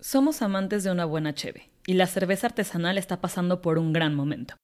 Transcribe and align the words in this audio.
Somos 0.00 0.42
amantes 0.42 0.84
de 0.84 0.90
una 0.90 1.06
buena 1.06 1.34
cheve, 1.34 1.70
y 1.86 1.94
la 1.94 2.06
cerveza 2.06 2.48
artesanal 2.48 2.98
está 2.98 3.22
pasando 3.22 3.62
por 3.62 3.78
un 3.78 3.94
gran 3.94 4.14
momento. 4.14 4.56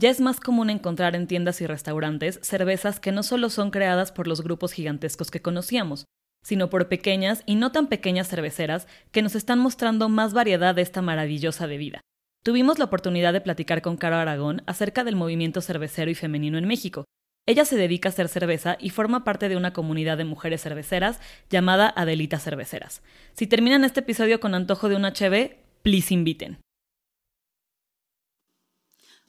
Ya 0.00 0.08
es 0.08 0.20
más 0.20 0.40
común 0.40 0.70
encontrar 0.70 1.14
en 1.14 1.26
tiendas 1.26 1.60
y 1.60 1.66
restaurantes 1.66 2.40
cervezas 2.42 2.98
que 2.98 3.12
no 3.12 3.22
solo 3.22 3.50
son 3.50 3.70
creadas 3.70 4.12
por 4.12 4.26
los 4.26 4.40
grupos 4.42 4.72
gigantescos 4.72 5.30
que 5.30 5.42
conocíamos, 5.42 6.06
sino 6.42 6.70
por 6.70 6.88
pequeñas 6.88 7.42
y 7.44 7.56
no 7.56 7.70
tan 7.70 7.88
pequeñas 7.88 8.28
cerveceras 8.28 8.86
que 9.10 9.20
nos 9.20 9.34
están 9.34 9.58
mostrando 9.58 10.08
más 10.08 10.32
variedad 10.32 10.74
de 10.74 10.82
esta 10.82 11.02
maravillosa 11.02 11.66
bebida. 11.66 12.00
Tuvimos 12.42 12.78
la 12.78 12.86
oportunidad 12.86 13.34
de 13.34 13.42
platicar 13.42 13.82
con 13.82 13.98
Caro 13.98 14.16
Aragón 14.16 14.62
acerca 14.66 15.04
del 15.04 15.16
movimiento 15.16 15.60
cervecero 15.60 16.10
y 16.10 16.14
femenino 16.14 16.56
en 16.56 16.66
México. 16.66 17.04
Ella 17.48 17.64
se 17.64 17.76
dedica 17.76 18.10
a 18.10 18.12
hacer 18.12 18.28
cerveza 18.28 18.76
y 18.78 18.90
forma 18.90 19.24
parte 19.24 19.48
de 19.48 19.56
una 19.56 19.72
comunidad 19.72 20.18
de 20.18 20.26
mujeres 20.26 20.62
cerveceras 20.62 21.18
llamada 21.48 21.90
Adelita 21.96 22.38
Cerveceras. 22.38 23.00
Si 23.32 23.46
terminan 23.46 23.84
este 23.84 24.00
episodio 24.00 24.38
con 24.38 24.54
antojo 24.54 24.90
de 24.90 24.96
una 24.96 25.14
HB, 25.14 25.56
please 25.82 26.12
inviten. 26.12 26.58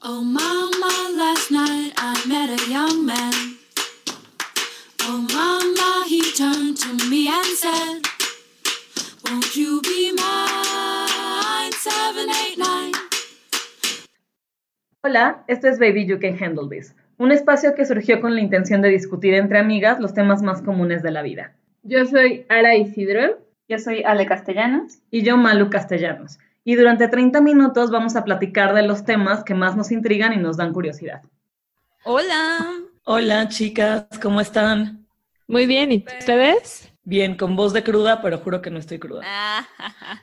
Oh 0.02 0.22
mama, 0.22 0.92
last 1.16 1.50
night 1.50 1.94
I 1.98 2.28
met 2.28 2.50
a 2.50 2.70
young 2.70 3.06
man. 3.06 3.58
Oh 5.04 5.26
mama, 5.34 6.04
he 6.06 6.22
turned 6.34 6.76
to 6.76 7.08
me 7.10 7.30
and 7.30 7.46
said, 7.56 8.02
Won't 9.24 9.56
you 9.56 9.80
be 9.82 10.12
mine? 10.12 11.72
Seven, 11.72 12.30
eight, 12.30 12.58
nine. 12.58 12.92
Hola, 15.06 15.46
esto 15.48 15.70
es 15.70 15.80
Baby 15.80 16.06
You 16.06 16.20
Can 16.20 16.38
Handle 16.38 16.68
This, 16.68 16.94
un 17.20 17.32
espacio 17.34 17.76
que 17.76 17.86
surgió 17.86 18.22
con 18.22 18.34
la 18.34 18.42
intención 18.42 18.82
de 18.82 18.90
discutir 18.90 19.34
entre 19.36 19.60
amigas 19.60 20.00
los 20.00 20.14
temas 20.14 20.42
más 20.42 20.62
comunes 20.62 21.04
de 21.04 21.12
la 21.12 21.22
vida. 21.22 21.54
Yo 21.84 22.06
soy 22.06 22.46
Ara 22.50 22.76
Isidro. 22.76 23.38
Yo 23.68 23.78
soy 23.78 24.04
Ale 24.04 24.26
Castellanos. 24.26 25.00
Y 25.12 25.22
yo, 25.22 25.38
Malu 25.38 25.70
Castellanos. 25.70 26.40
Y 26.64 26.76
durante 26.76 27.08
30 27.08 27.42
minutos 27.42 27.92
vamos 27.92 28.16
a 28.16 28.24
platicar 28.24 28.74
de 28.74 28.84
los 28.84 29.04
temas 29.04 29.44
que 29.44 29.54
más 29.54 29.76
nos 29.76 29.92
intrigan 29.92 30.34
y 30.34 30.38
nos 30.38 30.58
dan 30.58 30.74
curiosidad. 30.74 31.22
Hola. 32.06 32.66
Hola, 33.04 33.48
chicas, 33.50 34.08
¿cómo 34.22 34.40
están? 34.40 35.06
Muy 35.48 35.66
bien, 35.66 35.92
¿y 35.92 36.06
ustedes? 36.20 36.90
Bien, 37.04 37.36
con 37.36 37.56
voz 37.56 37.74
de 37.74 37.84
cruda, 37.84 38.22
pero 38.22 38.38
juro 38.38 38.62
que 38.62 38.70
no 38.70 38.80
estoy 38.80 39.00
cruda. 39.00 39.24
Ah, 39.26 39.68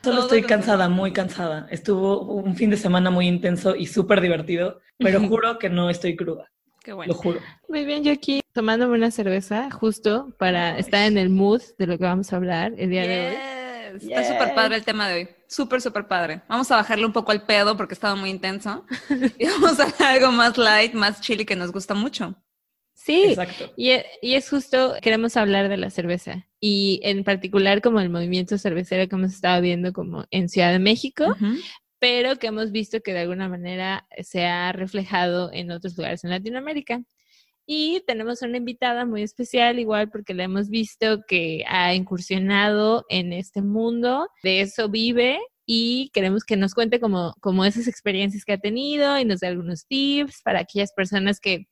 Solo 0.03 0.21
estoy 0.21 0.41
cansada, 0.41 0.89
muy 0.89 1.11
cansada. 1.11 1.67
Estuvo 1.69 2.21
un 2.21 2.55
fin 2.55 2.69
de 2.69 2.77
semana 2.77 3.11
muy 3.11 3.27
intenso 3.27 3.75
y 3.75 3.85
súper 3.85 4.21
divertido, 4.21 4.79
pero 4.97 5.19
juro 5.27 5.59
que 5.59 5.69
no 5.69 5.89
estoy 5.89 6.15
cruda, 6.15 6.49
Qué 6.87 6.91
lo 6.91 6.95
bueno. 6.97 7.13
juro. 7.15 7.41
Muy 7.67 7.83
bien, 7.83 8.01
yo 8.01 8.13
aquí 8.13 8.39
tomándome 8.53 8.95
una 8.95 9.11
cerveza 9.11 9.69
justo 9.71 10.33
para 10.39 10.77
estar 10.79 11.05
en 11.05 11.17
el 11.17 11.27
mood 11.29 11.61
de 11.77 11.85
lo 11.85 11.97
que 11.97 12.05
vamos 12.05 12.31
a 12.31 12.37
hablar 12.37 12.73
el 12.77 12.89
día 12.89 13.01
de 13.05 13.27
hoy. 13.27 13.99
Yes, 13.99 14.03
Está 14.09 14.23
súper 14.23 14.53
padre 14.53 14.77
el 14.77 14.85
tema 14.85 15.09
de 15.09 15.15
hoy. 15.15 15.29
Súper, 15.49 15.81
súper 15.81 16.07
padre. 16.07 16.43
Vamos 16.47 16.71
a 16.71 16.77
bajarle 16.77 17.05
un 17.05 17.11
poco 17.11 17.33
al 17.33 17.45
pedo 17.45 17.75
porque 17.75 17.93
estaba 17.93 18.15
muy 18.15 18.29
intenso. 18.29 18.85
Y 19.37 19.45
vamos 19.47 19.77
a 19.81 19.83
hacer 19.83 20.07
algo 20.07 20.31
más 20.31 20.57
light, 20.57 20.93
más 20.93 21.19
chili 21.19 21.43
que 21.43 21.57
nos 21.57 21.73
gusta 21.73 21.93
mucho. 21.93 22.35
Sí, 22.93 23.23
Exacto. 23.31 23.73
y, 23.75 23.89
e- 23.89 24.05
y 24.21 24.35
es 24.35 24.49
justo, 24.49 24.93
queremos 25.01 25.35
hablar 25.35 25.67
de 25.67 25.75
la 25.75 25.89
cerveza 25.89 26.45
y 26.61 27.01
en 27.03 27.25
particular 27.25 27.81
como 27.81 27.99
el 27.99 28.09
movimiento 28.09 28.57
cervecero 28.57 29.09
que 29.09 29.15
hemos 29.15 29.33
estado 29.33 29.61
viendo 29.61 29.91
como 29.91 30.23
en 30.31 30.47
Ciudad 30.47 30.71
de 30.71 30.79
México, 30.79 31.25
Ujú. 31.25 31.47
Pero 31.99 32.37
que 32.37 32.47
hemos 32.47 32.71
visto 32.71 33.01
que 33.01 33.13
de 33.13 33.21
alguna 33.21 33.49
manera 33.49 34.07
se 34.21 34.45
ha 34.45 34.71
reflejado 34.71 35.51
en 35.53 35.71
otros 35.71 35.97
lugares 35.97 36.23
en 36.23 36.31
Latinoamérica. 36.31 37.01
Y 37.65 38.01
tenemos 38.07 38.41
una 38.41 38.57
invitada 38.57 39.05
muy 39.05 39.23
especial, 39.23 39.77
igual 39.79 40.09
porque 40.09 40.33
la 40.33 40.43
hemos 40.45 40.69
visto 40.69 41.23
que 41.27 41.65
ha 41.67 41.93
incursionado 41.93 43.05
en 43.09 43.33
este 43.33 43.61
mundo, 43.61 44.29
de 44.41 44.61
eso 44.61 44.87
vive 44.89 45.39
y 45.65 46.09
queremos 46.13 46.45
que 46.45 46.55
nos 46.55 46.73
cuente 46.73 47.01
como, 47.01 47.35
como 47.41 47.65
esas 47.65 47.89
experiencias 47.89 48.45
que 48.45 48.53
ha 48.53 48.57
tenido 48.57 49.19
y 49.19 49.25
nos 49.25 49.41
dé 49.41 49.47
algunos 49.47 49.85
tips 49.85 50.41
para 50.43 50.61
aquellas 50.61 50.93
personas 50.93 51.41
que, 51.41 51.67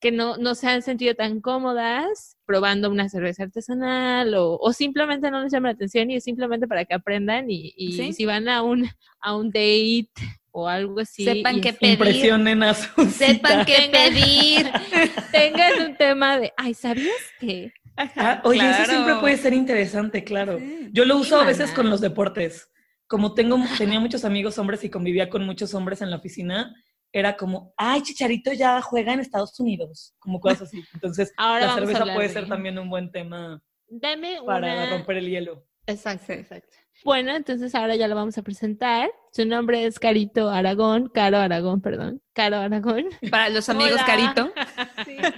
que 0.00 0.12
no, 0.12 0.36
no 0.36 0.54
se 0.54 0.68
han 0.68 0.82
sentido 0.82 1.14
tan 1.14 1.40
cómodas 1.40 2.36
probando 2.46 2.90
una 2.90 3.08
cerveza 3.08 3.42
artesanal 3.44 4.34
o, 4.34 4.56
o 4.56 4.72
simplemente 4.72 5.30
no 5.30 5.42
les 5.42 5.52
llama 5.52 5.68
la 5.68 5.74
atención 5.74 6.10
y 6.10 6.16
es 6.16 6.24
simplemente 6.24 6.68
para 6.68 6.84
que 6.84 6.94
aprendan 6.94 7.50
y, 7.50 7.74
y 7.76 7.92
Sí. 7.94 8.12
si 8.12 8.24
van 8.24 8.48
a 8.48 8.62
un, 8.62 8.88
a 9.20 9.34
un 9.36 9.48
date 9.48 10.08
o 10.50 10.68
algo 10.68 11.00
así. 11.00 11.24
Sepan 11.24 11.60
qué 11.60 11.72
pedir. 11.72 11.92
Impresionen 11.94 12.62
a 12.62 12.74
su 12.74 13.04
Sepan 13.10 13.64
qué 13.66 13.88
pedir. 13.92 14.70
tengan 15.32 15.90
un 15.90 15.96
tema 15.96 16.38
de, 16.38 16.52
ay, 16.56 16.74
¿sabías 16.74 17.14
que? 17.40 17.72
Ah, 17.96 18.40
oye, 18.44 18.60
eso 18.60 18.68
Claro. 18.84 18.90
siempre 18.92 19.14
puede 19.16 19.36
ser 19.36 19.52
interesante, 19.52 20.22
claro. 20.22 20.58
Sí. 20.58 20.88
Yo 20.92 21.04
lo 21.04 21.16
Sí, 21.16 21.20
uso 21.22 21.40
a 21.40 21.44
veces 21.44 21.66
mana. 21.66 21.74
con 21.74 21.90
los 21.90 22.00
deportes. 22.00 22.70
Como 23.08 23.34
tengo, 23.34 23.58
tenía 23.76 23.98
muchos 23.98 24.24
amigos 24.24 24.58
hombres 24.58 24.84
y 24.84 24.90
convivía 24.90 25.28
con 25.28 25.44
muchos 25.44 25.74
hombres 25.74 26.00
en 26.02 26.10
la 26.10 26.16
oficina, 26.18 26.74
era 27.12 27.36
como, 27.36 27.72
ay, 27.76 28.02
Chicharito 28.02 28.52
ya 28.52 28.80
juega 28.82 29.12
en 29.14 29.20
Estados 29.20 29.58
Unidos, 29.60 30.14
como 30.18 30.40
cosas 30.40 30.62
así. 30.62 30.82
Entonces, 30.94 31.32
Ahora 31.36 31.66
la 31.66 31.74
cerveza 31.74 32.04
puede 32.04 32.28
de- 32.28 32.34
ser 32.34 32.48
también 32.48 32.78
un 32.78 32.90
buen 32.90 33.10
tema 33.10 33.60
Dame 33.88 34.38
para 34.44 34.72
una... 34.72 34.90
romper 34.90 35.16
el 35.18 35.28
hielo. 35.30 35.64
Exacto, 35.86 36.24
Sí. 36.26 36.32
exacto. 36.34 36.76
Bueno, 37.04 37.34
entonces 37.34 37.74
ahora 37.76 37.94
ya 37.96 38.08
lo 38.08 38.14
vamos 38.16 38.36
a 38.38 38.42
presentar. 38.42 39.08
Su 39.32 39.46
nombre 39.46 39.86
es 39.86 39.98
Carito 40.00 40.50
Aragón, 40.50 41.08
Caro 41.14 41.38
Aragón, 41.38 41.80
perdón. 41.80 42.20
Caro 42.34 42.56
Aragón. 42.56 43.06
Para 43.30 43.48
los 43.50 43.68
amigos 43.68 43.94
Hola. 43.94 44.04
Carito. 44.04 44.52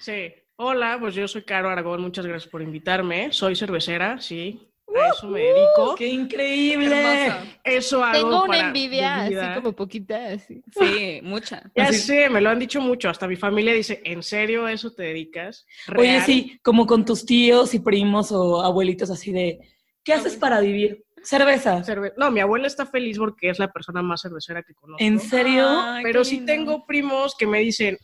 Sí. 0.00 0.32
Hola, 0.56 0.98
pues 1.00 1.14
yo 1.14 1.26
soy 1.26 1.42
Caro 1.42 1.70
Aragón, 1.70 2.02
muchas 2.02 2.26
gracias 2.26 2.50
por 2.50 2.62
invitarme. 2.62 3.32
Soy 3.32 3.56
cervecera, 3.56 4.20
sí. 4.20 4.70
A 5.00 5.08
eso 5.10 5.28
me 5.28 5.40
dedico. 5.40 5.94
¡Qué 5.96 6.06
increíble! 6.08 7.32
Eso 7.64 8.02
hago 8.04 8.12
Tengo 8.18 8.38
una 8.44 8.46
para 8.46 8.66
envidia 8.68 9.22
mi 9.24 9.28
vida. 9.30 9.52
así 9.52 9.60
como 9.60 9.72
poquita, 9.74 10.26
así. 10.32 10.62
Sí, 10.78 11.20
mucha. 11.22 11.62
Ya 11.74 11.84
Así- 11.84 11.98
sé, 11.98 12.28
me 12.30 12.40
lo 12.40 12.50
han 12.50 12.58
dicho 12.58 12.80
mucho. 12.80 13.08
Hasta 13.08 13.26
mi 13.28 13.36
familia 13.36 13.72
dice, 13.72 14.00
¿en 14.04 14.22
serio 14.22 14.66
a 14.66 14.72
eso 14.72 14.92
te 14.92 15.02
dedicas? 15.04 15.66
Oye, 15.96 16.12
¿Real?". 16.12 16.22
sí, 16.24 16.58
como 16.62 16.86
con 16.86 17.04
tus 17.04 17.24
tíos 17.26 17.74
y 17.74 17.80
primos 17.80 18.32
o 18.32 18.62
abuelitos 18.62 19.10
así 19.10 19.32
de, 19.32 19.58
¿qué 20.04 20.12
haces 20.12 20.36
para 20.36 20.60
vivir? 20.60 21.04
Cerveza. 21.22 21.82
Cerve- 21.82 22.12
No, 22.16 22.30
mi 22.30 22.40
abuela 22.40 22.66
está 22.68 22.86
feliz 22.86 23.18
porque 23.18 23.50
es 23.50 23.58
la 23.58 23.72
persona 23.72 24.00
más 24.02 24.22
cervecera 24.22 24.62
que 24.62 24.74
conozco. 24.74 25.02
¿En 25.02 25.18
serio? 25.18 25.66
Ay, 25.68 26.04
pero 26.04 26.24
sí 26.24 26.36
lindo. 26.36 26.52
tengo 26.52 26.86
primos 26.86 27.34
que 27.36 27.46
me 27.48 27.58
dicen, 27.60 27.98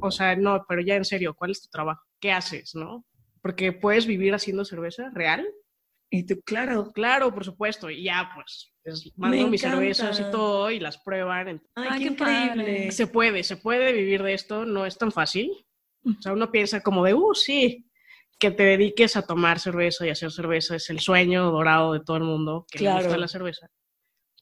o 0.00 0.10
sea, 0.10 0.36
no, 0.36 0.64
pero 0.68 0.82
ya 0.82 0.94
en 0.96 1.04
serio, 1.06 1.34
¿cuál 1.34 1.52
es 1.52 1.62
tu 1.62 1.68
trabajo? 1.68 2.02
¿Qué 2.20 2.30
haces, 2.30 2.74
no? 2.74 3.06
Porque 3.40 3.72
puedes 3.72 4.06
vivir 4.06 4.34
haciendo 4.34 4.64
cerveza 4.66 5.10
real. 5.14 5.46
Y 6.10 6.24
tú, 6.26 6.40
claro. 6.42 6.90
Claro, 6.92 7.32
por 7.34 7.44
supuesto. 7.44 7.90
Y 7.90 8.04
ya, 8.04 8.30
pues, 8.34 8.72
es- 8.84 9.12
mando 9.16 9.48
mis 9.48 9.60
cervezas 9.60 10.18
y 10.20 10.30
todo 10.30 10.70
y 10.70 10.80
las 10.80 10.98
prueban. 10.98 11.62
Ay, 11.74 11.88
Ay, 11.92 11.98
qué, 12.00 12.06
increíble. 12.08 12.92
Se 12.92 13.06
puede, 13.06 13.42
se 13.44 13.56
puede 13.58 13.92
vivir 13.92 14.22
de 14.22 14.32
esto, 14.34 14.64
no 14.64 14.86
es 14.86 14.96
tan 14.96 15.12
fácil. 15.12 15.50
O 16.04 16.22
sea, 16.22 16.32
uno 16.32 16.50
piensa 16.50 16.80
como 16.82 17.04
de, 17.04 17.12
uh, 17.14 17.34
sí, 17.34 17.90
que 18.38 18.50
te 18.52 18.62
dediques 18.62 19.16
a 19.16 19.26
tomar 19.26 19.58
cerveza 19.58 20.06
y 20.06 20.10
hacer 20.10 20.30
cerveza 20.30 20.76
es 20.76 20.88
el 20.90 21.00
sueño 21.00 21.50
dorado 21.50 21.92
de 21.92 22.00
todo 22.00 22.16
el 22.16 22.22
mundo 22.22 22.66
que 22.70 22.78
le 22.78 22.84
Claro. 22.84 23.00
gusta 23.04 23.18
la 23.18 23.28
cerveza. 23.28 23.68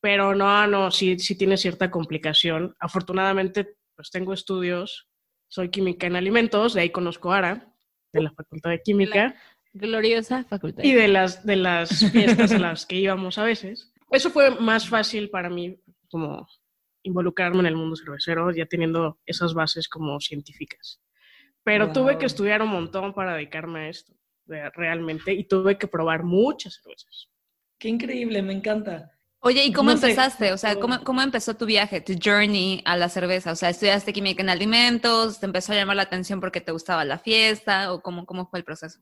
Pero 0.00 0.34
no, 0.34 0.66
no, 0.66 0.90
sí, 0.90 1.18
sí 1.18 1.36
tiene 1.36 1.56
cierta 1.56 1.90
complicación. 1.90 2.76
Afortunadamente, 2.78 3.76
pues 3.96 4.10
tengo 4.10 4.34
estudios, 4.34 5.08
soy 5.48 5.70
química 5.70 6.06
en 6.06 6.14
alimentos, 6.16 6.74
de 6.74 6.82
ahí 6.82 6.90
conozco 6.90 7.32
a 7.32 7.38
Ara, 7.38 7.74
de 8.12 8.22
la 8.22 8.30
Facultad 8.32 8.70
de 8.70 8.82
Química 8.82 9.34
Gloriosa 9.78 10.44
facultad. 10.44 10.82
y 10.82 10.92
de 10.92 11.08
las, 11.08 11.44
de 11.44 11.56
las 11.56 12.10
fiestas 12.10 12.52
a 12.52 12.58
las 12.58 12.86
que 12.86 12.96
íbamos 12.96 13.38
a 13.38 13.44
veces. 13.44 13.92
Eso 14.10 14.30
fue 14.30 14.50
más 14.58 14.88
fácil 14.88 15.30
para 15.30 15.50
mí 15.50 15.78
como 16.10 16.46
involucrarme 17.02 17.60
en 17.60 17.66
el 17.66 17.76
mundo 17.76 17.96
cervecero, 17.96 18.50
ya 18.52 18.66
teniendo 18.66 19.18
esas 19.26 19.54
bases 19.54 19.88
como 19.88 20.18
científicas. 20.20 21.00
Pero 21.62 21.92
tuve 21.92 22.16
que 22.18 22.26
estudiar 22.26 22.62
un 22.62 22.68
montón 22.68 23.12
para 23.12 23.34
dedicarme 23.34 23.80
a 23.80 23.88
esto, 23.88 24.12
realmente, 24.46 25.32
y 25.34 25.44
tuve 25.44 25.78
que 25.78 25.88
probar 25.88 26.22
muchas 26.22 26.74
cervezas. 26.74 27.28
Qué 27.78 27.88
increíble, 27.88 28.40
me 28.42 28.52
encanta. 28.52 29.12
Oye, 29.40 29.64
¿y 29.64 29.72
cómo 29.72 29.90
No 29.90 29.96
sé, 29.96 30.10
empezaste? 30.10 30.52
O 30.52 30.56
sea. 30.56 30.76
¿cómo, 30.76 31.04
¿cómo 31.04 31.22
empezó 31.22 31.54
tu 31.54 31.66
viaje, 31.66 32.00
tu 32.00 32.14
journey 32.22 32.82
a 32.84 32.96
la 32.96 33.08
cerveza? 33.08 33.52
O 33.52 33.56
sea, 33.56 33.70
¿estudiaste 33.70 34.12
química 34.12 34.42
en 34.42 34.48
alimentos? 34.48 35.38
¿Te 35.38 35.46
empezó 35.46 35.72
a 35.72 35.76
llamar 35.76 35.96
la 35.96 36.02
atención 36.02 36.40
porque 36.40 36.60
te 36.60 36.72
gustaba 36.72 37.04
la 37.04 37.18
fiesta? 37.18 37.92
¿O 37.92 38.00
cómo, 38.00 38.26
cómo 38.26 38.46
fue 38.46 38.60
el 38.60 38.64
proceso? 38.64 38.98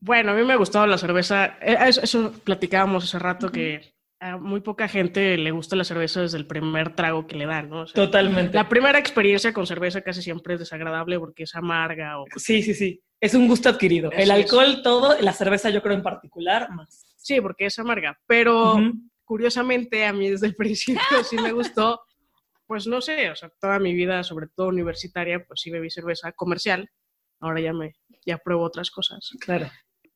Bueno, 0.00 0.32
a 0.32 0.34
mí 0.34 0.42
me 0.44 0.54
ha 0.54 0.56
gustado 0.56 0.86
la 0.86 0.98
cerveza, 0.98 1.58
eh, 1.60 1.76
eso, 1.86 2.00
eso 2.02 2.32
platicábamos 2.44 3.04
hace 3.04 3.18
rato, 3.18 3.52
que 3.52 3.94
a 4.18 4.36
muy 4.38 4.60
poca 4.60 4.88
gente 4.88 5.36
le 5.36 5.50
gusta 5.50 5.76
la 5.76 5.84
cerveza 5.84 6.22
desde 6.22 6.38
el 6.38 6.46
primer 6.46 6.94
trago 6.94 7.26
que 7.26 7.36
le 7.36 7.46
dan, 7.46 7.68
¿no? 7.70 7.82
O 7.82 7.86
sea, 7.86 8.04
Totalmente. 8.04 8.54
la 8.56 8.68
primera 8.68 8.98
experiencia 8.98 9.52
con 9.52 9.66
cerveza 9.66 10.00
casi 10.02 10.22
siempre 10.22 10.54
es 10.54 10.60
desagradable 10.60 11.18
porque 11.18 11.44
es 11.44 11.54
amarga 11.54 12.18
o 12.20 12.26
Sí, 12.36 12.62
sí, 12.62 12.74
sí. 12.74 13.02
Es 13.20 13.34
un 13.34 13.46
gusto 13.46 13.68
adquirido. 13.68 14.10
El 14.12 14.22
es. 14.22 14.30
alcohol, 14.30 14.80
todo, 14.82 15.18
la 15.20 15.32
cerveza 15.34 15.68
yo 15.68 15.82
creo 15.82 15.94
en 15.94 16.02
particular, 16.02 16.70
más. 16.70 17.04
Sí, 17.16 17.40
porque 17.40 17.66
es 17.66 17.78
amarga, 17.78 18.18
pero 18.26 18.76
Ujú. 18.76 18.92
curiosamente 19.24 20.06
a 20.06 20.12
mí 20.14 20.30
desde 20.30 20.46
el 20.46 20.54
principio 20.56 21.22
sí 21.24 21.36
me 21.36 21.52
gustó, 21.52 22.00
pues 22.66 22.86
no 22.86 23.02
sé, 23.02 23.30
o 23.30 23.36
sea, 23.36 23.50
toda 23.60 23.78
mi 23.78 23.92
vida, 23.92 24.22
sobre 24.22 24.46
todo 24.48 24.68
universitaria, 24.68 25.44
pues 25.46 25.60
sí 25.60 25.70
bebí 25.70 25.90
cerveza 25.90 26.32
comercial, 26.32 26.88
ahora 27.40 27.60
ya 27.60 27.72
me, 27.74 27.92
ya 28.24 28.38
pruebo 28.38 28.64
otras 28.64 28.90
cosas, 28.90 29.30
Claro. 29.40 29.70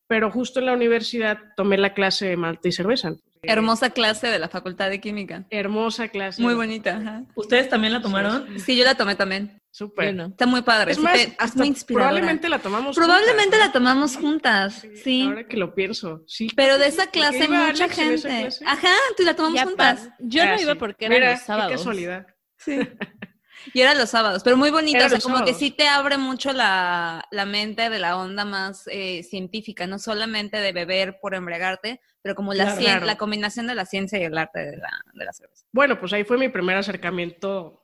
Pero 0.07 0.31
justo 0.31 0.61
en 0.61 0.67
la 0.67 0.73
universidad 0.73 1.39
tomé 1.57 1.77
la 1.79 1.95
clase 1.95 2.27
de 2.27 2.37
malta 2.37 2.69
y 2.69 2.73
cerveza, 2.73 3.13
Hermosa 3.47 3.91
clase 3.91 4.29
de 4.29 4.39
la 4.39 4.49
Facultad 4.49 4.89
de 4.89 5.03
Química. 5.03 5.45
Hermosa 5.51 6.09
clase. 6.09 6.41
Muy 6.41 6.55
bonita. 6.55 6.97
ajá. 6.97 7.25
¿Ustedes 7.35 7.69
también 7.69 7.93
la 7.93 8.01
tomaron? 8.01 8.59
Sí, 8.59 8.75
yo 8.75 8.85
la 8.85 8.95
tomé 8.95 9.17
también. 9.17 9.61
Súper. 9.71 10.07
Yo 10.07 10.13
no. 10.15 10.27
Está 10.29 10.47
muy 10.47 10.63
padre. 10.63 10.93
Es 10.93 10.99
más, 10.99 11.19
hasta 11.39 11.59
muy 11.59 11.69
inspiradora. 11.69 12.09
probablemente 12.11 12.49
la 12.49 12.61
tomamos 12.61 12.97
Probablemente 12.97 13.59
la 13.59 13.71
tomamos 13.71 14.17
juntas, 14.17 14.87
sí. 15.03 15.25
Ahora 15.29 15.47
que 15.47 15.59
lo 15.59 15.75
pienso, 15.75 16.23
sí. 16.27 16.49
Pero 16.57 16.79
de 16.79 16.87
esa 16.87 17.09
clase 17.09 17.47
mucha 17.47 17.87
gente. 17.91 18.23
clase. 18.23 18.65
Ajá, 18.67 18.89
tú 19.15 19.25
la 19.25 19.37
tomamos 19.37 19.57
Ya 19.57 19.65
juntas. 19.67 20.09
Yo 20.21 20.45
no 20.47 20.53
Ah, 20.53 20.61
iba 20.63 20.75
porque 20.77 21.05
eran 21.05 21.19
Mira, 21.19 21.31
los 21.33 21.41
sábados. 21.43 21.71
Qué 21.73 21.77
casualidad. 21.77 22.27
Sí. 22.57 22.79
Y 23.73 23.81
eran 23.81 23.97
los 23.99 24.11
sábados, 24.11 24.43
pero 24.45 24.57
muy 24.57 24.71
bonita, 24.71 24.99
Eran 24.99 25.07
o 25.07 25.11
sea, 25.11 25.21
como 25.21 25.45
que 25.45 25.55
sí 25.55 25.71
te 25.71 25.89
abre 25.89 26.19
mucho 26.19 26.53
la, 26.53 27.25
la 27.31 27.47
mente 27.47 27.89
de 27.91 27.99
la 27.99 28.17
onda 28.19 28.45
más 28.45 28.87
eh, 28.89 29.23
científica, 29.23 29.87
no 29.87 29.99
solamente 29.99 30.59
de 30.59 30.73
beber 30.73 31.19
por 31.21 31.35
embriagarte, 31.35 32.01
pero 32.23 32.35
como 32.35 32.53
la, 32.55 32.65
Claro. 32.65 32.81
cien- 32.81 32.85
Claro. 32.91 33.07
la 33.07 33.17
combinación 33.17 33.67
de 33.67 33.75
la 33.75 33.87
ciencia 33.87 34.19
y 34.19 34.25
el 34.25 34.37
arte 34.37 34.61
de 34.61 34.77
la, 34.77 34.91
de 35.15 35.25
la 35.25 35.33
cerveza. 35.33 35.65
Bueno, 35.73 35.99
pues 35.99 36.13
ahí 36.13 36.25
fue 36.25 36.39
mi 36.39 36.49
primer 36.49 36.77
acercamiento 36.77 37.83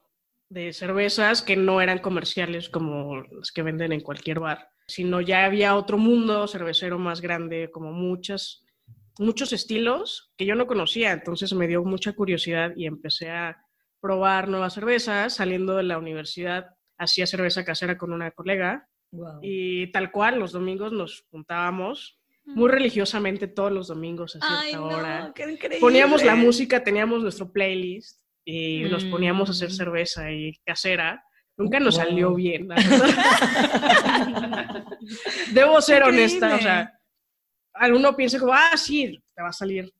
de 0.49 0.73
cervezas 0.73 1.41
que 1.41 1.55
no 1.55 1.81
eran 1.81 1.99
comerciales 1.99 2.69
como 2.69 3.21
las 3.31 3.51
que 3.51 3.63
venden 3.63 3.93
en 3.93 4.01
cualquier 4.01 4.39
bar, 4.39 4.69
sino 4.87 5.21
ya 5.21 5.45
había 5.45 5.75
otro 5.75 5.97
mundo 5.97 6.47
cervecero 6.47 6.99
más 6.99 7.21
grande, 7.21 7.69
como 7.71 7.91
muchas, 7.93 8.65
muchos 9.17 9.53
estilos 9.53 10.33
que 10.37 10.45
yo 10.45 10.55
no 10.55 10.67
conocía, 10.67 11.11
entonces 11.13 11.53
me 11.53 11.67
dio 11.67 11.83
mucha 11.85 12.11
curiosidad 12.13 12.71
y 12.75 12.85
empecé 12.85 13.29
a 13.29 13.57
probar 14.01 14.49
nuevas 14.49 14.73
cervezas. 14.73 15.35
Saliendo 15.35 15.77
de 15.77 15.83
la 15.83 15.97
universidad, 15.97 16.67
hacía 16.97 17.25
cerveza 17.27 17.63
casera 17.63 17.97
con 17.97 18.11
una 18.13 18.31
colega 18.31 18.87
Wow. 19.13 19.39
y 19.41 19.91
tal 19.91 20.09
cual, 20.11 20.39
los 20.39 20.53
domingos 20.53 20.93
nos 20.93 21.25
juntábamos 21.29 22.17
muy 22.45 22.69
religiosamente 22.69 23.47
todos 23.47 23.69
los 23.71 23.87
domingos 23.89 24.37
a 24.37 24.39
cierta 24.61 24.81
hora. 24.81 25.31
qué 25.35 25.43
increíble. 25.51 25.79
Poníamos 25.81 26.23
la 26.23 26.35
música, 26.35 26.81
teníamos 26.83 27.21
nuestro 27.21 27.51
playlist 27.51 28.21
y 28.45 28.83
nos 28.85 29.03
poníamos 29.05 29.49
a 29.49 29.51
hacer 29.51 29.67
Mm. 29.69 29.73
cerveza 29.73 30.31
y 30.31 30.53
casera. 30.65 31.23
Nunca 31.57 31.79
nos 31.81 31.97
Wow. 31.97 32.05
salió 32.05 32.33
bien, 32.33 32.67
la 32.69 32.75
verdad. 32.75 34.85
Debo 35.53 35.81
ser 35.81 36.03
honesta, 36.03 36.55
o 36.55 36.61
sea, 36.61 36.97
alguno 37.73 38.15
piensa 38.15 38.39
como, 38.39 38.53
ah, 38.53 38.77
sí, 38.77 39.21
te 39.35 39.41
va 39.43 39.49
a 39.49 39.53
salir 39.53 39.91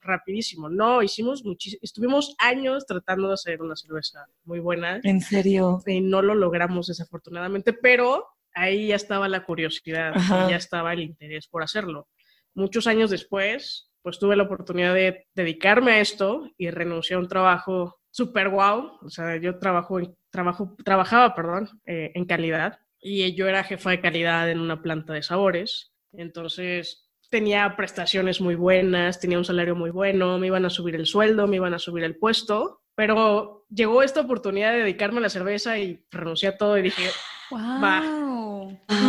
rapidísimo. 0.00 0.68
No, 0.68 1.02
hicimos 1.02 1.44
muchísimo, 1.44 1.80
estuvimos 1.82 2.34
años 2.38 2.86
tratando 2.86 3.28
de 3.28 3.34
hacer 3.34 3.62
una 3.62 3.76
cerveza 3.76 4.26
muy 4.44 4.60
buena 4.60 5.00
¿En 5.02 5.20
serio? 5.20 5.82
y 5.86 6.00
no 6.00 6.22
lo 6.22 6.34
logramos 6.34 6.86
desafortunadamente, 6.86 7.72
pero 7.72 8.26
ahí 8.54 8.88
ya 8.88 8.96
estaba 8.96 9.28
la 9.28 9.44
curiosidad, 9.44 10.14
y 10.16 10.50
ya 10.50 10.56
estaba 10.56 10.92
el 10.92 11.00
interés 11.00 11.46
por 11.46 11.62
hacerlo. 11.62 12.08
Muchos 12.54 12.86
años 12.86 13.10
después, 13.10 13.90
pues 14.02 14.18
tuve 14.18 14.36
la 14.36 14.44
oportunidad 14.44 14.94
de 14.94 15.26
dedicarme 15.34 15.92
a 15.92 16.00
esto 16.00 16.50
y 16.56 16.70
renuncié 16.70 17.16
a 17.16 17.20
un 17.20 17.28
trabajo 17.28 18.00
súper 18.10 18.48
guau. 18.48 18.98
O 19.02 19.10
sea, 19.10 19.36
yo 19.36 19.58
trabajo 19.58 20.00
trabajo, 20.30 20.76
trabajaba, 20.84 21.34
perdón, 21.34 21.68
eh, 21.86 22.12
en 22.14 22.24
calidad 22.24 22.80
y 23.00 23.34
yo 23.34 23.46
era 23.46 23.64
jefa 23.64 23.90
de 23.90 24.00
calidad 24.00 24.50
en 24.50 24.60
una 24.60 24.82
planta 24.82 25.12
de 25.12 25.22
sabores. 25.22 25.92
Entonces 26.12 27.07
tenía 27.30 27.76
prestaciones 27.76 28.40
muy 28.40 28.54
buenas, 28.54 29.20
tenía 29.20 29.38
un 29.38 29.44
salario 29.44 29.74
muy 29.74 29.90
bueno, 29.90 30.38
me 30.38 30.46
iban 30.46 30.64
a 30.64 30.70
subir 30.70 30.94
el 30.94 31.06
sueldo, 31.06 31.46
me 31.46 31.56
iban 31.56 31.74
a 31.74 31.78
subir 31.78 32.04
el 32.04 32.16
puesto, 32.16 32.82
pero 32.94 33.64
llegó 33.68 34.02
esta 34.02 34.20
oportunidad 34.22 34.72
de 34.72 34.78
dedicarme 34.78 35.18
a 35.18 35.22
la 35.22 35.28
cerveza 35.28 35.78
y 35.78 36.04
renuncié 36.10 36.48
a 36.50 36.56
todo 36.56 36.78
y 36.78 36.82
dije, 36.82 37.08
Wow. 37.50 37.60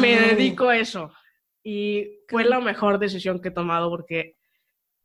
me 0.01 0.15
Wow. 0.17 0.27
dedico 0.27 0.69
a 0.69 0.77
eso. 0.77 1.11
Y 1.63 2.19
fue 2.27 2.45
la 2.45 2.59
mejor 2.59 2.99
decisión 2.99 3.41
que 3.41 3.49
he 3.49 3.51
tomado 3.51 3.89
porque 3.89 4.35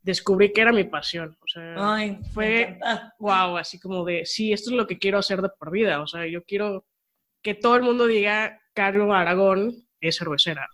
descubrí 0.03 0.53
que 0.53 0.61
era 0.61 0.73
mi 0.73 0.85
pasión. 0.85 1.37
O 1.41 1.47
sea, 1.47 1.95
Ay, 1.95 2.19
Fue- 2.33 2.79
wow, 3.19 3.57
así 3.57 3.81
como 3.81 4.05
de, 4.05 4.25
sí, 4.27 4.53
esto 4.53 4.71
es 4.71 4.77
lo 4.77 4.87
que 4.87 4.99
quiero 4.99 5.19
hacer 5.19 5.41
de 5.43 5.49
por 5.49 5.71
vida. 5.71 6.01
O 6.01 6.07
sea, 6.07 6.27
yo 6.27 6.45
quiero 6.45 6.85
que 7.43 7.55
todo 7.55 7.77
el 7.77 7.83
mundo 7.83 8.07
diga, 8.07 8.61
Carlos 8.75 9.09
Aragón 9.13 9.73
es 10.01 10.17
cervecera. 10.19 10.69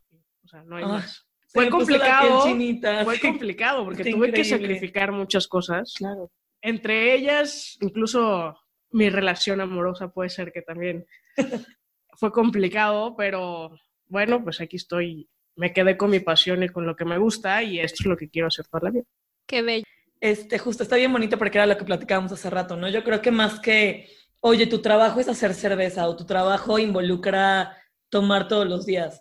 O 0.44 0.48
sea, 0.48 0.62
no 0.64 0.76
hay 0.76 0.84
Ay, 0.84 0.90
más. 0.90 1.26
Se 1.50 1.58
Fue 1.58 1.68
complicado. 1.68 2.42
Fue 3.04 3.18
complicado 3.18 3.84
porque 3.84 4.02
Está 4.02 4.16
tuve 4.16 4.32
que 4.32 4.44
sacrificar 4.44 5.10
muchas 5.10 5.48
cosas. 5.48 5.94
Claro. 5.96 6.30
Entre 6.62 7.12
ellas, 7.14 7.76
incluso 7.80 8.56
mi 8.92 9.10
relación 9.10 9.60
amorosa 9.60 10.12
puede 10.12 10.30
ser 10.30 10.52
que 10.52 10.62
también 10.62 11.04
fue 12.12 12.30
complicado, 12.30 13.16
pero 13.16 13.76
bueno, 14.06 14.44
pues 14.44 14.60
aquí 14.60 14.76
estoy. 14.76 15.28
Me 15.56 15.72
quedé 15.72 15.96
con 15.96 16.10
mi 16.10 16.20
pasión 16.20 16.62
y 16.62 16.68
con 16.68 16.86
lo 16.86 16.94
que 16.94 17.04
me 17.04 17.18
gusta 17.18 17.64
y 17.64 17.80
esto 17.80 18.04
es 18.04 18.06
lo 18.06 18.16
que 18.16 18.30
quiero 18.30 18.46
hacer 18.46 18.66
toda 18.68 18.84
la 18.84 18.90
vida. 18.90 19.04
Qué 19.46 19.62
bello. 19.62 19.84
Este, 20.20 20.56
justo, 20.58 20.84
está 20.84 20.94
bien 20.94 21.12
bonito 21.12 21.36
porque 21.36 21.58
era 21.58 21.66
lo 21.66 21.76
que 21.76 21.84
platicábamos 21.84 22.30
hace 22.30 22.48
rato, 22.48 22.76
¿no? 22.76 22.88
Yo 22.88 23.02
creo 23.02 23.20
que 23.20 23.32
más 23.32 23.58
que, 23.58 24.08
oye, 24.40 24.68
tu 24.68 24.80
trabajo 24.80 25.18
es 25.18 25.28
hacer 25.28 25.54
cerveza 25.54 26.08
o 26.08 26.14
tu 26.14 26.24
trabajo 26.26 26.78
involucra 26.78 27.76
tomar 28.08 28.46
todos 28.46 28.68
los 28.68 28.86
días. 28.86 29.20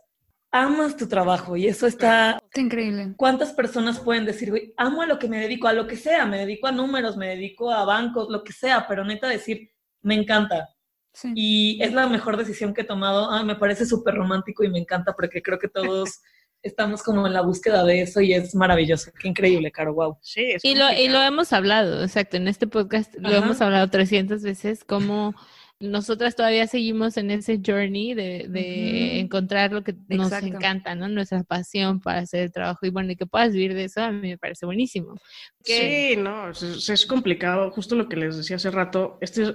Amas 0.51 0.97
tu 0.97 1.07
trabajo 1.07 1.55
y 1.55 1.67
eso 1.67 1.85
está... 1.85 2.39
Está 2.43 2.61
increíble. 2.61 3.13
¿Cuántas 3.17 3.53
personas 3.53 3.99
pueden 3.99 4.25
decir, 4.25 4.49
güey, 4.49 4.73
amo 4.77 5.03
a 5.03 5.05
lo 5.05 5.19
que 5.19 5.27
me 5.27 5.39
dedico, 5.39 5.67
a 5.67 5.73
lo 5.73 5.85
que 5.85 5.95
sea, 5.95 6.25
me 6.25 6.39
dedico 6.39 6.67
a 6.67 6.71
números, 6.71 7.17
me 7.17 7.27
dedico 7.27 7.71
a 7.71 7.85
bancos, 7.85 8.29
lo 8.29 8.43
que 8.43 8.53
sea, 8.53 8.87
pero 8.87 9.05
neta 9.05 9.27
decir, 9.27 9.69
me 10.01 10.15
encanta. 10.15 10.69
Sí. 11.13 11.31
Y 11.35 11.83
es 11.83 11.93
la 11.93 12.07
mejor 12.07 12.37
decisión 12.37 12.73
que 12.73 12.81
he 12.81 12.85
tomado. 12.85 13.31
Ay, 13.31 13.45
me 13.45 13.55
parece 13.55 13.85
súper 13.85 14.15
romántico 14.15 14.63
y 14.63 14.69
me 14.69 14.79
encanta 14.79 15.13
porque 15.13 15.41
creo 15.41 15.59
que 15.59 15.67
todos 15.67 16.19
estamos 16.61 17.03
como 17.03 17.25
en 17.27 17.33
la 17.33 17.41
búsqueda 17.41 17.83
de 17.83 18.01
eso 18.01 18.21
y 18.21 18.33
es 18.33 18.55
maravilloso. 18.55 19.11
Qué 19.19 19.27
increíble, 19.27 19.71
Caro, 19.71 19.93
wow. 19.93 20.17
Sí, 20.21 20.51
es 20.51 20.65
Y 20.65 20.75
lo, 20.75 20.91
y 20.91 21.07
lo 21.07 21.21
hemos 21.21 21.53
hablado, 21.53 22.03
exacto, 22.03 22.37
en 22.37 22.47
este 22.47 22.67
podcast 22.67 23.13
lo 23.17 23.29
hemos 23.29 23.61
hablado 23.61 23.87
300 23.87 24.41
veces, 24.41 24.83
como 24.83 25.33
nosotras 25.79 26.35
todavía 26.35 26.67
seguimos 26.67 27.17
en 27.17 27.31
ese 27.31 27.59
journey 27.65 28.13
de, 28.13 29.19
encontrar 29.19 29.71
lo 29.71 29.83
que 29.83 29.93
nos 30.09 30.27
Exacto. 30.33 30.47
encanta, 30.47 30.95
¿no? 30.95 31.07
Nuestra 31.07 31.43
pasión 31.43 31.99
para 32.01 32.19
hacer 32.19 32.43
el 32.43 32.51
trabajo 32.51 32.85
y 32.85 32.89
bueno, 32.89 33.11
y 33.11 33.15
que 33.15 33.25
puedas 33.25 33.53
vivir 33.53 33.73
de 33.73 33.85
eso, 33.85 34.01
a 34.01 34.11
mí 34.11 34.27
me 34.29 34.37
parece 34.37 34.65
buenísimo. 34.65 35.15
Sí, 35.63 36.15
no, 36.17 36.49
es, 36.49 36.61
es- 36.63 36.89
es 36.89 37.05
complicado. 37.05 37.71
Justo 37.71 37.95
lo 37.95 38.07
que 38.09 38.15
les 38.17 38.37
decía 38.37 38.55
hace 38.57 38.71
rato. 38.71 39.17
Este 39.21 39.43
es- 39.43 39.53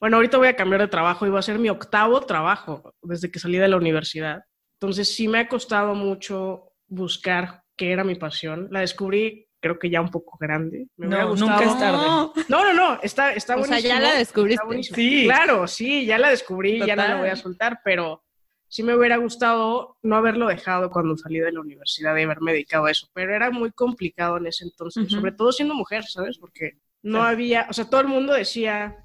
bueno, 0.00 0.16
ahorita 0.16 0.36
voy 0.38 0.48
a 0.48 0.56
cambiar 0.56 0.82
de 0.82 0.88
trabajo 0.88 1.26
y 1.26 1.30
va 1.30 1.38
a 1.38 1.42
ser 1.42 1.58
mi 1.58 1.68
octavo 1.70 2.20
trabajo 2.20 2.94
desde 3.02 3.30
que 3.30 3.38
salí 3.38 3.56
de 3.58 3.68
la 3.68 3.76
universidad. 3.76 4.42
Entonces 4.80 5.14
sí 5.14 5.28
me 5.28 5.38
ha 5.38 5.48
costado 5.48 5.94
mucho 5.94 6.72
buscar 6.88 7.62
qué 7.76 7.92
era 7.92 8.04
mi 8.04 8.14
pasión. 8.16 8.68
La 8.70 8.80
descubrí, 8.80 9.46
creo 9.64 9.78
que 9.78 9.88
ya 9.88 10.02
un 10.02 10.10
poco 10.10 10.36
grande. 10.38 10.88
Me 10.98 11.06
hubiera 11.06 11.24
No, 11.24 11.30
gustado- 11.30 11.50
nunca 11.52 11.64
es 11.64 11.78
tarde. 11.78 12.44
No, 12.48 12.64
no, 12.64 12.74
no, 12.74 13.00
está, 13.02 13.32
está 13.32 13.54
o 13.54 13.64
sea, 13.64 13.66
buenísimo. 13.68 13.94
ya 13.94 14.00
la 14.00 14.06
Está 14.08 14.18
descubriste. 14.18 14.66
buenísimo. 14.66 14.96
Sí. 14.96 15.24
Claro, 15.24 15.66
sí, 15.66 16.04
ya 16.04 16.18
la 16.18 16.28
descubrí, 16.28 16.78
ya 16.80 16.94
no 16.96 17.08
la 17.08 17.16
voy 17.16 17.28
a 17.30 17.36
soltar, 17.36 17.80
pero 17.82 18.22
sí 18.68 18.82
me 18.82 18.94
hubiera 18.94 19.16
gustado 19.16 19.96
no 20.02 20.16
haberlo 20.16 20.48
dejado 20.48 20.90
cuando 20.90 21.16
salí 21.16 21.38
de 21.38 21.50
la 21.52 21.60
universidad 21.60 22.14
y 22.16 22.22
haberme 22.24 22.52
dedicado 22.52 22.84
a 22.84 22.90
eso, 22.90 23.08
pero 23.14 23.34
era 23.34 23.50
muy 23.50 23.70
complicado 23.72 24.36
en 24.36 24.46
ese 24.48 24.64
entonces, 24.64 25.08
sobre 25.10 25.32
todo 25.32 25.50
siendo 25.50 25.74
mujer, 25.74 26.04
¿sabes? 26.04 26.36
Porque 26.38 26.72
no 27.02 27.20
Sí. 27.20 27.26
había, 27.26 27.66
o 27.70 27.72
sea, 27.72 27.88
todo 27.88 28.02
el 28.02 28.08
mundo 28.08 28.34
decía 28.34 28.98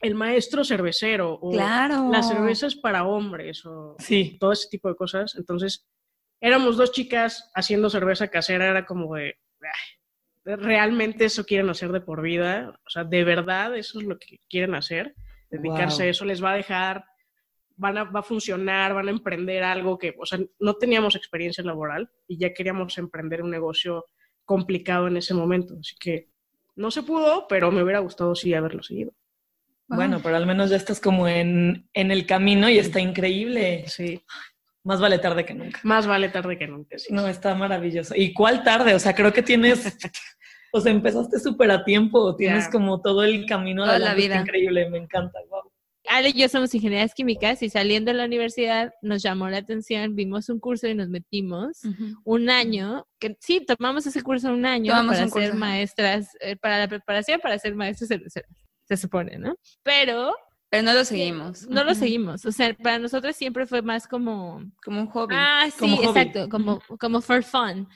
el 0.00 0.14
maestro 0.14 0.64
cervecero 0.64 1.34
o 1.34 1.52
Claro. 1.52 2.08
la 2.10 2.22
cerveza 2.22 2.66
es 2.66 2.74
para 2.74 3.04
hombres 3.04 3.64
o 3.66 3.94
Sí. 3.98 4.36
todo 4.40 4.50
ese 4.52 4.68
tipo 4.70 4.88
de 4.88 4.96
cosas. 4.96 5.36
Entonces, 5.36 5.86
éramos 6.42 6.78
dos 6.78 6.90
chicas 6.90 7.50
haciendo 7.54 7.90
cerveza 7.90 8.28
casera, 8.28 8.66
era 8.70 8.86
como 8.86 9.14
de, 9.16 9.36
"Ay, 9.60 9.99
realmente 10.56 11.24
eso 11.24 11.44
quieren 11.44 11.68
hacer 11.70 11.92
de 11.92 12.00
por 12.00 12.22
vida, 12.22 12.78
o 12.86 12.90
sea, 12.90 13.04
de 13.04 13.24
verdad 13.24 13.76
eso 13.76 14.00
es 14.00 14.06
lo 14.06 14.18
que 14.18 14.38
quieren 14.48 14.74
hacer, 14.74 15.14
dedicarse 15.50 16.02
Wow. 16.02 16.06
a 16.06 16.10
eso, 16.10 16.24
les 16.24 16.42
va 16.42 16.52
a 16.52 16.56
dejar, 16.56 17.04
van 17.76 17.98
a, 17.98 18.04
va 18.04 18.20
a 18.20 18.22
funcionar, 18.24 18.94
van 18.94 19.08
a 19.08 19.10
emprender 19.10 19.62
algo 19.62 19.98
que, 19.98 20.14
o 20.18 20.26
sea, 20.26 20.38
no 20.58 20.74
teníamos 20.74 21.16
experiencia 21.16 21.64
laboral 21.64 22.10
y 22.28 22.38
ya 22.38 22.52
queríamos 22.52 22.96
emprender 22.98 23.42
un 23.42 23.50
negocio 23.50 24.04
complicado 24.44 25.08
en 25.08 25.16
ese 25.16 25.34
momento, 25.34 25.74
así 25.80 25.94
que 25.98 26.28
no 26.76 26.90
se 26.90 27.02
pudo, 27.02 27.46
pero 27.48 27.70
me 27.70 27.82
hubiera 27.82 27.98
gustado 28.00 28.34
sí 28.34 28.54
haberlo 28.54 28.82
seguido. 28.82 29.12
Wow. 29.88 29.96
Bueno, 29.96 30.20
pero 30.22 30.36
al 30.36 30.46
menos 30.46 30.70
ya 30.70 30.76
estás 30.76 31.00
como 31.00 31.26
en, 31.26 31.88
en 31.94 32.10
el 32.10 32.24
camino 32.26 32.68
y 32.70 32.78
está 32.78 33.00
increíble. 33.00 33.84
Sí, 33.88 34.22
Más 34.84 35.00
vale 35.00 35.18
tarde 35.18 35.44
que 35.44 35.52
nunca. 35.52 35.80
más 35.82 36.06
vale 36.06 36.28
tarde 36.28 36.56
que 36.56 36.68
nunca. 36.68 36.96
sí. 36.98 37.12
No, 37.12 37.26
está 37.26 37.54
maravilloso. 37.56 38.14
¿Y 38.16 38.32
cuál 38.32 38.62
tarde? 38.62 38.94
O 38.94 38.98
sea, 39.00 39.14
creo 39.14 39.32
que 39.32 39.42
tienes, 39.42 39.84
o 40.72 40.80
sea, 40.80 40.92
empezaste 40.92 41.38
súper 41.38 41.70
a 41.70 41.84
tiempo, 41.84 42.36
tienes 42.36 42.64
Ya. 42.66 42.70
como 42.70 43.00
todo 43.00 43.22
el 43.24 43.46
camino 43.46 43.84
Toda 43.84 43.98
la 43.98 44.14
vida. 44.14 44.40
increíble, 44.40 44.88
me 44.90 44.98
encanta, 44.98 45.38
wow. 45.48 45.62
Ale 46.08 46.30
y 46.30 46.32
yo 46.32 46.48
somos 46.48 46.74
ingenieras 46.74 47.14
químicas 47.14 47.62
y 47.62 47.68
saliendo 47.68 48.10
de 48.10 48.16
la 48.16 48.24
universidad 48.24 48.92
nos 49.02 49.22
llamó 49.22 49.48
la 49.50 49.58
atención, 49.58 50.16
vimos 50.16 50.48
un 50.48 50.58
curso 50.58 50.88
y 50.88 50.94
nos 50.94 51.08
metimos 51.08 51.84
Ujú. 51.84 52.20
un 52.24 52.48
año, 52.50 53.06
que 53.18 53.36
sí, 53.40 53.64
tomamos 53.66 54.06
ese 54.06 54.22
curso 54.22 54.48
un 54.50 54.64
año 54.64 54.92
Tomamos 54.92 55.12
para 55.12 55.24
un 55.24 55.30
curso, 55.30 55.46
ser 55.46 55.50
ajá. 55.50 55.58
maestras, 55.60 56.28
eh, 56.40 56.56
para 56.56 56.78
la 56.78 56.88
preparación 56.88 57.38
para 57.40 57.58
ser 57.58 57.74
maestras 57.74 58.08
se 58.88 58.96
supone, 58.96 59.38
¿no? 59.38 59.54
Pero 59.82 60.34
Pero 60.70 60.82
no 60.84 60.94
lo 60.94 61.04
seguimos. 61.04 61.68
no 61.68 61.84
lo 61.84 61.90
Ujú. 61.92 62.00
seguimos, 62.00 62.46
o 62.46 62.50
sea, 62.50 62.74
para 62.74 62.98
nosotros 62.98 63.36
siempre 63.36 63.66
fue 63.66 63.82
más 63.82 64.08
como, 64.08 64.62
Como 64.82 65.02
un 65.02 65.06
hobby. 65.08 65.34
ah, 65.36 65.66
sí, 65.70 65.78
Como 65.80 65.96
hobby. 65.98 66.06
exacto, 66.20 66.48
como, 66.48 66.80
como 66.98 67.20
for 67.20 67.42
fun. 67.44 67.86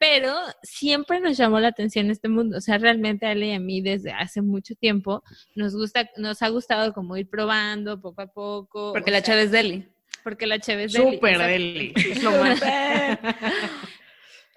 Pero 0.00 0.34
siempre 0.62 1.20
nos 1.20 1.36
llamó 1.36 1.60
la 1.60 1.68
atención 1.68 2.10
este 2.10 2.28
mundo. 2.30 2.56
O 2.56 2.60
sea, 2.62 2.78
realmente 2.78 3.26
a 3.26 3.30
Ale 3.32 3.48
y 3.48 3.52
a 3.52 3.60
mí 3.60 3.82
desde 3.82 4.10
hace 4.12 4.40
mucho 4.40 4.74
tiempo 4.74 5.22
nos 5.54 5.76
gusta, 5.76 6.08
nos 6.16 6.40
ha 6.42 6.48
gustado 6.48 6.92
como 6.94 7.16
ir 7.18 7.28
probando 7.28 8.00
poco 8.00 8.22
a 8.22 8.26
poco. 8.26 8.92
Porque 8.94 9.10
o 9.10 9.12
la 9.12 9.18
sea, 9.18 9.26
chave 9.26 9.42
es 9.42 9.50
deli. 9.50 9.86
Porque 10.24 10.46
la 10.46 10.58
cheve 10.58 10.84
es 10.84 10.92
deli. 10.94 11.14
Súper 11.16 11.32
exacto. 11.34 11.52
deli. 11.52 11.92
Es 12.12 12.22
lo 12.22 12.30
más. 12.32 12.60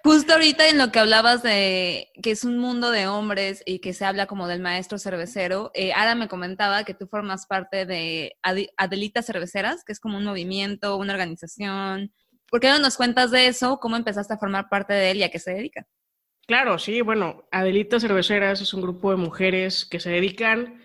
Justo 0.02 0.34
ahorita 0.34 0.68
en 0.68 0.76
lo 0.76 0.92
que 0.92 0.98
hablabas 0.98 1.42
de 1.42 2.08
que 2.22 2.30
es 2.32 2.44
un 2.44 2.58
mundo 2.58 2.90
de 2.90 3.06
hombres 3.06 3.62
y 3.64 3.78
que 3.78 3.94
se 3.94 4.04
habla 4.04 4.26
como 4.26 4.46
del 4.48 4.60
maestro 4.60 4.98
cervecero, 4.98 5.70
eh, 5.74 5.94
Ara 5.94 6.14
me 6.14 6.28
comentaba 6.28 6.84
que 6.84 6.92
tú 6.92 7.06
formas 7.06 7.46
parte 7.46 7.86
de 7.86 8.36
Adi- 8.42 8.68
Adelitas 8.76 9.24
Cerveceras, 9.24 9.82
que 9.82 9.92
es 9.92 10.00
como 10.00 10.18
un 10.18 10.24
movimiento, 10.24 10.96
una 10.98 11.14
organización. 11.14 12.12
¿Por 12.50 12.60
qué 12.60 12.68
no 12.68 12.78
nos 12.78 12.96
cuentas 12.96 13.30
de 13.30 13.46
eso? 13.46 13.78
¿Cómo 13.80 13.96
empezaste 13.96 14.34
a 14.34 14.38
formar 14.38 14.68
parte 14.68 14.92
de 14.92 15.10
él 15.10 15.18
y 15.18 15.22
a 15.22 15.30
qué 15.30 15.38
se 15.38 15.52
dedica? 15.52 15.86
Claro, 16.46 16.78
sí, 16.78 17.00
bueno, 17.00 17.48
Adelitas 17.50 18.02
Cerveceras 18.02 18.60
es 18.60 18.74
un 18.74 18.82
grupo 18.82 19.10
de 19.10 19.16
mujeres 19.16 19.86
que 19.86 19.98
se 19.98 20.10
dedican 20.10 20.80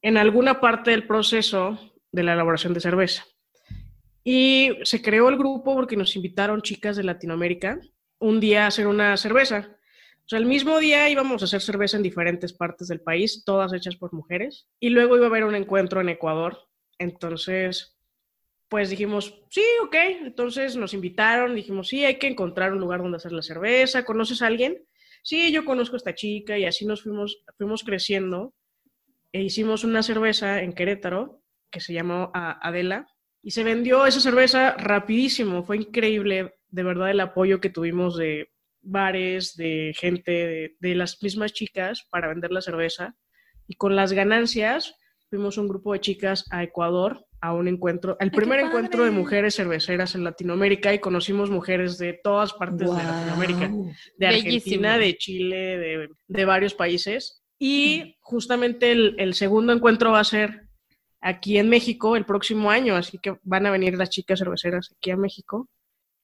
en 0.00 0.16
alguna 0.16 0.60
parte 0.60 0.92
del 0.92 1.06
proceso 1.06 1.78
de 2.10 2.22
la 2.22 2.32
elaboración 2.32 2.72
de 2.72 2.80
cerveza. 2.80 3.24
Y 4.22 4.78
se 4.84 5.02
creó 5.02 5.28
el 5.28 5.36
grupo 5.36 5.74
porque 5.74 5.96
nos 5.96 6.16
invitaron 6.16 6.62
chicas 6.62 6.96
de 6.96 7.04
Latinoamérica 7.04 7.78
un 8.18 8.40
día 8.40 8.64
a 8.64 8.68
hacer 8.68 8.86
una 8.86 9.16
cerveza. 9.18 9.76
O 10.24 10.28
sea, 10.28 10.38
el 10.38 10.46
mismo 10.46 10.78
día 10.78 11.10
íbamos 11.10 11.42
a 11.42 11.44
hacer 11.44 11.60
cerveza 11.60 11.98
en 11.98 12.02
diferentes 12.02 12.54
partes 12.54 12.88
del 12.88 13.02
país, 13.02 13.44
todas 13.44 13.74
hechas 13.74 13.96
por 13.96 14.14
mujeres. 14.14 14.68
Y 14.80 14.88
luego 14.88 15.16
iba 15.16 15.26
a 15.26 15.28
haber 15.28 15.44
un 15.44 15.54
encuentro 15.54 16.00
en 16.00 16.08
Ecuador. 16.08 16.58
Entonces, 16.98 17.93
pues 18.74 18.90
dijimos, 18.90 19.40
sí, 19.50 19.62
ok. 19.84 19.94
Entonces 20.22 20.74
nos 20.74 20.94
invitaron, 20.94 21.54
dijimos, 21.54 21.86
sí, 21.86 22.04
hay 22.04 22.18
que 22.18 22.26
encontrar 22.26 22.72
un 22.72 22.80
lugar 22.80 23.02
donde 23.02 23.18
hacer 23.18 23.30
la 23.30 23.40
cerveza. 23.40 24.04
¿Conoces 24.04 24.42
a 24.42 24.48
alguien? 24.48 24.84
Sí, 25.22 25.52
yo 25.52 25.64
conozco 25.64 25.94
a 25.94 25.98
esta 25.98 26.16
chica 26.16 26.58
y 26.58 26.64
así 26.64 26.84
nos 26.84 27.04
fuimos, 27.04 27.44
fuimos 27.56 27.84
creciendo. 27.84 28.52
E 29.30 29.42
hicimos 29.42 29.84
una 29.84 30.02
cerveza 30.02 30.60
en 30.60 30.72
Querétaro 30.72 31.40
que 31.70 31.78
se 31.78 31.92
llamó 31.92 32.32
Adela 32.34 33.06
y 33.44 33.52
se 33.52 33.62
vendió 33.62 34.06
esa 34.06 34.18
cerveza 34.18 34.72
rapidísimo. 34.72 35.62
Fue 35.62 35.76
increíble, 35.76 36.56
de 36.66 36.82
verdad, 36.82 37.12
el 37.12 37.20
apoyo 37.20 37.60
que 37.60 37.70
tuvimos 37.70 38.16
de 38.16 38.50
bares, 38.82 39.54
de 39.54 39.94
gente, 39.96 40.74
de 40.80 40.94
las 40.96 41.22
mismas 41.22 41.52
chicas 41.52 42.08
para 42.10 42.26
vender 42.26 42.50
la 42.50 42.60
cerveza. 42.60 43.14
Y 43.68 43.76
con 43.76 43.94
las 43.94 44.12
ganancias 44.12 44.96
fuimos 45.30 45.58
un 45.58 45.68
grupo 45.68 45.92
de 45.92 46.00
chicas 46.00 46.44
a 46.50 46.64
Ecuador 46.64 47.24
a 47.44 47.52
un 47.52 47.68
encuentro, 47.68 48.16
el 48.20 48.30
primer 48.30 48.58
encuentro 48.60 49.04
de 49.04 49.10
mujeres 49.10 49.54
cerveceras 49.54 50.14
en 50.14 50.24
Latinoamérica 50.24 50.94
y 50.94 50.98
conocimos 50.98 51.50
mujeres 51.50 51.98
de 51.98 52.14
todas 52.24 52.54
partes 52.54 52.88
de 52.90 53.02
Latinoamérica 53.02 53.68
de 53.68 54.26
Bellísimo. 54.26 54.86
Argentina, 54.86 54.98
de 54.98 55.16
Chile, 55.18 55.56
de, 55.78 56.08
de 56.26 56.44
varios 56.46 56.72
países. 56.72 57.42
Y 57.58 58.16
justamente 58.22 58.92
el, 58.92 59.14
el 59.18 59.34
segundo 59.34 59.74
encuentro 59.74 60.10
va 60.12 60.20
a 60.20 60.24
ser 60.24 60.68
aquí 61.20 61.58
en 61.58 61.68
México 61.68 62.16
el 62.16 62.24
próximo 62.24 62.70
año, 62.70 62.96
así 62.96 63.18
que 63.18 63.36
van 63.42 63.66
a 63.66 63.70
venir 63.70 63.94
las 63.98 64.08
chicas 64.08 64.38
cerveceras 64.38 64.90
aquí 64.96 65.10
a 65.10 65.16
México. 65.18 65.68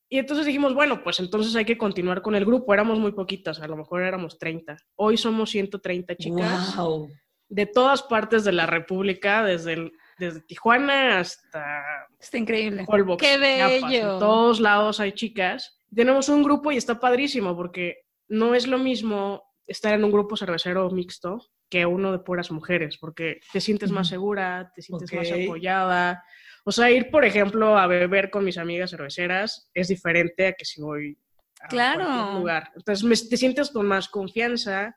Y 0.09 0.19
entonces 0.19 0.47
dijimos, 0.47 0.75
bueno, 0.75 1.05
pues 1.05 1.21
entonces 1.21 1.55
hay 1.55 1.67
que 1.67 1.77
continuar 1.77 2.23
con 2.23 2.35
el 2.35 2.47
grupo. 2.47 2.73
Éramos 2.73 2.99
muy 2.99 3.13
poquitas, 3.13 3.61
a 3.61 3.69
lo 3.69 3.77
mejor 3.77 4.03
éramos 4.03 4.39
30. 4.39 4.77
Hoy 4.97 5.19
somos 5.19 5.51
130 5.51 6.17
chicas 6.17 6.75
Wow. 6.77 7.11
de 7.51 7.67
todas 7.67 8.03
partes 8.03 8.43
de 8.45 8.53
la 8.53 8.65
República, 8.65 9.45
desde, 9.45 9.75
el- 9.75 9.93
desde 10.21 10.43
Tijuana 10.43 11.19
hasta 11.19 11.83
Está 12.21 12.39
increíble. 12.39 12.85
Holbox, 12.87 13.21
¡Qué 13.23 13.37
Chiapas, 13.39 13.91
bello! 13.91 14.13
En 14.15 14.19
todos 14.19 14.61
lados 14.61 15.01
hay 15.01 15.13
chicas. 15.13 15.81
Tenemos 15.95 16.29
un 16.29 16.43
grupo 16.43 16.71
y 16.71 16.77
está 16.77 17.01
padrísimo 17.01 17.57
porque 17.57 18.03
no 18.29 18.55
es 18.55 18.67
lo 18.67 18.79
mismo 18.79 19.43
estar 19.67 19.95
en 19.95 20.05
un 20.05 20.13
grupo 20.13 20.37
cervecero 20.37 20.89
mixto 20.91 21.41
que 21.71 21.87
uno 21.87 22.13
de 22.13 22.19
puras 22.19 22.51
mujeres, 22.51 22.99
porque 22.99 23.41
te 23.53 23.61
sientes 23.61 23.91
más 23.91 24.09
segura, 24.09 24.71
te 24.75 24.83
sientes 24.83 25.13
más 25.13 25.31
Ok. 25.31 25.39
apoyada. 25.45 26.23
O 26.65 26.73
sea, 26.73 26.91
ir, 26.91 27.11
por 27.11 27.25
ejemplo, 27.25 27.79
a 27.79 27.87
beber 27.87 28.29
con 28.31 28.45
mis 28.45 28.59
amigas 28.59 28.91
cerveceras 28.91 29.71
es 29.73 29.89
diferente 29.89 30.49
a 30.49 30.53
que 30.53 30.65
si 30.65 30.83
voy 30.83 31.17
a 31.63 31.69
Claro. 31.69 32.05
cualquier 32.05 32.35
lugar. 32.41 32.71
Entonces, 32.77 33.05
me- 33.05 33.29
te 33.29 33.37
sientes 33.37 33.71
con 33.71 33.87
más 33.87 34.09
confianza. 34.09 34.97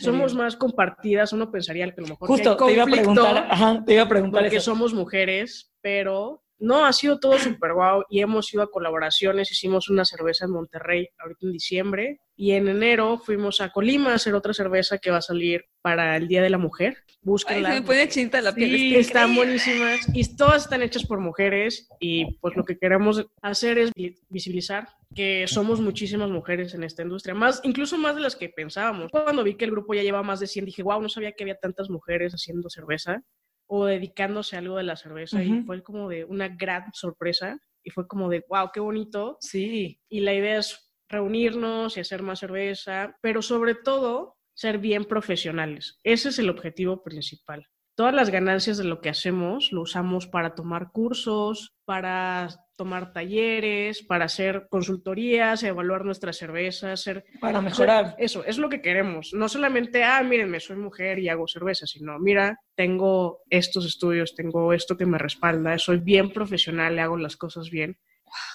Somos 0.00 0.34
más 0.34 0.56
compartidas. 0.56 1.32
Uno 1.32 1.50
pensaría 1.50 1.86
que 1.92 2.00
a 2.00 2.02
lo 2.02 2.08
mejor 2.08 2.28
que 2.28 2.34
hay 2.34 2.38
Justo, 2.38 2.66
te 2.66 2.72
iba 2.72 2.82
a 2.82 2.86
conflicto 2.86 3.14
preguntar, 3.14 3.46
ajá, 3.50 3.84
te 3.84 3.94
iba 3.94 4.02
a 4.02 4.08
preguntar 4.08 4.42
porque 4.42 4.56
eso. 4.56 4.70
somos 4.72 4.94
mujeres, 4.94 5.72
pero 5.80 6.42
no, 6.58 6.86
ha 6.86 6.92
sido 6.92 7.18
todo 7.20 7.38
súper 7.38 7.72
guau 7.74 8.04
y 8.08 8.20
hemos 8.20 8.52
ido 8.52 8.62
a 8.62 8.70
colaboraciones, 8.70 9.50
hicimos 9.52 9.88
una 9.90 10.04
cerveza 10.04 10.46
en 10.46 10.52
Monterrey 10.52 11.08
ahorita 11.18 11.40
en 11.46 11.52
diciembre 11.52 12.20
y 12.34 12.52
en 12.52 12.68
enero 12.68 13.18
fuimos 13.18 13.60
a 13.60 13.70
Colima 13.70 14.12
a 14.12 14.14
hacer 14.16 14.34
otra 14.34 14.52
cerveza 14.54 14.98
que 14.98 15.10
va 15.10 15.18
a 15.18 15.22
salir 15.22 15.64
para 15.82 16.16
el 16.16 16.28
Día 16.28 16.42
de 16.42 16.50
la 16.50 16.58
Mujer. 16.58 16.96
Ay, 17.08 17.14
Búsquenla. 17.22 17.68
se 17.74 17.80
me 17.80 17.86
pone 17.86 18.08
chinta 18.08 18.40
la 18.42 18.54
piel. 18.54 18.70
Sí, 18.70 18.94
está 18.96 19.00
están 19.00 19.34
buenísimas 19.34 20.00
y 20.14 20.36
todas 20.36 20.62
están 20.64 20.82
hechas 20.82 21.04
por 21.06 21.18
mujeres 21.20 21.88
y 22.00 22.36
pues 22.40 22.54
lo 22.56 22.64
que 22.64 22.78
queremos 22.78 23.24
hacer 23.42 23.78
es 23.78 23.90
vi- 23.94 24.14
visibilizar 24.28 24.88
que 25.14 25.46
somos 25.46 25.80
muchísimas 25.80 26.30
mujeres 26.30 26.74
en 26.74 26.84
esta 26.84 27.02
industria, 27.02 27.34
más 27.34 27.60
incluso 27.64 27.96
más 27.96 28.14
de 28.16 28.20
las 28.22 28.36
que 28.36 28.48
pensábamos. 28.50 29.10
Cuando 29.10 29.42
vi 29.44 29.54
que 29.56 29.64
el 29.64 29.70
grupo 29.70 29.94
ya 29.94 30.02
lleva 30.02 30.22
más 30.22 30.40
de 30.40 30.46
100 30.46 30.66
dije, 30.66 30.82
wow, 30.82 31.00
no 31.00 31.08
sabía 31.08 31.32
que 31.32 31.44
había 31.44 31.56
tantas 31.56 31.88
mujeres 31.90 32.32
haciendo 32.34 32.68
cerveza 32.68 33.22
o 33.66 33.86
dedicándose 33.86 34.56
a 34.56 34.60
algo 34.60 34.76
de 34.76 34.84
la 34.84 34.96
cerveza 34.96 35.42
y 35.42 35.62
fue 35.64 35.82
como 35.82 36.08
de 36.08 36.24
una 36.24 36.48
gran 36.48 36.84
sorpresa 36.92 37.58
y 37.82 37.90
fue 37.90 38.06
como 38.08 38.28
de, 38.28 38.44
wow, 38.48 38.70
qué 38.72 38.80
bonito 38.80 39.36
Sí. 39.40 40.00
y 40.08 40.20
la 40.20 40.34
idea 40.34 40.58
es 40.58 40.92
reunirnos 41.08 41.96
y 41.96 42.00
hacer 42.00 42.22
más 42.22 42.40
cerveza, 42.40 43.16
pero 43.22 43.42
sobre 43.42 43.74
todo 43.74 44.36
ser 44.54 44.78
bien 44.78 45.04
profesionales. 45.04 45.98
Ese 46.02 46.30
es 46.30 46.38
el 46.38 46.48
objetivo 46.50 47.02
principal. 47.02 47.66
Todas 47.96 48.14
las 48.14 48.28
ganancias 48.28 48.76
de 48.76 48.84
lo 48.84 49.00
que 49.00 49.08
hacemos 49.08 49.72
lo 49.72 49.80
usamos 49.80 50.26
para 50.26 50.54
tomar 50.54 50.92
cursos, 50.92 51.74
para 51.86 52.48
tomar 52.76 53.14
talleres, 53.14 54.02
para 54.02 54.26
hacer 54.26 54.66
consultorías, 54.68 55.62
evaluar 55.62 56.04
nuestras 56.04 56.36
cervezas, 56.36 57.00
hacer 57.00 57.24
Para 57.40 57.58
o 57.58 57.62
sea, 57.62 57.70
mejorar. 57.70 58.14
eso 58.18 58.44
es 58.44 58.58
lo 58.58 58.68
que 58.68 58.82
queremos. 58.82 59.32
No 59.32 59.48
solamente, 59.48 60.04
ah, 60.04 60.22
mírenme, 60.22 60.60
soy 60.60 60.76
mujer 60.76 61.18
y 61.18 61.30
hago 61.30 61.48
cerveza, 61.48 61.86
sino, 61.86 62.18
mira, 62.18 62.60
tengo 62.74 63.40
estos 63.48 63.86
estudios, 63.86 64.34
tengo 64.34 64.74
esto 64.74 64.98
que 64.98 65.06
me 65.06 65.16
respalda, 65.16 65.78
soy 65.78 65.96
bien 65.96 66.30
profesional, 66.34 66.96
le 66.96 67.00
hago 67.00 67.16
las 67.16 67.38
cosas 67.38 67.70
bien. 67.70 67.96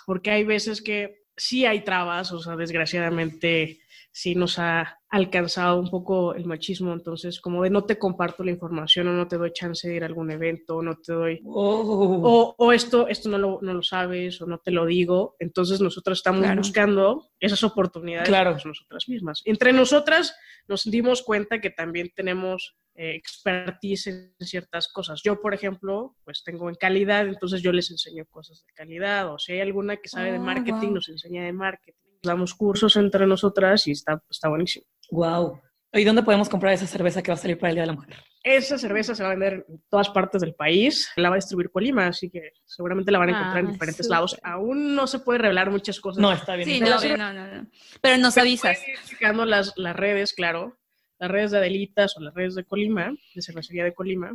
Porque 0.06 0.30
hay 0.30 0.44
veces 0.44 0.84
que 0.84 1.24
sí 1.36 1.66
hay 1.66 1.84
trabas, 1.84 2.32
o 2.32 2.40
sea, 2.40 2.56
desgraciadamente 2.56 3.81
sí 4.13 4.36
nos 4.36 4.60
ha 4.60 4.98
alcanzado 5.10 5.80
un 5.80 5.89
poco 5.89 6.34
el 6.36 6.46
machismo, 6.46 6.91
entonces 6.94 7.39
como 7.39 7.63
de 7.63 7.70
no 7.70 7.86
te 7.86 7.98
comparto 7.98 8.44
la 8.44 8.51
información 8.51 9.08
o 9.08 9.13
no 9.13 9.27
te 9.27 9.38
doy 9.38 9.51
chance 9.53 9.88
de 9.88 9.96
ir 9.96 10.03
a 10.03 10.06
algún 10.08 10.32
evento, 10.32 10.77
o 10.77 10.82
no 10.82 10.96
te 10.98 11.13
doy 11.13 11.41
Oh. 11.46 12.22
o, 12.24 12.56
o 12.58 12.72
esto, 12.74 13.08
esto 13.08 13.30
no 13.30 13.38
lo, 13.38 13.60
no 13.62 13.74
lo 13.74 13.84
sabes 13.84 14.41
o 14.41 14.46
no 14.46 14.58
te 14.60 14.72
lo 14.72 14.86
digo. 14.86 15.36
Entonces 15.39 15.80
nosotros 15.82 16.20
estamos 16.20 16.41
Claro. 16.41 16.58
buscando 16.58 17.30
esas 17.39 17.63
oportunidades 17.63 18.27
Claro. 18.30 18.51
para 18.53 18.63
nosotras 18.65 19.08
mismas. 19.10 19.41
Entre 19.46 19.72
nosotras 19.74 20.36
nos 20.68 20.84
dimos 20.84 21.22
cuenta 21.24 21.60
que 21.62 21.70
también 21.70 22.10
tenemos 22.15 22.75
eh, 22.96 23.15
expertise 23.15 24.08
en 24.08 24.34
ciertas 24.39 24.89
cosas. 24.89 25.22
Yo, 25.24 25.39
por 25.39 25.53
ejemplo, 25.53 26.18
pues 26.25 26.44
tengo 26.44 26.68
en 26.68 26.75
calidad, 26.75 27.25
entonces 27.27 27.62
yo 27.62 27.72
les 27.72 27.89
enseño 27.89 28.25
cosas 28.30 28.65
de 28.68 28.74
calidad 28.74 29.34
o 29.34 29.39
si 29.39 29.53
hay 29.53 29.62
alguna 29.62 29.96
que 29.98 30.10
sabe 30.10 30.34
de 30.34 30.39
Oh, 30.39 30.44
marketing, 30.44 30.88
wow. 30.88 30.96
nos 30.96 31.08
enseña 31.10 31.46
de 31.46 31.53
marketing. 31.53 32.11
Damos 32.24 32.54
cursos 32.54 32.96
entre 32.98 33.25
nosotras 33.25 33.88
y 33.88 33.92
está, 33.92 34.22
está 34.30 34.50
buenísimo. 34.50 34.86
Wow. 35.10 35.60
¿Y 35.94 36.04
dónde 36.04 36.24
podemos 36.24 36.48
comprar 36.50 36.72
esa 36.74 36.88
cerveza 36.88 37.22
que 37.22 37.32
va 37.32 37.36
a 37.36 37.38
salir 37.38 37.58
para 37.58 37.70
el 37.72 37.75
Día 37.75 37.84
de 37.84 37.88
la 37.88 37.94
Mujer? 37.94 38.16
Esa 38.44 38.78
cerveza 38.78 39.13
se 39.13 39.24
va 39.24 39.30
a 39.30 39.32
vender 39.32 39.66
en 39.68 39.84
todas 39.90 40.10
partes 40.10 40.42
del 40.42 40.54
país. 40.56 41.10
La 41.16 41.30
va 41.30 41.36
a 41.36 41.38
distribuir 41.40 41.70
Colima, 41.72 42.08
así 42.08 42.30
que 42.30 42.51
seguramente 42.66 43.12
la 43.12 43.20
van 43.20 43.30
a 43.30 43.32
encontrar 43.32 43.60
en 43.60 43.68
Ah, 43.68 43.72
diferentes 43.72 44.06
súper. 44.06 44.12
lados. 44.12 44.38
Aún 44.44 44.96
no 44.96 45.08
se 45.08 45.20
puede 45.20 45.40
revelar 45.40 45.70
muchas 45.72 46.00
cosas. 46.00 46.22
No, 46.22 46.32
está 46.32 46.56
bien. 46.56 46.68
Sí, 46.70 46.80
Pero 46.80 47.18
no, 47.18 47.18
no, 47.18 47.34
no, 47.34 47.56
no. 47.63 47.68
Pero 48.01 48.18
nos 48.18 48.34
Pero 48.36 48.44
avisas. 48.44 48.80
checando 49.08 49.46
las, 49.46 49.74
las 49.75 49.96
redes, 49.96 50.34
claro. 50.34 50.78
Las 51.20 51.30
redes 51.30 51.51
de 51.51 51.58
Adelitas 51.58 52.16
o 52.18 52.22
las 52.22 52.34
redes 52.34 52.56
de 52.56 52.63
Colima, 52.63 53.12
de 53.36 53.42
cervecería 53.42 53.84
de 53.84 53.94
Colima. 53.94 54.32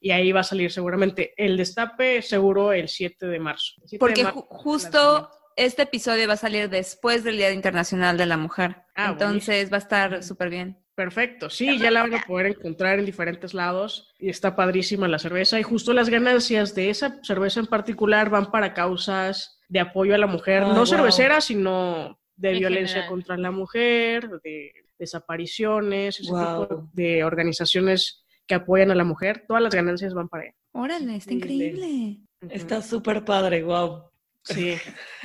Y 0.00 0.10
ahí 0.12 0.32
va 0.32 0.40
a 0.40 0.44
salir 0.44 0.70
seguramente 0.70 1.32
el 1.36 1.56
destape, 1.56 2.22
seguro 2.22 2.72
el 2.72 2.88
7 2.88 3.26
de 3.26 3.38
marzo. 3.40 3.72
El 3.82 3.88
7 3.88 3.94
de 3.96 3.98
Porque 3.98 4.24
marzo, 4.24 4.40
ju- 4.40 4.46
justo 4.50 5.30
este 5.56 5.82
episodio 5.82 6.26
va 6.28 6.34
a 6.34 6.38
salir 6.38 6.68
después 6.70 7.24
del 7.24 7.36
Día 7.36 7.52
Internacional 7.52 8.16
de 8.16 8.26
la 8.26 8.36
Mujer. 8.36 8.76
Ah, 8.94 9.10
Entonces 9.10 9.70
va 9.72 9.76
a 9.76 9.80
estar 9.80 10.22
súper 10.22 10.50
bien. 10.50 10.78
Perfecto, 10.94 11.48
sí, 11.48 11.78
ya 11.78 11.90
la 11.90 12.02
van 12.02 12.14
a 12.14 12.24
poder 12.26 12.46
encontrar 12.46 12.98
en 12.98 13.06
diferentes 13.06 13.54
lados 13.54 14.12
y 14.18 14.28
está 14.28 14.54
padrísima 14.54 15.08
la 15.08 15.18
cerveza 15.18 15.58
y 15.58 15.62
justo 15.62 15.94
las 15.94 16.10
ganancias 16.10 16.74
de 16.74 16.90
esa 16.90 17.20
cerveza 17.22 17.60
en 17.60 17.66
particular 17.66 18.28
van 18.28 18.50
para 18.50 18.74
causas 18.74 19.58
de 19.68 19.80
apoyo 19.80 20.14
a 20.14 20.18
la 20.18 20.26
mujer, 20.26 20.62
no 20.62 20.74
wow. 20.74 20.86
cervecera, 20.86 21.40
sino 21.40 22.20
de 22.36 22.50
En 22.50 22.58
violencia 22.58 22.96
general. 22.96 23.08
contra 23.10 23.36
la 23.38 23.50
mujer, 23.50 24.28
de 24.44 24.72
desapariciones, 24.98 26.20
ese 26.20 26.30
Wow. 26.32 26.66
tipo 26.68 26.90
de 26.92 27.24
organizaciones 27.24 28.24
que 28.46 28.54
apoyan 28.56 28.90
a 28.90 28.94
la 28.94 29.04
mujer, 29.04 29.44
todas 29.48 29.62
las 29.62 29.74
ganancias 29.74 30.12
van 30.12 30.28
para 30.28 30.44
allá. 30.44 30.54
Órale, 30.72 31.16
está 31.16 31.32
Increíble. 31.32 32.18
Está 32.48 32.82
súper 32.82 33.24
padre, 33.24 33.62
wow. 33.62 34.09
Sí. 34.42 34.76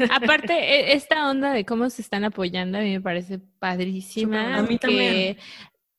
Aparte, 0.09 0.53
e- 0.53 0.93
esta 0.93 1.29
onda 1.29 1.53
de 1.53 1.65
cómo 1.65 1.89
se 1.89 2.01
están 2.01 2.23
apoyando 2.23 2.77
a 2.77 2.81
mí 2.81 2.91
me 2.91 3.01
parece 3.01 3.39
padrísima. 3.59 4.57
A 4.57 4.61
mí 4.61 4.77
que 4.77 4.79
también. 4.79 5.37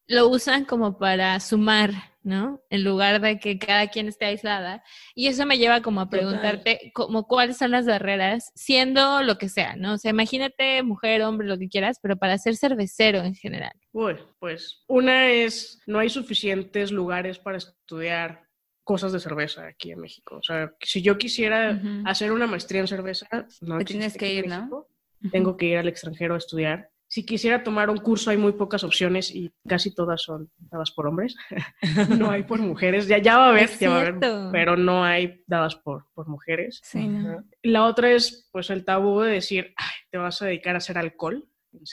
Lo 0.09 0.29
usan 0.29 0.65
como 0.65 0.99
para 0.99 1.41
sumar, 1.41 1.91
¿no? 2.23 2.63
En 2.71 2.85
lugar 2.85 3.21
de 3.21 3.41
que 3.41 3.59
cada 3.59 3.89
quien 3.89 4.07
esté 4.07 4.27
aislada. 4.27 4.85
Y 5.17 5.27
eso 5.27 5.45
me 5.47 5.59
lleva 5.59 5.81
como 5.81 6.01
a 6.01 6.09
preguntarte 6.09 6.93
como 6.95 7.27
cuáles 7.27 7.57
son 7.57 7.73
las 7.73 7.87
barreras, 7.87 8.53
siendo 8.55 9.25
lo 9.25 9.37
que 9.37 9.49
sea, 9.49 9.75
¿no? 9.75 9.95
O 9.95 9.99
sea, 9.99 10.13
imagínate 10.13 10.85
mujer, 10.85 11.23
hombre, 11.23 11.49
lo 11.49 11.59
que 11.59 11.69
quieras, 11.69 11.99
pero 12.01 12.17
para 12.17 12.39
ser 12.39 12.55
cervecero 12.57 13.19
en 13.25 13.35
general. 13.35 13.73
Uy, 13.91 14.15
pues 14.39 14.85
una 14.87 15.29
es, 15.29 15.81
no 15.87 15.99
hay 15.99 16.09
suficientes 16.09 16.93
lugares 16.93 17.41
para 17.41 17.59
estudiar 17.59 18.46
cosas 18.87 19.11
de 19.13 19.19
cerveza 19.19 19.67
aquí 19.67 19.91
en 19.91 19.99
México. 20.01 20.37
O 20.37 20.43
sea, 20.45 20.73
si 20.81 21.03
yo 21.03 21.19
quisiera 21.19 21.83
hacer 22.05 22.31
una 22.31 22.47
maestría 22.47 22.81
en 22.81 22.87
cerveza, 22.87 23.27
no 23.61 23.79
Te 23.79 23.85
tienes 23.85 24.17
que 24.17 24.33
ir, 24.33 24.47
¿no? 24.47 24.87
Tengo 25.33 25.57
que 25.57 25.67
ir 25.67 25.79
al 25.79 25.89
extranjero 25.89 26.35
a 26.35 26.39
estudiar. 26.39 26.89
Si 27.09 27.27
quisiera 27.27 27.65
tomar 27.65 27.91
un 27.91 27.99
curso, 27.99 28.31
hay 28.31 28.37
muy 28.37 28.53
pocas 28.53 28.85
opciones 28.85 29.35
y 29.35 29.53
casi 29.69 29.93
todas 29.93 30.23
son 30.23 30.51
dadas 30.71 30.93
por 30.93 31.09
hombres. 31.09 31.35
no 32.21 32.31
hay 32.31 32.45
por 32.45 32.61
mujeres. 32.61 33.09
Ya, 33.09 33.19
ya 33.19 33.39
va 33.39 33.47
a 33.47 33.49
haber, 33.51 33.69
ya 33.77 33.91
va 33.91 33.97
a 33.97 34.01
haber, 34.03 34.21
pero 34.53 34.77
no 34.77 35.05
hay 35.05 35.43
dadas 35.49 35.75
por, 35.75 36.07
por 36.15 36.29
mujeres. 36.29 36.81
Sí, 36.85 37.09
¿no? 37.09 37.29
Ajá. 37.29 37.45
La 37.63 37.85
otra 37.87 38.13
es, 38.13 38.49
pues, 38.53 38.71
el 38.71 38.85
tabú 38.85 39.21
de 39.21 39.33
decir, 39.33 39.75
"Ay, 39.77 39.95
te 40.11 40.19
vas 40.19 40.41
a 40.43 40.47
dedicar 40.47 40.77
a 40.77 40.79
hacer 40.79 40.97
alcohol. 40.97 41.49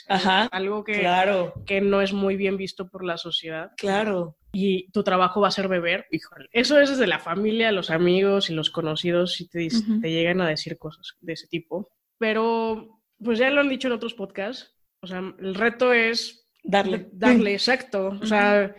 Ajá, 0.07 0.45
Algo 0.51 0.83
que, 0.83 0.99
Claro, 0.99 1.53
que 1.65 1.81
no 1.81 2.01
es 2.01 2.13
muy 2.13 2.35
bien 2.35 2.55
visto 2.55 2.87
por 2.87 3.03
la 3.03 3.17
sociedad 3.17 3.71
claro. 3.77 4.37
Y 4.53 4.89
tu 4.91 5.03
trabajo 5.03 5.41
va 5.41 5.47
a 5.47 5.51
ser 5.51 5.67
beber, 5.67 6.05
híjole. 6.11 6.47
Eso 6.51 6.79
es 6.79 6.91
desde 6.91 7.07
la 7.07 7.19
familia, 7.19 7.71
los 7.71 7.89
amigos 7.89 8.49
y 8.49 8.53
los 8.53 8.69
conocidos 8.69 9.33
si 9.33 9.49
te, 9.49 9.67
te 10.01 10.11
llegan 10.11 10.39
a 10.41 10.47
decir 10.47 10.77
cosas 10.77 11.17
de 11.21 11.33
ese 11.33 11.47
tipo. 11.47 11.89
Pero, 12.19 13.01
pues 13.21 13.39
ya 13.39 13.49
lo 13.49 13.61
han 13.61 13.69
dicho 13.69 13.87
en 13.87 13.95
otros 13.95 14.13
podcasts, 14.13 14.75
o 15.01 15.07
sea, 15.07 15.21
el 15.39 15.55
reto 15.55 15.91
es 15.91 16.47
Darle. 16.63 17.09
darle, 17.11 17.53
exacto, 17.53 18.17
o 18.21 18.25
sea, 18.25 18.75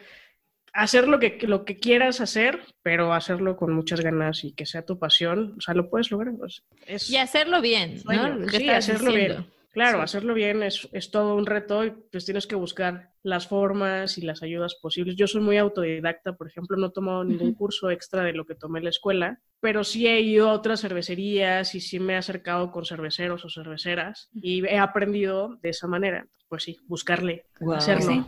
hacer 0.73 1.09
lo 1.09 1.19
que, 1.19 1.39
lo 1.43 1.65
que 1.65 1.77
quieras 1.77 2.21
hacer, 2.21 2.61
pero 2.83 3.13
hacerlo 3.13 3.57
con 3.57 3.75
muchas 3.75 4.01
ganas 4.01 4.45
y 4.45 4.53
que 4.53 4.67
sea 4.67 4.87
tu 4.87 4.99
pasión, 4.99 5.55
o 5.59 5.61
sea, 5.61 5.75
lo 5.75 5.91
puedes 5.91 6.11
lograr. 6.11 6.35
pues, 6.39 6.63
es 6.87 7.11
Y 7.11 7.17
hacerlo 7.17 7.61
bien, 7.61 8.01
¿no? 8.05 8.49
Sí, 8.49 8.69
hacerlo 8.71 9.11
diciendo. 9.11 9.35
bien. 9.41 9.55
Claro, 9.75 9.99
Sí. 9.99 10.05
hacerlo 10.05 10.35
bien 10.35 10.63
es, 10.63 10.89
es 10.93 11.11
todo 11.11 11.35
un 11.35 11.47
reto 11.47 11.85
y 11.85 11.91
pues 11.91 12.25
tienes 12.25 12.47
que 12.47 12.55
buscar 12.55 13.11
las 13.25 13.49
formas 13.49 14.17
y 14.19 14.23
las 14.23 14.43
ayudas 14.43 14.77
posibles. 14.77 15.17
Yo 15.17 15.27
soy 15.27 15.41
muy 15.43 15.59
autodidacta, 15.59 16.35
por 16.37 16.47
ejemplo, 16.49 16.77
no 16.77 16.87
he 16.87 16.93
tomado 16.93 17.25
ningún 17.25 17.55
curso 17.55 17.91
extra 17.91 18.23
de 18.23 18.33
lo 18.33 18.47
que 18.47 18.55
tomé 18.55 18.79
en 18.79 18.85
la 18.85 18.91
escuela, 18.91 19.41
pero 19.61 19.83
sí 19.83 20.07
he 20.07 20.21
ido 20.21 20.49
a 20.49 20.53
otras 20.53 20.81
cervecerías 20.81 21.75
y 21.75 21.81
sí 21.81 21.99
me 21.99 22.13
he 22.13 22.17
acercado 22.17 22.71
con 22.71 22.85
cerveceros 22.87 23.45
o 23.45 23.51
cerveceras 23.51 24.31
y 24.41 24.65
he 24.65 24.79
aprendido 24.79 25.57
de 25.63 25.71
esa 25.71 25.87
manera. 25.89 26.27
Pues 26.49 26.63
sí, 26.63 26.79
buscarle, 26.87 27.45
hacerlo. 27.75 28.07
Sí. 28.07 28.25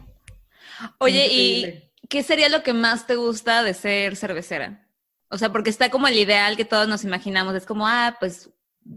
Oye, 0.98 1.28
¿y 1.30 1.90
qué 2.08 2.22
sería 2.22 2.48
lo 2.48 2.62
que 2.62 2.72
más 2.72 3.06
te 3.06 3.14
gusta 3.14 3.62
de 3.62 3.72
ser 3.72 4.16
cervecera? 4.16 4.82
O 5.28 5.38
sea, 5.38 5.50
porque 5.52 5.70
está 5.70 5.90
como 5.90 6.08
el 6.08 6.16
ideal 6.18 6.56
que 6.56 6.64
todos 6.64 6.88
nos 6.88 7.04
imaginamos, 7.04 7.54
es 7.54 7.66
como, 7.66 7.86
ah, 7.86 8.16
pues, 8.18 8.50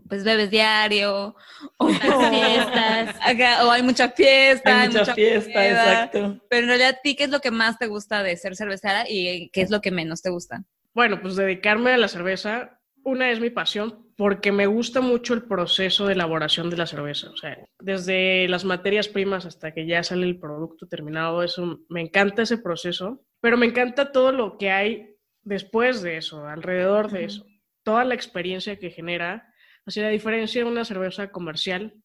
pues 0.07 0.23
bebes 0.23 0.49
diario, 0.49 1.35
o 1.77 1.89
Las 2.03 2.29
fiestas. 2.29 3.15
Ajá, 3.21 3.65
o 3.65 3.71
hay 3.71 3.83
mucha 3.83 4.09
fiesta, 4.09 4.81
Hay 4.81 4.89
mucha 4.89 5.13
fiesta, 5.13 5.53
peda. 5.53 5.91
exacto. 5.93 6.41
Pero 6.49 6.63
en 6.63 6.67
realidad, 6.67 6.89
¿a 6.97 7.01
ti 7.01 7.15
qué 7.15 7.25
es 7.25 7.29
lo 7.29 7.39
que 7.39 7.51
más 7.51 7.77
te 7.77 7.87
gusta 7.87 8.23
de 8.23 8.35
ser 8.37 8.55
cervecera 8.55 9.05
y 9.07 9.49
qué 9.51 9.61
es 9.61 9.69
lo 9.69 9.81
que 9.81 9.91
menos 9.91 10.21
te 10.21 10.29
gusta? 10.29 10.63
Bueno, 10.93 11.21
pues 11.21 11.35
dedicarme 11.35 11.91
a 11.91 11.97
la 11.97 12.07
cerveza, 12.07 12.79
una 13.03 13.31
es 13.31 13.39
mi 13.39 13.49
pasión 13.49 14.07
porque 14.17 14.51
me 14.51 14.65
gusta 14.67 14.99
mucho 14.99 15.33
el 15.33 15.43
proceso 15.43 16.05
de 16.05 16.13
elaboración 16.13 16.69
de 16.69 16.75
la 16.75 16.85
cerveza. 16.85 17.29
O 17.29 17.37
sea, 17.37 17.57
desde 17.79 18.49
las 18.49 18.65
materias 18.65 19.07
primas 19.07 19.45
hasta 19.45 19.73
que 19.73 19.87
ya 19.87 20.03
sale 20.03 20.25
el 20.25 20.39
producto 20.39 20.87
terminado, 20.87 21.41
eso 21.41 21.79
me 21.87 22.01
encanta 22.01 22.41
ese 22.41 22.57
proceso, 22.57 23.23
pero 23.39 23.55
me 23.55 23.65
encanta 23.65 24.11
todo 24.11 24.33
lo 24.33 24.57
que 24.57 24.71
hay 24.71 25.15
después 25.43 26.01
de 26.01 26.17
eso, 26.17 26.45
alrededor 26.45 27.09
de 27.11 27.19
Ujú. 27.19 27.25
eso, 27.27 27.45
toda 27.83 28.03
la 28.03 28.13
experiencia 28.15 28.77
que 28.77 28.89
genera. 28.91 29.48
Así, 29.89 30.01
la 30.01 30.09
diferencia 30.09 30.63
de 30.63 30.69
una 30.69 30.85
cerveza 30.85 31.31
comercial, 31.31 31.95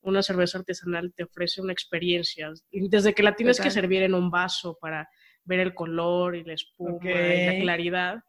una 0.00 0.22
cerveza 0.22 0.56
artesanal 0.56 1.12
te 1.14 1.24
ofrece 1.24 1.60
una 1.60 1.74
experiencia, 1.74 2.50
desde 2.72 3.12
que 3.12 3.22
la 3.22 3.36
tienes 3.36 3.60
que 3.60 3.70
servir 3.70 4.02
en 4.02 4.14
un 4.14 4.30
vaso 4.30 4.78
para 4.80 5.06
ver 5.44 5.60
el 5.60 5.74
color 5.74 6.36
y 6.36 6.44
la 6.44 6.54
espuma 6.54 6.98
y 7.04 7.46
la 7.46 7.60
claridad, 7.60 8.20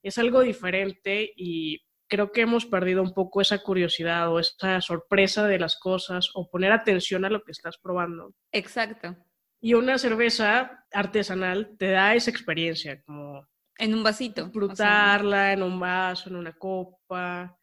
es 0.00 0.16
algo 0.18 0.42
diferente 0.42 1.32
y 1.34 1.82
creo 2.08 2.30
que 2.30 2.42
hemos 2.42 2.66
perdido 2.66 3.02
un 3.02 3.14
poco 3.14 3.40
esa 3.40 3.58
curiosidad 3.64 4.32
o 4.32 4.38
esa 4.38 4.80
sorpresa 4.80 5.48
de 5.48 5.58
las 5.58 5.76
cosas 5.76 6.30
o 6.34 6.48
poner 6.48 6.70
atención 6.70 7.24
a 7.24 7.30
lo 7.30 7.42
que 7.42 7.50
estás 7.50 7.78
probando. 7.78 8.32
Exacto. 8.52 9.16
Y 9.60 9.74
una 9.74 9.98
cerveza 9.98 10.86
artesanal 10.92 11.74
te 11.80 11.90
da 11.90 12.14
esa 12.14 12.30
experiencia, 12.30 13.02
como 13.02 13.44
En 13.76 13.92
un 13.92 14.04
vasito. 14.04 14.42
o 14.42 14.44
sea, 14.44 14.50
disfrutarla 14.50 15.52
en 15.52 15.64
un 15.64 15.80
vaso, 15.80 16.30
en 16.30 16.36
una 16.36 16.52
copa, 16.52 17.58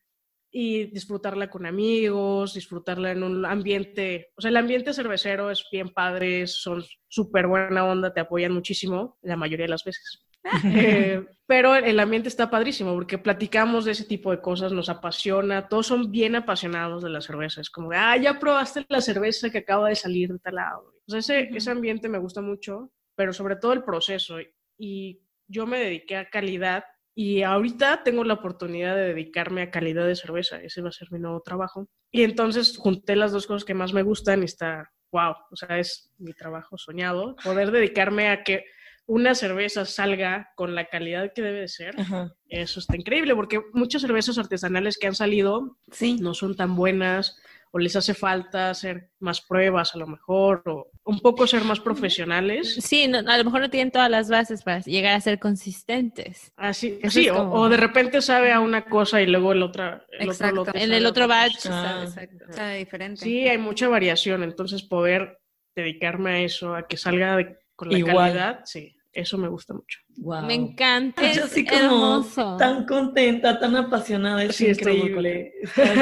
y 0.56 0.86
disfrutarla 0.86 1.50
con 1.50 1.66
amigos, 1.66 2.54
disfrutarla 2.54 3.12
en 3.12 3.24
un 3.24 3.44
ambiente, 3.44 4.30
o 4.38 4.42
sea, 4.42 4.50
el 4.50 4.58
ambiente 4.58 4.94
cervecero 4.94 5.50
es 5.50 5.66
bien 5.72 5.89
padre, 5.89 6.46
son 6.46 6.84
súper 7.08 7.48
buena 7.48 7.84
onda, 7.86 8.13
te 8.13 8.20
apoyan 8.20 8.54
muchísimo, 8.54 9.18
la 9.24 9.36
mayoría 9.36 9.66
de 9.66 9.72
las 9.72 9.84
veces. 9.84 10.26
Eh, 10.76 11.26
pero 11.48 11.74
el 11.74 12.00
ambiente 12.02 12.28
está 12.28 12.50
padrísimo 12.50 12.94
porque 12.94 13.18
platicamos 13.18 13.86
de 13.86 13.92
ese 13.94 14.04
tipo 14.04 14.30
de 14.30 14.42
cosas, 14.42 14.74
nos 14.74 14.89
apasiona, 14.89 15.68
todos 15.70 15.88
son 15.88 16.12
bien 16.12 16.36
apasionados 16.36 17.02
de 17.02 17.10
la 17.10 17.22
cerveza. 17.22 17.62
Es 17.62 17.70
como, 17.70 17.92
ah, 17.94 18.18
ya 18.18 18.38
probaste 18.39 18.86
la 18.89 19.00
cerveza 19.00 19.50
que 19.50 19.60
acaba 19.60 19.88
de 19.88 19.96
salir 19.96 20.34
de 20.34 20.39
tal 20.39 20.56
lado. 20.56 20.94
O 21.08 21.12
sea, 21.12 21.20
ese, 21.20 21.48
Ujú. 21.48 21.58
ese 21.58 21.72
ambiente 21.72 22.10
me 22.10 22.18
gusta 22.18 22.42
mucho, 22.42 22.92
pero 23.16 23.32
sobre 23.32 23.56
todo 23.56 23.72
el 23.72 23.84
proceso. 23.84 24.36
Y 24.78 25.22
yo 25.48 25.66
me 25.66 25.80
dediqué 25.80 26.18
a 26.18 26.30
calidad 26.30 26.84
y 27.15 27.43
ahorita 27.43 28.04
tengo 28.04 28.23
la 28.23 28.34
oportunidad 28.36 28.95
de 28.95 29.10
dedicarme 29.13 29.62
a 29.62 29.71
calidad 29.71 30.08
de 30.08 30.15
cerveza. 30.15 30.62
Ese 30.62 30.82
va 30.82 30.89
a 30.89 30.93
ser 30.93 31.12
mi 31.12 31.19
nuevo 31.19 31.41
trabajo. 31.41 31.88
Y 32.12 32.23
entonces 32.23 32.78
junté 32.78 33.15
las 33.15 33.32
dos 33.32 33.47
cosas 33.47 33.65
que 33.65 33.73
más 33.73 33.93
me 33.93 34.04
gustan 34.04 34.41
y 34.41 34.45
está, 34.45 34.91
wow, 35.12 35.34
o 35.52 35.56
sea, 35.56 35.78
es 35.80 36.12
mi 36.17 36.34
trabajo 36.34 36.78
soñado, 36.78 37.36
poder 37.43 37.71
dedicarme 37.71 38.30
a 38.30 38.43
que 38.43 38.65
una 39.06 39.36
cerveza 39.36 39.84
salga 39.86 40.52
con 40.56 40.76
la 40.76 40.86
calidad 40.86 41.34
que 41.36 41.41
debe 41.41 41.60
de 41.62 41.67
ser. 41.67 41.99
Ajá. 41.99 42.34
Eso 42.47 42.80
está 42.80 42.95
increíble 42.95 43.36
porque 43.36 43.60
muchas 43.73 44.02
cervezas 44.02 44.38
artesanales 44.38 44.97
que 44.97 45.08
han 45.08 45.15
salido 45.15 45.78
Sí. 45.91 46.17
no 46.21 46.34
son 46.34 46.56
tan 46.56 46.76
buenas 46.76 47.38
o 47.76 47.80
les 47.80 47.96
hace 47.96 48.14
falta 48.14 48.70
hacer 48.70 49.10
más 49.20 49.42
pruebas 49.42 49.96
a 49.96 49.98
lo 49.98 50.06
mejor 50.06 50.62
o 50.68 50.92
un 51.06 51.20
poco 51.22 51.48
ser 51.48 51.64
más 51.64 51.80
profesionales. 51.80 52.76
Sí, 52.76 53.08
no- 53.08 53.18
a 53.28 53.38
lo 53.38 53.44
mejor 53.44 53.62
no 53.62 53.70
tienen 53.72 53.90
todas 53.92 54.12
las 54.12 54.30
bases 54.30 54.62
para 54.62 54.80
llegar 54.82 55.16
a 55.16 55.22
ser 55.22 55.40
consistentes. 55.40 56.54
Así, 56.56 57.00
Eso 57.02 57.20
sí, 57.20 57.30
o- 57.30 57.36
como- 57.36 57.54
o, 57.56 57.70
de 57.70 57.78
repente 57.78 58.22
sabe 58.22 58.52
a 58.52 58.60
una 58.60 58.86
cosa 58.86 59.22
y 59.22 59.26
luego 59.26 59.54
el 59.54 59.64
otra, 59.64 60.06
el 60.12 60.30
otro 60.30 60.32
Exacto. 60.48 60.62
En 60.76 60.82
sabe 60.84 60.98
el 60.98 61.06
otro 61.08 61.28
batch. 61.28 61.56
cosa. 61.56 62.00
Ah. 62.00 62.04
Exacto. 62.04 62.46
Sabe 62.52 62.78
diferente. 62.78 63.22
Sí, 63.24 63.48
hay 63.48 63.58
mucha 63.58 63.88
variación, 63.88 64.44
entonces 64.44 64.84
poder 64.84 65.40
dedicarme 65.76 66.30
a 66.32 66.40
eso, 66.42 66.76
a 66.76 66.88
que 66.88 66.98
salga 66.98 67.38
de- 67.38 67.58
con 67.76 67.90
la 67.90 67.98
Igual. 67.98 68.16
calidad, 68.16 68.62
sí, 68.66 68.96
eso 69.13 69.38
me 69.38 69.47
gusta 69.47 69.73
mucho. 69.73 69.99
Wow. 70.17 70.43
Me 70.43 70.56
encanta. 70.56 71.21
Yo 71.21 71.28
es 71.28 71.38
así 71.43 71.65
como 71.65 71.82
hermoso. 71.82 72.58
tan 72.58 72.86
contenta, 72.86 73.60
tan 73.60 73.76
apasionada, 73.76 74.43
es 74.43 74.56
Sí, 74.56 74.65
muy 74.65 74.73
increíble. 74.73 75.54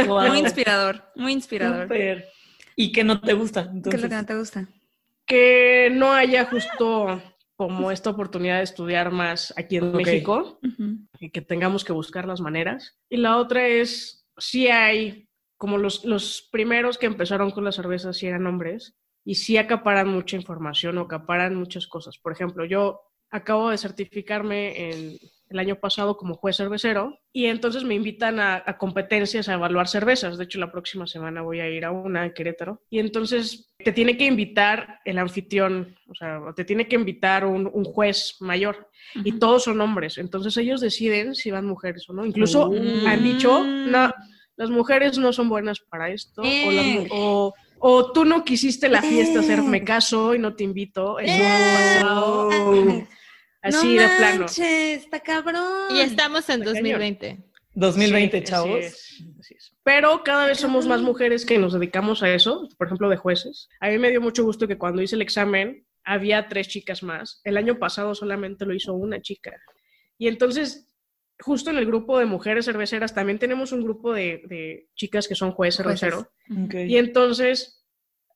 Guau. 0.07 0.29
Muy 0.29 0.39
inspirador, 0.39 1.03
muy 1.15 1.33
inspirador. 1.33 1.89
¿Y 2.75 2.91
qué 2.91 3.03
no 3.03 3.19
te 3.21 3.33
gusta? 3.33 3.71
¿Qué 3.83 3.95
es 3.95 4.01
lo 4.01 4.09
que 4.09 4.15
no 4.15 4.25
te 4.25 4.37
gusta? 4.37 4.67
Que 5.25 5.89
no 5.93 6.13
haya 6.13 6.45
justo 6.45 7.21
como 7.55 7.91
esta 7.91 8.09
oportunidad 8.09 8.57
de 8.57 8.63
estudiar 8.63 9.11
más 9.11 9.53
aquí 9.55 9.77
en. 9.77 9.91
México, 9.91 10.59
y 11.19 11.29
que 11.29 11.41
tengamos 11.41 11.83
que 11.83 11.93
buscar 11.93 12.25
las 12.25 12.41
maneras. 12.41 12.97
Y 13.09 13.17
la 13.17 13.37
otra 13.37 13.67
es, 13.67 14.25
sí 14.37 14.67
hay, 14.67 15.29
como 15.57 15.77
los, 15.77 16.03
los 16.05 16.49
primeros 16.51 16.97
que 16.97 17.05
empezaron 17.05 17.51
con 17.51 17.63
la 17.63 17.71
cerveza, 17.71 18.13
sí 18.13 18.25
eran 18.25 18.47
hombres, 18.47 18.95
y 19.23 19.35
sí 19.35 19.57
acaparan 19.57 20.07
mucha 20.07 20.35
información 20.35 20.97
o 20.97 21.01
acaparan 21.01 21.55
muchas 21.55 21.87
cosas. 21.87 22.17
Por 22.17 22.31
ejemplo, 22.33 22.65
yo 22.65 23.01
acabo 23.29 23.69
de 23.69 23.77
certificarme 23.77 24.89
en, 24.91 25.17
el 25.49 25.59
año 25.59 25.75
pasado 25.75 26.15
como 26.15 26.35
juez 26.35 26.55
cervecero 26.55 27.19
y 27.33 27.45
entonces 27.47 27.83
me 27.83 27.93
invitan 27.93 28.39
a, 28.39 28.63
a 28.65 28.77
competencias 28.77 29.49
a 29.49 29.53
evaluar 29.55 29.89
cervezas. 29.89 30.37
De 30.37 30.45
hecho, 30.45 30.59
la 30.59 30.71
próxima 30.71 31.07
semana 31.07 31.41
voy 31.41 31.59
a 31.59 31.69
ir 31.69 31.83
a 31.83 31.91
una 31.91 32.25
en 32.25 32.33
Querétaro. 32.33 32.81
Y 32.89 32.99
entonces 32.99 33.73
te 33.77 33.91
tiene 33.91 34.15
que 34.15 34.25
invitar 34.25 34.99
el 35.03 35.17
anfitrión, 35.17 35.97
o 36.07 36.15
sea, 36.15 36.39
te 36.55 36.63
tiene 36.63 36.87
que 36.87 36.95
invitar 36.95 37.45
un, 37.45 37.69
un 37.73 37.83
juez 37.83 38.37
mayor 38.39 38.87
y 39.25 39.33
todos 39.39 39.63
son 39.65 39.81
hombres. 39.81 40.17
Entonces 40.17 40.55
ellos 40.55 40.79
deciden 40.79 41.35
si 41.35 41.51
van 41.51 41.65
mujeres 41.65 42.09
o 42.09 42.13
no. 42.13 42.25
Incluso 42.25 42.69
Uh. 42.69 43.07
han 43.07 43.21
dicho, 43.21 43.61
no, 43.61 44.09
las 44.55 44.69
mujeres 44.69 45.17
no 45.17 45.33
son 45.33 45.49
buenas 45.49 45.81
para 45.81 46.09
esto. 46.11 46.41
O, 46.43 46.45
las 46.45 46.85
Eh. 46.85 47.07
o- 47.11 47.53
o 47.83 48.11
tú 48.11 48.25
no 48.25 48.43
quisiste 48.43 48.87
la 48.89 49.01
fiesta 49.01 49.39
hacerme 49.41 49.83
caso 49.83 50.33
y 50.35 50.39
no 50.39 50.55
te 50.55 50.63
invito. 50.63 51.19
Eso 51.19 51.43
ha 51.43 51.75
pasado. 51.75 52.49
Wow. 52.49 53.07
Así 53.63 53.95
no 53.95 54.01
de 54.01 54.07
plano. 54.17 54.39
manches, 54.39 55.03
está 55.03 55.19
cabrón. 55.19 55.95
Y 55.95 55.99
estamos 55.99 56.47
en 56.49 56.61
Está 56.61 56.73
cañón. 56.73 56.99
2020. 56.99 57.37
2020, 57.73 58.37
Sí, 58.37 58.43
chavos. 58.43 58.69
así 58.77 58.85
es, 58.85 59.23
así 59.39 59.53
es. 59.55 59.73
Pero 59.83 60.23
cada 60.23 60.45
vez 60.47 60.59
somos 60.59 60.87
más 60.87 61.01
mujeres 61.01 61.45
que 61.45 61.57
nos 61.57 61.73
dedicamos 61.73 62.21
a 62.21 62.33
eso, 62.33 62.67
por 62.77 62.87
ejemplo, 62.87 63.09
de 63.09 63.17
jueces. 63.17 63.69
A 63.79 63.89
mí 63.89 63.97
me 63.97 64.09
dio 64.09 64.21
mucho 64.21 64.43
gusto 64.43 64.67
que 64.67 64.77
cuando 64.77 65.01
hice 65.01 65.15
el 65.15 65.21
examen 65.21 65.85
había 66.03 66.47
tres 66.47 66.67
chicas 66.67 67.01
más. 67.03 67.39
El 67.43 67.57
año 67.57 67.79
pasado 67.79 68.13
solamente 68.15 68.65
lo 68.65 68.73
hizo 68.73 68.93
una 68.93 69.21
chica. 69.21 69.51
Y 70.17 70.27
entonces, 70.27 70.87
justo 71.41 71.69
en 71.69 71.77
el 71.77 71.85
grupo 71.85 72.17
de 72.19 72.25
mujeres 72.25 72.65
cerveceras, 72.65 73.13
también 73.13 73.39
tenemos 73.39 73.71
un 73.71 73.83
grupo 73.83 74.13
de, 74.13 74.41
de 74.47 74.87
chicas 74.95 75.27
que 75.27 75.35
son 75.35 75.51
juez 75.51 75.75
Jueces. 75.77 75.99
cervecero. 75.99 76.31
Y 76.87 76.97
entonces, 76.97 77.77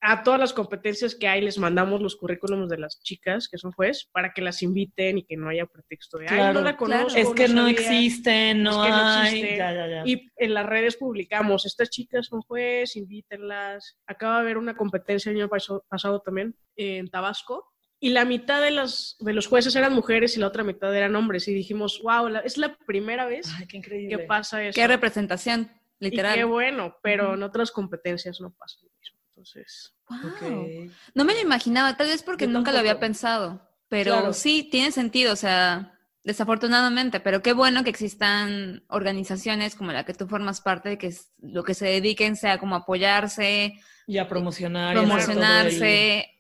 a 0.02 0.22
todas 0.24 0.40
las 0.40 0.54
competencias 0.54 1.16
que 1.16 1.28
hay, 1.28 1.42
les 1.42 1.58
mandamos 1.58 2.00
los 2.02 2.16
currículums 2.16 2.70
de 2.70 2.78
las 2.78 3.00
chicas 3.02 3.48
que 3.50 3.58
son 3.58 3.72
juez 3.72 4.08
para 4.12 4.34
que 4.34 4.42
las 4.42 4.62
inviten 4.62 5.18
y 5.18 5.24
que 5.26 5.36
no 5.38 5.50
haya 5.50 5.66
pretexto 5.66 6.18
de, 6.20 6.28
ay, 6.30 6.54
no 6.54 6.62
la 6.62 6.78
claro. 6.78 6.78
conozco. 6.78 7.18
Es 7.20 7.30
que 7.32 7.48
no 7.48 7.64
sabía". 7.64 7.72
existen, 7.72 8.62
no 8.62 8.72
Es 8.84 8.86
que 8.86 8.90
no 8.98 9.06
hay. 9.08 9.28
existe. 9.36 9.58
Ya, 9.58 9.74
ya, 9.74 9.88
ya. 9.88 10.04
Y 10.06 10.28
en 10.38 10.54
las 10.54 10.66
redes 10.66 10.98
publicamos, 10.98 11.66
estas 11.66 11.90
chicas 11.90 12.28
son 12.28 12.42
juez, 12.42 12.96
invítenlas. 12.96 13.98
Acaba 14.06 14.36
de 14.36 14.42
haber 14.42 14.58
una 14.58 14.76
competencia 14.76 15.32
el 15.32 15.38
año 15.38 15.50
paso- 15.50 15.84
pasado 15.90 16.20
también 16.22 16.56
en 16.76 17.08
Tabasco. 17.10 17.72
Y 18.06 18.10
la 18.12 18.24
mitad 18.24 18.62
de, 18.62 18.70
las, 18.70 19.16
de 19.20 19.34
los 19.34 19.48
jueces 19.48 19.76
eran 19.76 19.92
mujeres 19.94 20.38
y 20.38 20.40
la 20.40 20.46
otra 20.48 20.64
mitad 20.64 20.96
eran 20.96 21.16
hombres. 21.16 21.48
Y 21.48 21.54
dijimos, 21.56 22.00
wow, 22.04 22.30
la- 22.30 22.42
es 22.42 22.56
la 22.58 22.76
primera 22.86 23.26
vez 23.26 23.48
Ay, 23.56 23.62
qué 23.62 23.68
que 23.68 23.78
increíble. 23.78 24.20
pasa 24.28 24.64
eso. 24.64 24.76
Qué 24.76 24.86
representación, 24.88 25.72
y 26.00 26.06
literal. 26.12 26.36
qué 26.36 26.44
bueno, 26.44 26.98
pero 27.02 27.34
en 27.34 27.42
otras 27.42 27.72
competencias 27.72 28.40
no 28.42 28.52
pasa 28.52 28.78
lo 28.84 28.90
mismo. 29.00 29.18
Entonces. 29.30 29.96
Ok. 30.08 30.92
No 31.16 31.26
me 31.26 31.34
lo 31.34 31.42
imaginaba, 31.42 31.98
tal 31.98 32.08
vez 32.08 32.22
porque 32.22 32.46
Yo 32.46 32.52
nunca 32.52 32.72
lo 32.72 32.78
había 32.78 33.00
pensado, 33.00 33.68
pero 33.90 34.12
Claro. 34.14 34.34
sí, 34.34 34.68
tiene 34.72 34.92
sentido, 34.92 35.34
o 35.34 35.36
sea, 35.36 35.98
desafortunadamente, 36.24 37.20
pero 37.20 37.42
qué 37.42 37.54
bueno 37.54 37.84
que 37.84 37.90
existan 37.90 38.84
organizaciones 38.88 39.74
como 39.76 39.92
la 39.94 40.06
que 40.06 40.14
tú 40.14 40.28
formas 40.28 40.62
parte, 40.62 41.00
que 41.00 41.08
es- 41.08 41.32
lo 41.42 41.64
que 41.64 41.74
se 41.74 41.86
dediquen 41.88 42.36
sea 42.36 42.60
como 42.60 42.76
apoyarse, 42.76 43.74
Y 44.06 44.20
a 44.20 44.28
promocionar. 44.28 44.96
y 44.96 45.00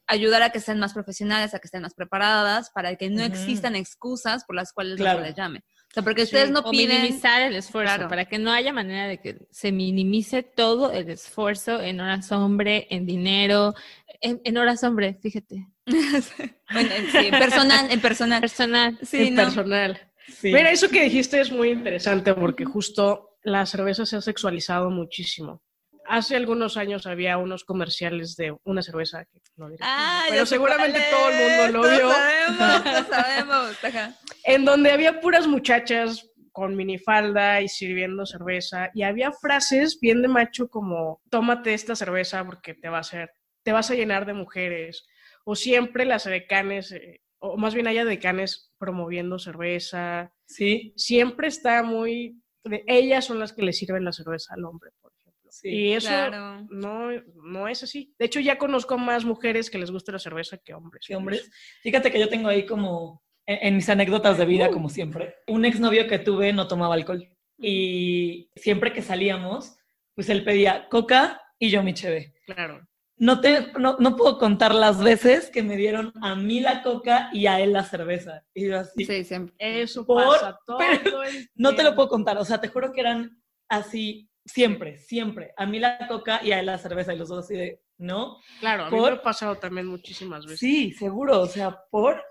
ayudar 0.07 0.43
a 0.43 0.49
que 0.51 0.59
estén 0.59 0.79
más 0.79 0.93
profesionales, 0.93 1.53
a 1.53 1.59
que 1.59 1.67
estén 1.67 1.81
más 1.81 1.93
preparadas, 1.93 2.69
para 2.71 2.95
que 2.95 3.09
no 3.09 3.23
existan 3.23 3.75
excusas 3.75 4.45
por 4.45 4.55
las 4.55 4.71
cuales 4.73 4.97
Claro. 4.97 5.19
no 5.19 5.25
se 5.25 5.29
les 5.29 5.37
llame. 5.37 5.59
O 5.59 5.93
sea, 5.95 6.03
porque 6.03 6.23
ustedes 6.23 6.51
no 6.51 6.59
o 6.59 6.71
piden... 6.71 7.01
minimizar 7.01 7.41
el 7.41 7.55
esfuerzo, 7.55 7.93
Claro. 7.95 8.09
para 8.09 8.25
que 8.25 8.37
no 8.37 8.51
haya 8.51 8.73
manera 8.73 9.07
de 9.07 9.19
que 9.19 9.37
se 9.51 9.71
minimice 9.71 10.43
todo 10.43 10.91
el 10.91 11.09
esfuerzo 11.09 11.81
en 11.81 11.99
horas 12.01 12.31
hombre, 12.31 12.87
en 12.89 13.05
dinero, 13.05 13.73
en, 14.21 14.41
en 14.43 14.57
horas 14.57 14.83
hombre, 14.83 15.17
fíjate, 15.21 15.67
bueno, 15.85 16.89
sí, 17.11 17.17
en 17.17 17.31
personal, 17.39 17.91
en 17.91 18.01
personal. 18.01 18.41
personal. 18.41 18.99
Sí, 19.03 19.27
en 19.27 19.35
no. 19.35 19.43
personal. 19.43 20.01
Sí. 20.27 20.51
Mira, 20.51 20.71
eso 20.71 20.89
que 20.89 21.03
dijiste 21.03 21.39
es 21.39 21.51
muy 21.51 21.69
interesante 21.69 22.33
porque 22.33 22.65
justo 22.65 23.37
la 23.43 23.65
cerveza 23.67 24.05
se 24.05 24.15
ha 24.17 24.21
sexualizado 24.21 24.89
muchísimo. 24.89 25.61
Hace 26.07 26.35
algunos 26.35 26.77
años 26.77 27.05
había 27.07 27.37
unos 27.37 27.63
comerciales 27.63 28.35
de 28.35 28.55
una 28.63 28.81
cerveza 28.81 29.25
que 29.25 29.39
no 29.55 29.69
diré, 29.69 29.79
Ah, 29.85 30.25
pero 30.29 30.45
seguramente 30.45 30.99
todo 31.11 31.29
el 31.29 31.35
mundo 31.71 31.79
lo 31.79 31.89
es, 31.91 31.97
vio, 31.97 32.07
Lo 32.07 32.13
sabemos, 32.13 32.85
lo 32.85 33.03
sabemos. 33.15 33.83
ajá. 33.83 34.15
en 34.43 34.65
donde 34.65 34.91
había 34.91 35.19
puras 35.19 35.47
muchachas 35.47 36.29
con 36.51 36.75
minifalda 36.75 37.61
y 37.61 37.67
sirviendo 37.67 38.25
cerveza 38.25 38.89
y 38.93 39.03
había 39.03 39.31
frases 39.33 39.99
bien 39.99 40.21
de 40.21 40.27
macho 40.29 40.69
como 40.69 41.21
tómate 41.29 41.73
esta 41.73 41.95
cerveza 41.95 42.45
porque 42.45 42.73
te 42.73 42.87
va 42.89 42.97
a 42.97 43.01
hacer, 43.01 43.31
te 43.63 43.71
vas 43.73 43.91
a 43.91 43.95
llenar 43.95 44.25
de 44.25 44.33
mujeres 44.33 45.05
o 45.43 45.55
siempre 45.55 46.05
las 46.05 46.23
decanes 46.23 46.91
eh, 46.93 47.21
o 47.39 47.57
más 47.57 47.73
bien 47.73 47.87
haya 47.87 48.05
decanes 48.05 48.71
promoviendo 48.77 49.37
cerveza 49.39 50.31
Sí, 50.47 50.93
siempre 50.95 51.47
está 51.47 51.81
muy... 51.83 52.39
ellas 52.87 53.25
son 53.25 53.39
las 53.39 53.51
que 53.51 53.63
le 53.63 53.73
sirven 53.73 54.05
la 54.05 54.11
cerveza 54.13 54.53
al 54.53 54.63
hombre, 54.65 54.91
por 55.01 55.11
ejemplo. 55.11 55.14
Sí, 55.61 55.69
y 55.69 55.93
eso 55.93 56.07
Claro. 56.09 56.67
no, 56.69 57.09
no 57.43 57.67
es 57.67 57.81
así. 57.83 58.13
De 58.19 58.25
hecho, 58.25 58.39
ya 58.39 58.57
conozco 58.57 58.97
más 58.97 59.23
mujeres 59.25 59.69
que 59.69 59.77
les 59.77 59.89
gusta 59.91 60.11
la 60.11 60.19
cerveza 60.19 60.57
que 60.57 60.73
hombres. 60.73 61.05
que 61.07 61.15
hombres. 61.15 61.49
Fíjate 61.81 62.11
que 62.11 62.19
yo 62.19 62.27
tengo 62.29 62.49
ahí 62.49 62.65
como, 62.65 63.23
en, 63.45 63.59
en 63.67 63.75
mis 63.77 63.87
anécdotas 63.89 64.37
de 64.37 64.45
vida, 64.45 64.67
Uh. 64.69 64.73
como 64.73 64.89
siempre, 64.89 65.35
un 65.47 65.63
exnovio 65.65 66.07
que 66.07 66.19
tuve 66.19 66.51
no 66.53 66.67
tomaba 66.67 66.95
alcohol. 66.95 67.29
Y 67.57 68.51
siempre 68.55 68.91
que 68.93 69.01
salíamos, 69.01 69.77
pues 70.13 70.29
él 70.29 70.43
pedía 70.43 70.87
coca 70.89 71.41
y 71.57 71.69
yo 71.69 71.83
mi 71.83 71.93
cheve. 71.93 72.33
Claro. 72.45 72.85
No, 73.17 73.39
te, 73.39 73.71
no, 73.79 73.95
no 73.97 74.17
puedo 74.17 74.37
contar 74.37 74.75
las 74.75 75.01
veces 75.01 75.49
que 75.49 75.63
me 75.63 75.77
dieron 75.77 76.11
a 76.21 76.35
mí 76.35 76.59
la 76.59 76.83
coca 76.83 77.29
y 77.31 77.47
a 77.47 77.61
él 77.61 77.71
la 77.71 77.83
cerveza. 77.85 78.43
Y 78.53 78.67
yo 78.67 78.79
así, 78.79 79.05
Sí, 79.05 79.23
siempre. 79.23 79.55
Eso 79.57 80.05
Por- 80.05 80.21
pasa 80.25 80.59
todo 80.67 80.77
pero 80.79 81.23
el 81.23 81.49
no 81.55 81.73
te 81.75 81.83
lo 81.83 81.95
puedo 81.95 82.09
contar. 82.09 82.37
O 82.37 82.43
sea, 82.43 82.59
te 82.59 82.67
juro 82.67 82.91
que 82.91 82.99
eran 82.99 83.41
así 83.69 84.29
siempre, 84.45 84.97
siempre. 84.99 85.53
A 85.57 85.65
mí 85.65 85.79
la 85.79 86.07
coca 86.07 86.41
y 86.43 86.51
a 86.51 86.59
él 86.59 86.67
la 86.67 86.77
cerveza 86.77 87.13
y 87.13 87.17
los 87.17 87.29
dos 87.29 87.45
así 87.45 87.55
de, 87.55 87.81
¿no? 87.97 88.37
Claro, 88.59 88.83
a 88.85 88.89
mí 88.89 88.97
por- 88.97 89.11
me 89.13 89.17
ha 89.17 89.21
pasado 89.21 89.55
también 89.57 89.87
muchísimas 89.87 90.45
veces. 90.45 90.59
Sí, 90.59 90.93
seguro. 90.93 91.41
O 91.41 91.47
sea, 91.47 91.77
por... 91.89 92.23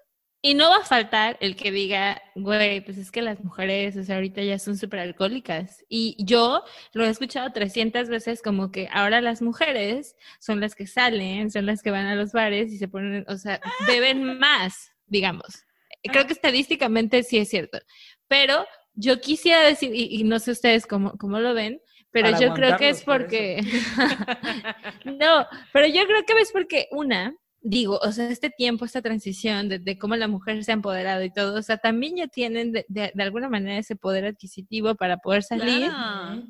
Y 0.46 0.52
no 0.52 0.68
va 0.68 0.76
a 0.76 0.84
faltar 0.84 1.38
el 1.40 1.56
que 1.56 1.72
diga, 1.72 2.20
güey, 2.34 2.82
pues 2.82 2.98
es 2.98 3.10
que 3.10 3.22
las 3.22 3.42
mujeres, 3.42 3.96
o 3.96 4.04
sea, 4.04 4.16
ahorita 4.16 4.42
ya 4.42 4.58
son 4.58 4.76
súper 4.76 5.00
alcohólicas. 5.00 5.82
Y 5.88 6.16
yo 6.22 6.62
lo 6.92 7.06
he 7.06 7.08
escuchado 7.08 7.50
300 7.50 8.10
veces 8.10 8.42
como 8.42 8.70
que 8.70 8.86
ahora 8.92 9.22
las 9.22 9.40
mujeres 9.40 10.16
son 10.40 10.60
las 10.60 10.74
que 10.74 10.86
salen, 10.86 11.50
son 11.50 11.64
las 11.64 11.82
que 11.82 11.90
van 11.90 12.04
a 12.04 12.14
los 12.14 12.32
bares 12.32 12.70
y 12.72 12.76
se 12.76 12.88
ponen, 12.88 13.24
o 13.26 13.38
sea, 13.38 13.58
beben 13.86 14.38
más, 14.38 14.92
digamos. 15.06 15.64
Creo 16.02 16.26
que 16.26 16.34
estadísticamente 16.34 17.22
sí 17.22 17.38
es 17.38 17.48
cierto. 17.48 17.78
Pero 18.28 18.66
yo 18.92 19.22
quisiera 19.22 19.62
decir, 19.62 19.94
y, 19.94 20.14
y 20.20 20.24
no 20.24 20.38
sé 20.40 20.50
ustedes 20.50 20.86
cómo, 20.86 21.16
cómo 21.16 21.40
lo 21.40 21.54
ven, 21.54 21.80
pero 22.14 22.30
yo 22.40 22.54
creo 22.54 22.76
que 22.78 22.88
es 22.88 23.02
por 23.02 23.22
porque... 23.22 23.60
no, 25.04 25.46
pero 25.72 25.86
yo 25.86 26.06
creo 26.06 26.24
que 26.26 26.40
es 26.40 26.52
porque 26.52 26.86
una, 26.92 27.34
digo, 27.60 27.98
o 28.02 28.12
sea, 28.12 28.28
este 28.30 28.50
tiempo, 28.50 28.84
esta 28.84 29.02
transición 29.02 29.68
de, 29.68 29.78
de 29.78 29.98
cómo 29.98 30.16
la 30.16 30.28
mujer 30.28 30.64
se 30.64 30.70
ha 30.72 30.74
empoderado 30.74 31.22
y 31.24 31.32
todo, 31.32 31.58
o 31.58 31.62
sea, 31.62 31.76
también 31.78 32.16
ya 32.16 32.28
tienen 32.28 32.72
de, 32.72 32.84
de- 32.88 33.12
de 33.14 33.22
alguna 33.22 33.48
manera 33.48 33.78
ese 33.78 33.96
poder 33.96 34.24
adquisitivo 34.24 34.94
para 34.94 35.18
poder 35.18 35.42
salir 35.42 35.88
Claro. 35.90 36.42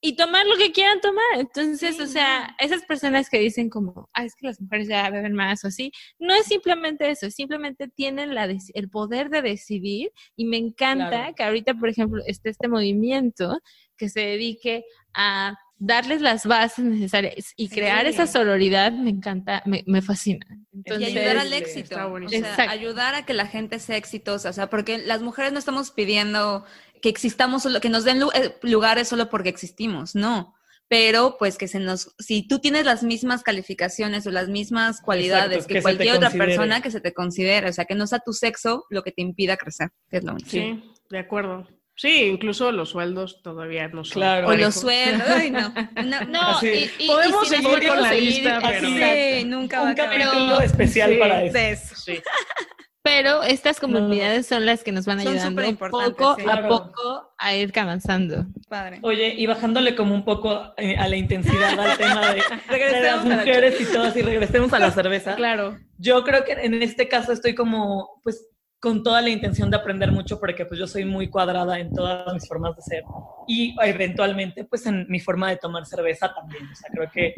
y 0.00 0.16
tomar 0.16 0.46
lo 0.46 0.56
que 0.56 0.72
quieran 0.72 1.00
tomar. 1.00 1.22
Entonces, 1.38 1.96
Sí, 1.96 2.02
o 2.02 2.06
sea, 2.06 2.54
esas 2.58 2.82
personas 2.84 3.28
que 3.30 3.38
dicen 3.38 3.70
como, 3.70 4.08
ah, 4.14 4.24
es 4.24 4.34
que 4.34 4.46
las 4.46 4.60
mujeres 4.60 4.88
ya 4.88 5.08
beben 5.10 5.32
más 5.34 5.64
o 5.64 5.68
así, 5.68 5.92
no 6.18 6.34
es 6.34 6.46
simplemente 6.46 7.10
eso, 7.10 7.30
simplemente 7.30 7.88
tienen 7.88 8.34
la 8.34 8.44
el 8.74 8.90
poder 8.90 9.30
de 9.30 9.42
decidir 9.42 10.10
y 10.36 10.44
me 10.46 10.56
encanta 10.58 11.08
Claro. 11.10 11.34
que 11.34 11.42
ahorita, 11.44 11.74
por 11.74 11.88
ejemplo, 11.88 12.22
esté 12.26 12.50
este 12.50 12.68
movimiento 12.68 13.58
que 13.96 14.08
se 14.08 14.20
dedique 14.20 14.84
a 15.14 15.54
darles 15.76 16.20
las 16.22 16.46
bases 16.46 16.84
necesarias 16.84 17.52
y 17.56 17.68
crear 17.68 18.02
Sí. 18.06 18.12
esa 18.12 18.26
sororidad, 18.26 18.92
me 18.92 19.10
encanta, 19.10 19.62
me, 19.66 19.82
me 19.86 20.02
fascina. 20.02 20.46
Y 20.72 20.78
Entonces, 20.78 21.08
ayudar 21.16 21.36
al 21.38 21.52
éxito. 21.52 21.80
está 21.80 22.06
O 22.06 22.10
buenísimo. 22.10 22.40
sea, 22.42 22.50
Exacto. 22.52 22.72
ayudar 22.72 23.14
a 23.14 23.26
que 23.26 23.34
la 23.34 23.46
gente 23.46 23.78
sea 23.78 23.96
exitosa. 23.96 24.50
O 24.50 24.52
sea, 24.52 24.70
porque 24.70 24.98
las 24.98 25.20
mujeres 25.22 25.52
no 25.52 25.58
estamos 25.58 25.90
pidiendo 25.90 26.64
que 27.02 27.08
existamos 27.08 27.64
solo, 27.64 27.80
que 27.80 27.90
nos 27.90 28.04
den 28.04 28.20
lu- 28.20 28.30
eh, 28.34 28.54
lugares 28.62 29.08
solo 29.08 29.28
porque 29.28 29.48
existimos, 29.50 30.14
no. 30.14 30.54
Pero 30.88 31.36
pues 31.38 31.56
que 31.58 31.66
se 31.66 31.80
nos, 31.80 32.14
si 32.18 32.46
tú 32.46 32.60
tienes 32.60 32.84
las 32.84 33.02
mismas 33.02 33.42
calificaciones 33.42 34.26
o 34.26 34.30
las 34.30 34.48
mismas 34.48 35.00
cualidades 35.00 35.66
que 35.66 35.82
cualquier 35.82 36.16
otra 36.16 36.28
considere. 36.28 36.46
persona, 36.46 36.80
que 36.82 36.90
se 36.90 37.00
te 37.00 37.12
considere. 37.14 37.68
O 37.68 37.72
sea, 37.72 37.84
que 37.86 37.94
no 37.94 38.06
sea 38.06 38.20
tu 38.20 38.32
sexo 38.32 38.84
lo 38.90 39.02
que 39.02 39.10
te 39.12 39.22
impida 39.22 39.56
crecer, 39.56 39.90
que 40.10 40.18
es 40.18 40.24
lo 40.24 40.32
único. 40.32 40.50
Sí, 40.50 40.82
de 41.10 41.18
acuerdo. 41.18 41.66
Sí, 41.96 42.24
incluso 42.24 42.72
los 42.72 42.90
sueldos 42.90 43.40
todavía 43.42 43.86
no 43.88 44.04
son. 44.04 44.14
Claro. 44.14 44.48
O 44.48 44.54
los 44.56 44.74
sueldos. 44.74 45.28
Ay, 45.28 45.50
no. 45.50 45.72
No, 46.28 46.40
Así. 46.56 46.90
y, 46.98 47.04
y- 47.04 47.06
Podemos 47.06 47.46
y 47.52 47.54
si 47.56 47.62
nos 47.62 47.72
seguir 47.72 47.88
con 47.88 48.02
la 48.02 48.12
lista, 48.12 48.58
pero- 48.62 48.78
Así, 48.88 49.38
Sí, 49.40 49.44
nunca 49.44 49.80
va 49.82 49.88
un 49.90 49.94
capítulo 49.94 50.60
especial 50.60 51.10
Sí. 51.12 51.16
para 51.18 51.42
eso. 51.44 51.94
Sí. 51.94 52.20
Pero 53.02 53.42
estas 53.42 53.80
comunidades 53.80 54.46
son 54.46 54.64
las 54.64 54.82
que 54.82 54.90
nos 54.90 55.04
van 55.04 55.20
ayudando 55.20 55.62
poco 55.90 56.36
sí. 56.36 56.40
a 56.40 56.44
Claro. 56.44 56.68
poco 56.68 57.34
a 57.38 57.54
ir 57.54 57.70
avanzando. 57.78 58.46
Padre. 58.68 58.98
Oye, 59.02 59.34
y 59.36 59.44
bajándole 59.46 59.94
como 59.94 60.14
un 60.14 60.24
poco 60.24 60.72
eh, 60.78 60.96
a 60.96 61.06
la 61.06 61.16
intensidad 61.16 61.78
al 61.78 61.98
tema 61.98 62.32
de, 62.32 62.42
de 62.70 63.02
las 63.02 63.24
la 63.26 63.36
mujeres 63.36 63.78
y 63.78 63.84
todas, 63.84 64.16
y 64.16 64.22
regresemos 64.22 64.72
a 64.72 64.78
la 64.78 64.90
cerveza. 64.90 65.34
Claro. 65.36 65.78
Yo 65.98 66.24
creo 66.24 66.44
que 66.44 66.52
en 66.52 66.82
este 66.82 67.06
caso 67.06 67.32
estoy 67.32 67.54
como, 67.54 68.20
pues, 68.24 68.46
con 68.84 69.02
toda 69.02 69.22
la 69.22 69.30
intención 69.30 69.70
de 69.70 69.78
aprender 69.78 70.12
mucho 70.12 70.38
porque 70.38 70.66
pues 70.66 70.78
yo 70.78 70.86
soy 70.86 71.06
muy 71.06 71.30
cuadrada 71.30 71.80
en 71.80 71.90
todas 71.90 72.34
mis 72.34 72.46
formas 72.46 72.76
de 72.76 72.82
ser 72.82 73.02
y 73.48 73.74
eventualmente 73.82 74.64
pues 74.64 74.84
en 74.84 75.06
mi 75.08 75.20
forma 75.20 75.48
de 75.48 75.56
tomar 75.56 75.86
cerveza 75.86 76.34
también. 76.34 76.66
O 76.70 76.74
sea, 76.74 76.90
creo 76.92 77.10
que 77.10 77.34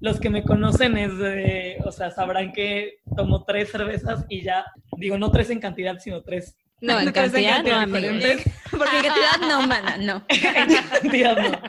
los 0.00 0.18
que 0.18 0.28
me 0.28 0.42
conocen 0.42 0.98
es 0.98 1.16
de, 1.16 1.80
o 1.84 1.92
sea, 1.92 2.10
sabrán 2.10 2.52
que 2.52 2.96
tomo 3.16 3.44
tres 3.44 3.70
cervezas 3.70 4.24
y 4.28 4.42
ya, 4.42 4.66
digo, 4.96 5.16
no 5.18 5.30
tres 5.30 5.50
en 5.50 5.60
cantidad, 5.60 5.96
sino 6.00 6.24
tres 6.24 6.56
No, 6.80 6.98
en 6.98 7.12
cantidad, 7.12 7.62
no. 7.62 7.92
Porque 7.92 8.96
en 8.96 9.04
cantidad 9.04 9.48
no, 9.48 9.66
mana, 9.68 9.98
no. 9.98 10.24
en 10.28 10.82
cantidad 11.00 11.36
no. 11.36 11.60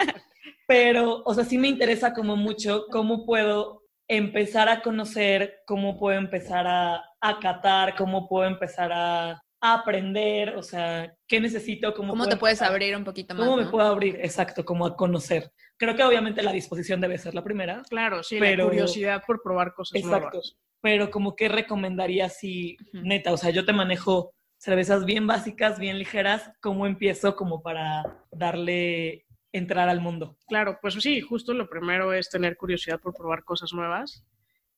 Pero, 0.66 1.22
o 1.24 1.36
sea, 1.36 1.44
sí 1.46 1.60
me 1.60 1.68
interesa 1.68 2.16
como 2.16 2.36
mucho 2.36 2.88
cómo 2.90 3.28
puedo 3.28 3.84
empezar 4.08 4.70
a 4.70 4.82
conocer, 4.82 5.60
cómo 5.68 6.00
puedo 6.00 6.18
empezar 6.18 6.66
a, 6.66 7.04
a 7.22 7.40
catar, 7.40 7.96
cómo 7.96 8.28
puedo 8.28 8.48
empezar 8.48 8.92
a, 8.94 9.32
a 9.62 9.74
aprender, 9.74 10.56
o 10.56 10.64
sea, 10.64 11.14
qué 11.28 11.40
necesito, 11.40 11.94
cómo, 11.94 12.10
¿Cómo 12.14 12.24
puedo 12.24 12.36
te 12.36 12.40
puedes 12.40 12.58
empezar? 12.60 12.72
abrir 12.74 12.96
un 12.96 13.04
poquito 13.04 13.34
más? 13.36 13.44
¿Cómo 13.44 13.58
me 13.58 13.66
no? 13.66 13.72
puedo 13.72 13.88
abrir? 13.88 14.16
Exacto, 14.22 14.64
como 14.64 14.86
a 14.86 14.96
conocer. 14.96 15.52
Creo 15.78 15.96
que 15.96 16.04
obviamente 16.04 16.42
la 16.42 16.52
disposición 16.52 17.02
debe 17.02 17.18
ser 17.18 17.34
la 17.34 17.44
primera, 17.44 17.82
Claro, 17.90 18.24
sí, 18.24 18.38
Pero- 18.40 18.64
la 18.66 18.70
curiosidad 18.70 19.24
por 19.26 19.42
probar 19.42 19.74
cosas 19.74 19.98
Exacto. 20.02 20.30
nuevas. 20.30 20.58
pero 20.82 21.12
como 21.12 21.36
que 21.36 21.50
recomendarías 21.50 22.38
si, 22.38 22.78
Ujú. 22.94 23.04
neta, 23.06 23.34
o 23.34 23.38
sea, 23.38 23.50
yo 23.50 23.66
te 23.66 23.74
manejo 23.74 24.34
cervezas 24.58 25.04
bien 25.06 25.28
básicas, 25.28 25.78
bien 25.78 26.00
ligeras, 26.00 26.52
¿cómo 26.62 26.86
empiezo 26.88 27.36
como 27.36 27.62
para 27.62 28.04
darle 28.32 29.26
entrar 29.52 29.90
al 29.90 30.00
mundo? 30.00 30.38
Claro, 30.48 30.80
pues 30.82 30.94
sí, 30.96 31.20
justo 31.22 31.54
lo 31.54 31.70
primero 31.70 32.14
es 32.14 32.30
tener 32.30 32.56
curiosidad 32.56 33.00
por 33.02 33.14
probar 33.14 33.44
cosas 33.44 33.74
nuevas. 33.74 34.26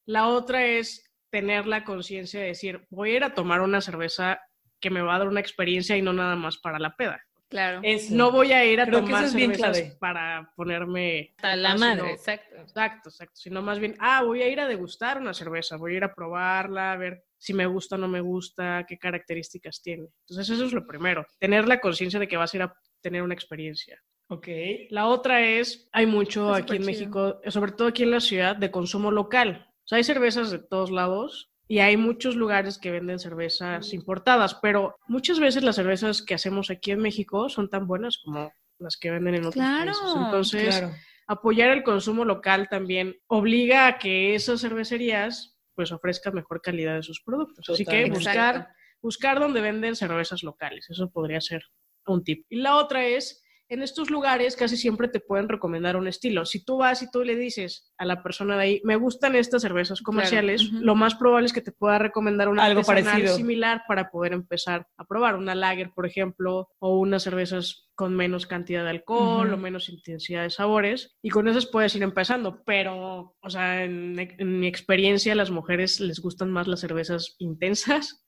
La 0.06 0.27
otra 0.27 0.65
es 0.65 1.11
tener 1.32 1.65
la 1.65 1.84
conciencia 1.84 2.39
de 2.41 2.48
decir, 2.48 2.86
voy 2.89 3.12
a 3.12 3.15
ir 3.17 3.24
a 3.24 3.34
tomar 3.34 3.62
una 3.62 3.82
cerveza 3.82 4.39
que 4.80 4.89
me 4.89 5.02
va 5.02 5.15
a 5.15 5.20
dar 5.20 5.28
una 5.28 5.39
experiencia 5.39 5.96
y 5.98 6.02
no 6.02 6.13
nada 6.13 6.36
más 6.36 6.58
para 6.58 6.78
la 6.78 6.96
peda. 6.96 7.22
Claro. 7.50 7.82
Eso. 7.84 8.15
No 8.15 8.32
voy 8.32 8.52
a 8.54 8.63
ir 8.65 8.80
a 8.80 8.86
Creo 8.86 9.00
tomar 9.02 9.26
es 9.26 9.34
bien 9.36 9.54
cervezas 9.56 9.78
clave. 9.82 9.98
para 10.00 10.52
ponerme 10.56 11.34
A 11.41 11.56
la 11.56 11.72
Ah, 11.74 11.78
madre, 11.78 11.96
sino- 12.02 12.13
exacto. 12.13 12.56
Exacto, 12.62 13.10
exacto. 13.10 13.36
Sino 13.36 13.62
más 13.62 13.80
bien, 13.80 13.96
ah, 14.00 14.24
voy 14.24 14.41
a 14.41 14.48
ir 14.50 14.60
a 14.62 14.67
degustar 14.67 15.20
una 15.20 15.34
cerveza, 15.34 15.76
voy 15.78 15.94
a 15.94 15.98
ir 15.98 16.04
a 16.04 16.13
probarla, 16.13 16.94
a 16.94 16.98
ver 16.98 17.24
si 17.38 17.54
me 17.54 17.65
gusta 17.65 17.96
o 17.96 17.98
no 17.98 18.08
me 18.08 18.22
gusta, 18.22 18.86
qué 18.88 18.98
características 18.98 19.82
tiene. 19.82 20.08
Entonces, 20.22 20.50
eso 20.50 20.63
es 20.65 20.72
lo 20.74 20.86
primero, 20.88 21.26
tener 21.39 21.67
la 21.67 21.80
conciencia 21.82 22.20
de 22.20 22.28
que 22.28 22.38
vas 22.38 22.54
a 22.54 22.58
ir 22.58 22.63
a 22.63 22.74
tener 23.02 23.22
una 23.24 23.34
experiencia. 23.34 24.00
Ok. 24.28 24.48
La 24.89 25.08
otra 25.08 25.41
es, 25.41 25.89
hay 25.91 26.06
mucho 26.06 26.54
aquí 26.54 26.78
en. 26.78 26.86
México, 26.86 27.41
sobre 27.48 27.74
todo 27.74 27.89
aquí 27.89 28.04
en 28.04 28.12
la 28.12 28.22
ciudad, 28.22 28.56
de 28.56 28.72
consumo 28.72 29.12
local. 29.12 29.67
O 29.84 29.88
sea, 29.88 29.98
hay 29.98 30.04
cervezas 30.04 30.52
de 30.52 30.60
todos 30.60 30.91
lados 30.91 31.52
y 31.67 31.80
hay 31.80 31.98
muchos 31.98 32.36
lugares 32.36 32.78
que 32.78 32.91
venden 32.91 33.20
cervezas 33.20 33.94
importadas, 33.94 34.56
pero 34.56 34.96
muchas 35.08 35.39
veces 35.39 35.63
las 35.63 35.76
cervezas 35.76 36.22
que 36.22 36.34
hacemos 36.34 36.70
aquí 36.70 36.91
en 36.91 37.00
México 37.00 37.50
son 37.50 37.70
tan 37.70 37.88
buenas 37.88 38.17
como 38.24 38.52
las 38.80 38.98
que 38.98 39.12
venden 39.12 39.36
en 39.36 39.41
otros 39.46 39.54
Claro, 39.56 39.86
países. 39.86 40.15
Entonces, 40.15 40.78
Claro. 40.80 40.96
apoyar 41.28 41.70
el 41.70 41.84
consumo 41.84 42.26
local 42.26 42.67
también 42.70 43.15
obliga 43.28 43.88
a 43.88 43.98
que 44.00 44.36
esas 44.36 44.62
cervecerías 44.62 45.58
pues 45.76 45.91
ofrezcan 45.91 46.34
mejor 46.36 46.62
calidad 46.62 46.96
de 46.96 47.04
sus 47.04 47.22
productos. 47.22 47.70
Así 47.70 47.86
que 47.86 48.06
buscar, 48.10 48.56
Exacto. 48.56 48.74
buscar 49.02 49.39
donde 49.39 49.62
venden 49.62 49.96
cervezas 49.96 50.44
locales, 50.44 50.89
eso 50.89 51.10
podría 51.10 51.39
ser 51.41 51.63
un 52.06 52.24
tip. 52.24 52.46
Y 52.50 52.58
la 52.58 52.76
otra 52.76 53.06
es, 53.06 53.40
en 53.71 53.81
estos 53.81 54.10
lugares 54.10 54.57
casi 54.57 54.75
siempre 54.75 55.07
te 55.07 55.21
pueden 55.21 55.47
recomendar 55.47 55.95
un 55.95 56.05
estilo. 56.05 56.45
Si 56.45 56.65
tú 56.65 56.77
vas 56.77 57.01
y 57.03 57.10
tú 57.10 57.23
le 57.23 57.38
dices 57.38 57.89
a 57.97 58.03
la 58.03 58.21
persona 58.21 58.57
de 58.57 58.63
ahí, 58.63 58.81
me 58.84 58.97
gustan 58.97 59.34
estas 59.34 59.62
cervezas 59.62 60.01
comerciales, 60.01 60.69
lo 60.73 60.93
más 60.93 61.15
probable 61.15 61.45
es 61.45 61.53
que 61.53 61.62
te 61.62 61.71
pueda 61.71 61.97
recomendar 61.97 62.49
una 62.49 62.65
Algo 62.65 62.84
parecido. 62.84 63.34
similar 63.34 63.84
para 63.88 64.12
poder 64.12 64.34
empezar 64.34 64.88
a 64.97 65.05
probar 65.05 65.38
una 65.38 65.55
lager, 65.55 65.91
por 65.95 66.05
ejemplo, 66.05 66.67
o 66.79 66.99
unas 66.99 67.23
cervezas 67.23 67.88
con 67.95 68.13
menos 68.13 68.45
cantidad 68.45 68.84
de 68.84 68.89
alcohol 68.89 69.53
o 69.53 69.57
menos 69.57 69.88
intensidad 69.88 70.43
de 70.43 70.49
sabores. 70.49 71.15
Y 71.21 71.29
con 71.29 71.47
esas 71.47 71.65
puedes 71.65 71.95
ir 71.95 72.03
empezando. 72.03 72.63
Pero, 72.65 73.38
o 73.41 73.49
sea, 73.49 73.86
en, 73.86 74.19
en 74.19 74.60
mi 74.60 74.67
experiencia, 74.67 75.34
las 75.34 75.49
mujeres 75.49 76.01
les 76.01 76.19
gustan 76.19 76.51
más 76.51 76.67
las 76.67 76.81
cervezas 76.81 77.36
intensas 77.39 78.25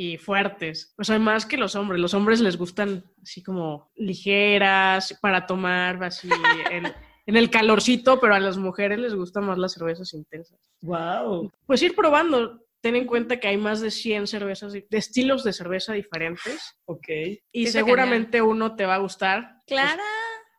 y 0.00 0.16
fuertes. 0.16 0.94
O 0.96 1.02
sea, 1.02 1.18
más 1.18 1.44
que 1.44 1.56
los 1.56 1.74
hombres. 1.74 2.00
Los 2.00 2.14
hombres 2.14 2.40
les 2.40 2.56
gustan 2.56 3.02
así 3.20 3.42
como 3.42 3.90
ligeras, 3.96 5.18
para 5.20 5.44
tomar 5.44 6.02
así 6.04 6.28
en, 6.70 6.84
en 7.26 7.36
el 7.36 7.50
calorcito, 7.50 8.20
pero 8.20 8.36
a 8.36 8.38
las 8.38 8.56
mujeres 8.58 9.00
les 9.00 9.12
gustan 9.14 9.44
más 9.44 9.58
las 9.58 9.72
cervezas 9.72 10.14
intensas. 10.14 10.60
Wow. 10.82 11.50
Pues 11.66 11.82
ir 11.82 11.96
probando. 11.96 12.64
Ten 12.80 12.94
en 12.94 13.06
cuenta 13.06 13.40
que 13.40 13.48
hay 13.48 13.56
más 13.56 13.80
de 13.80 13.90
100 13.90 14.28
cervezas, 14.28 14.72
de 14.72 14.86
estilos 14.92 15.42
de 15.42 15.52
cerveza 15.52 15.94
diferentes 15.94 16.76
Ok. 16.84 17.08
y 17.50 17.66
seguramente 17.66 18.40
uno 18.40 18.76
te 18.76 18.86
va 18.86 18.94
a 18.94 18.98
gustar. 18.98 19.42
Pues, 19.66 19.80
Clara. 19.80 20.04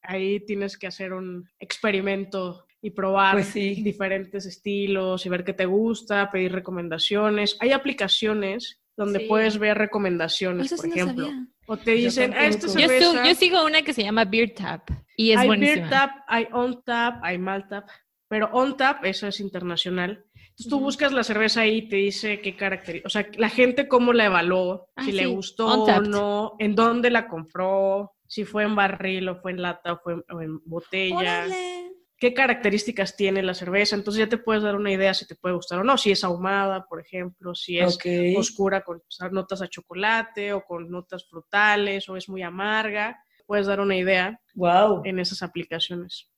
ahí 0.04 0.42
tienes 0.46 0.78
que 0.78 0.88
hacer 0.88 1.14
un 1.14 1.48
experimento 1.60 2.66
y 2.82 2.90
probar 2.90 3.36
Pues 3.36 3.48
sí. 3.48 3.82
diferentes 3.82 4.46
estilos 4.46 5.26
y 5.26 5.30
ver 5.30 5.46
qué 5.46 5.54
te 5.54 5.66
gusta, 5.66 6.30
pedir 6.30 6.52
recomendaciones. 6.52 7.56
Hay 7.62 7.72
aplicaciones 7.72 8.82
donde 9.00 9.20
Sí. 9.20 9.26
puedes 9.28 9.58
ver 9.58 9.78
recomendaciones, 9.78 10.68
Eso 10.68 10.76
por 10.76 10.84
sí 10.86 10.90
no 10.90 10.96
ejemplo. 10.96 11.26
sabía. 11.28 11.48
O 11.68 11.78
te 11.78 11.92
dicen, 11.92 12.34
ah, 12.36 12.46
esta 12.48 12.68
tampoco. 12.68 12.80
Yo, 13.00 13.12
su- 13.12 13.28
yo 13.30 13.36
sigo 13.36 13.66
una 13.66 13.82
que 13.82 13.94
se 13.94 14.04
llama 14.04 14.26
Beer 14.26 14.54
Tap 14.54 14.90
y 15.16 15.32
es 15.32 15.40
hay 15.40 15.48
buenísima. 15.48 15.76
Beer 15.88 15.90
Tap, 15.90 16.12
hay 16.28 16.48
On 16.52 16.84
Tap, 16.84 17.24
hay 17.24 17.38
Mal 17.38 17.68
Tap, 17.68 17.88
pero 18.28 18.50
On 18.54 18.76
Tap, 18.76 19.06
eso 19.06 19.28
es 19.28 19.40
internacional. 19.40 20.26
Entonces 20.36 20.68
tú 20.70 20.80
buscas 20.82 21.14
la 21.14 21.24
cerveza 21.24 21.62
ahí 21.62 21.78
y 21.78 21.88
te 21.90 21.96
dice 21.96 22.42
qué 22.42 22.56
características, 22.58 23.10
o 23.10 23.14
sea, 23.14 23.28
la 23.38 23.50
gente 23.50 23.88
cómo 23.88 24.12
la 24.14 24.26
evaluó, 24.26 24.90
Ah, 24.96 25.04
si 25.06 25.14
le 25.14 25.26
gustó 25.28 25.68
o 25.84 26.02
no, 26.02 26.56
en 26.60 26.76
dónde 26.76 27.10
la 27.12 27.28
compró, 27.30 28.12
si 28.28 28.44
fue 28.44 28.64
en 28.64 28.76
barril 28.76 29.30
o 29.30 29.40
fue 29.42 29.52
en 29.52 29.62
lata 29.62 29.94
o 29.94 30.00
fue 30.04 30.14
en, 30.16 30.24
o 30.30 30.42
en 30.42 30.60
botella, 30.66 31.16
Órale. 31.18 31.79
Qué 32.20 32.34
características 32.34 33.16
tiene 33.16 33.42
la 33.42 33.54
cerveza. 33.54 33.96
Entonces 33.96 34.20
ya 34.20 34.30
te 34.30 34.38
puedes 34.38 34.62
dar 34.64 34.76
una 34.76 34.92
idea 34.92 35.14
si 35.14 35.26
te 35.26 35.36
puede 35.36 35.56
gustar 35.56 35.80
o 35.80 35.84
no, 35.84 35.98
si 35.98 36.12
es 36.12 36.24
ahumada, 36.24 36.86
por 36.88 37.00
ejemplo, 37.02 37.56
si 37.56 37.80
es 37.80 37.96
Ok. 37.96 38.06
oscura 38.38 38.82
con 38.84 39.02
notas 39.32 39.62
a 39.62 39.68
chocolate 39.68 40.54
o 40.54 40.64
con 40.66 40.90
notas 40.90 41.26
frutales 41.28 42.08
o 42.10 42.18
es 42.18 42.28
muy 42.30 42.44
amarga. 42.44 43.24
Puedes 43.46 43.68
dar 43.68 43.80
una 43.80 43.96
idea 43.96 44.40
Wow. 44.54 45.02
en 45.06 45.20
esas 45.20 45.42
aplicaciones. 45.42 46.30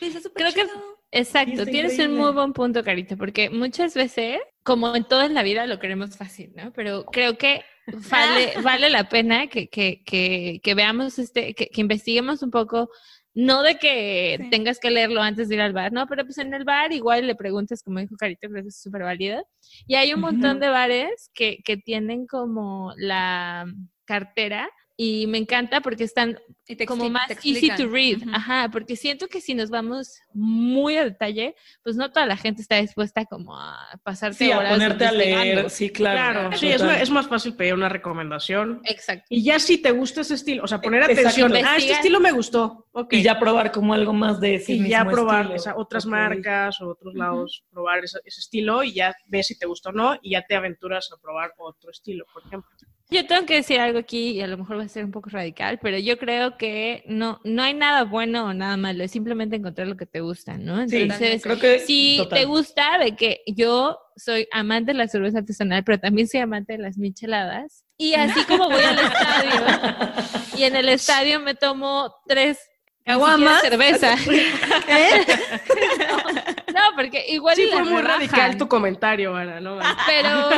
Súper 0.00 0.32
Creo 0.32 0.52
que-. 0.54 0.70
Exacto, 1.12 1.66
tienes 1.66 1.98
un 1.98 2.16
muy 2.16 2.32
buen 2.32 2.52
punto, 2.52 2.84
Carita, 2.84 3.16
porque 3.16 3.50
muchas 3.50 3.94
veces, 3.94 4.38
como 4.62 4.94
en 4.94 5.02
todo 5.04 5.22
en 5.24 5.34
la 5.34 5.42
vida, 5.42 5.66
lo 5.66 5.80
queremos 5.80 6.16
fácil, 6.16 6.52
¿no? 6.54 6.72
Pero 6.72 7.04
creo 7.06 7.36
que 7.36 7.64
vale, 8.08 8.52
vale 8.62 8.90
la 8.90 9.08
pena 9.08 9.48
que, 9.48 9.68
que, 9.68 10.04
que, 10.04 10.60
que 10.62 10.74
veamos, 10.76 11.18
este, 11.18 11.52
que, 11.54 11.66
que 11.66 11.80
investiguemos 11.80 12.42
un 12.44 12.52
poco, 12.52 12.90
no 13.34 13.62
de 13.62 13.76
que 13.76 14.36
Sí. 14.40 14.50
tengas 14.50 14.78
que 14.80 14.90
leerlo 14.90 15.22
antes 15.22 15.48
de 15.48 15.54
ir 15.56 15.60
al 15.60 15.72
bar, 15.72 15.92
¿no? 15.92 16.06
Pero 16.08 16.24
pues 16.24 16.38
en 16.38 16.52
el 16.54 16.64
bar 16.64 16.92
igual 16.92 17.26
le 17.26 17.34
preguntas, 17.36 17.82
como 17.82 18.00
dijo 18.00 18.16
Carita, 18.16 18.48
creo 18.48 18.62
que 18.62 18.68
es 18.68 18.80
súper 18.80 19.02
válido. 19.02 19.42
Y 19.86 19.94
hay 19.96 20.12
un 20.14 20.20
montón 20.20 20.60
de 20.60 20.68
bares 20.68 21.30
que, 21.34 21.58
que 21.64 21.76
tienen 21.76 22.26
como 22.26 22.92
la 22.96 23.66
cartera 24.04 24.68
y 25.02 25.26
me 25.28 25.38
encanta 25.38 25.80
porque 25.80 26.04
están 26.04 26.38
Y 26.68 26.84
como 26.84 27.08
más 27.08 27.30
easy 27.42 27.70
to 27.74 27.88
read, 27.88 28.18
ajá, 28.34 28.68
porque 28.70 28.96
siento 28.96 29.28
que 29.28 29.40
si 29.40 29.54
nos 29.54 29.70
vamos 29.70 30.20
muy 30.34 30.98
a 30.98 31.04
detalle, 31.04 31.54
pues 31.82 31.96
no 31.96 32.10
toda 32.12 32.26
la 32.26 32.36
gente 32.36 32.60
está 32.60 32.76
dispuesta 32.76 33.24
como 33.24 33.56
a 33.58 33.78
pasarte 34.02 34.36
Sí, 34.44 34.50
a 34.52 34.58
horas 34.58 34.72
ponerte 34.74 35.06
a 35.06 35.12
leer. 35.12 35.70
Sí, 35.70 35.88
claro. 35.88 36.40
Claro, 36.40 36.56
sí, 36.58 36.68
es, 36.70 36.82
es 36.82 37.08
más 37.10 37.26
fácil 37.28 37.54
pedir 37.56 37.72
una 37.72 37.88
recomendación. 37.88 38.82
Exacto. 38.84 39.24
Y 39.30 39.42
ya 39.42 39.58
si 39.58 39.78
te 39.78 39.90
gusta 39.90 40.20
ese 40.20 40.34
estilo, 40.34 40.64
o 40.64 40.66
sea, 40.66 40.82
poner 40.82 41.00
Exacto. 41.04 41.20
atención, 41.46 41.52
ah, 41.66 41.76
este 41.78 41.92
estilo 41.92 42.20
me 42.20 42.32
gustó, 42.32 42.86
ok. 42.92 43.14
Y 43.14 43.22
ya 43.22 43.38
probar 43.38 43.72
como 43.72 43.94
algo 43.94 44.12
más 44.12 44.38
de 44.38 44.56
ese 44.56 44.74
y 44.74 44.86
ya 44.86 45.06
probar 45.06 45.50
esa- 45.52 45.76
otras 45.76 46.04
marcas 46.04 46.78
o 46.82 46.88
otros 46.90 47.14
lados, 47.14 47.64
probar 47.70 48.04
ese, 48.04 48.18
ese 48.26 48.40
estilo 48.40 48.82
y 48.84 48.92
ya 48.92 49.14
ves 49.24 49.46
si 49.46 49.58
te 49.58 49.64
gusta 49.64 49.88
o 49.88 49.92
no 49.92 50.18
y 50.20 50.32
ya 50.32 50.42
te 50.46 50.54
aventuras 50.56 51.08
a 51.10 51.16
probar 51.16 51.52
otro 51.56 51.90
estilo, 51.90 52.26
por 52.34 52.44
ejemplo. 52.44 52.70
Yo 53.10 53.26
tengo 53.26 53.44
que 53.44 53.54
decir 53.54 53.80
algo 53.80 53.98
aquí 53.98 54.30
y 54.30 54.40
a 54.40 54.46
lo 54.46 54.56
mejor 54.56 54.78
va 54.78 54.84
a 54.84 54.88
ser 54.88 55.04
un 55.04 55.10
poco 55.10 55.30
radical, 55.30 55.80
pero 55.82 55.98
yo 55.98 56.16
creo 56.16 56.56
que 56.56 57.02
no, 57.06 57.40
no 57.44 57.62
hay 57.62 57.74
nada 57.74 58.04
bueno 58.04 58.46
o 58.46 58.54
nada 58.54 58.76
malo, 58.76 59.02
es 59.02 59.10
simplemente 59.10 59.56
encontrar 59.56 59.88
lo 59.88 59.96
que 59.96 60.06
te 60.06 60.20
gusta, 60.20 60.58
¿no? 60.58 60.88
Sí, 60.88 61.02
Entonces, 61.02 61.42
creo 61.42 61.58
que 61.58 61.80
si 61.80 62.18
total. 62.18 62.38
te 62.38 62.44
gusta 62.44 62.98
de 62.98 63.16
que 63.16 63.40
yo 63.46 63.98
soy 64.16 64.46
amante 64.52 64.92
de 64.92 64.98
la 64.98 65.08
cerveza 65.08 65.38
artesanal, 65.38 65.82
pero 65.82 65.98
también 65.98 66.28
soy 66.28 66.40
amante 66.40 66.74
de 66.74 66.78
las 66.78 66.98
micheladas, 66.98 67.84
y 67.96 68.14
así 68.14 68.44
como 68.44 68.70
voy 68.70 68.82
al 68.82 68.98
estadio 68.98 70.30
y 70.56 70.64
en 70.64 70.76
el 70.76 70.88
estadio 70.88 71.40
me 71.40 71.54
tomo 71.54 72.14
tres 72.26 72.58
¿Caguamas? 73.04 73.62
cerveza. 73.62 74.14
¿Eh? 74.88 75.26
no, 76.74 76.80
porque 76.94 77.24
igual 77.28 77.56
Sí, 77.56 77.64
y 77.64 77.72
fue 77.72 77.82
muy 77.82 77.96
rebajan, 77.96 78.20
radical 78.20 78.58
tu 78.58 78.68
comentario, 78.68 79.34
Ana, 79.34 79.60
¿no? 79.60 79.78
Pero, 80.06 80.48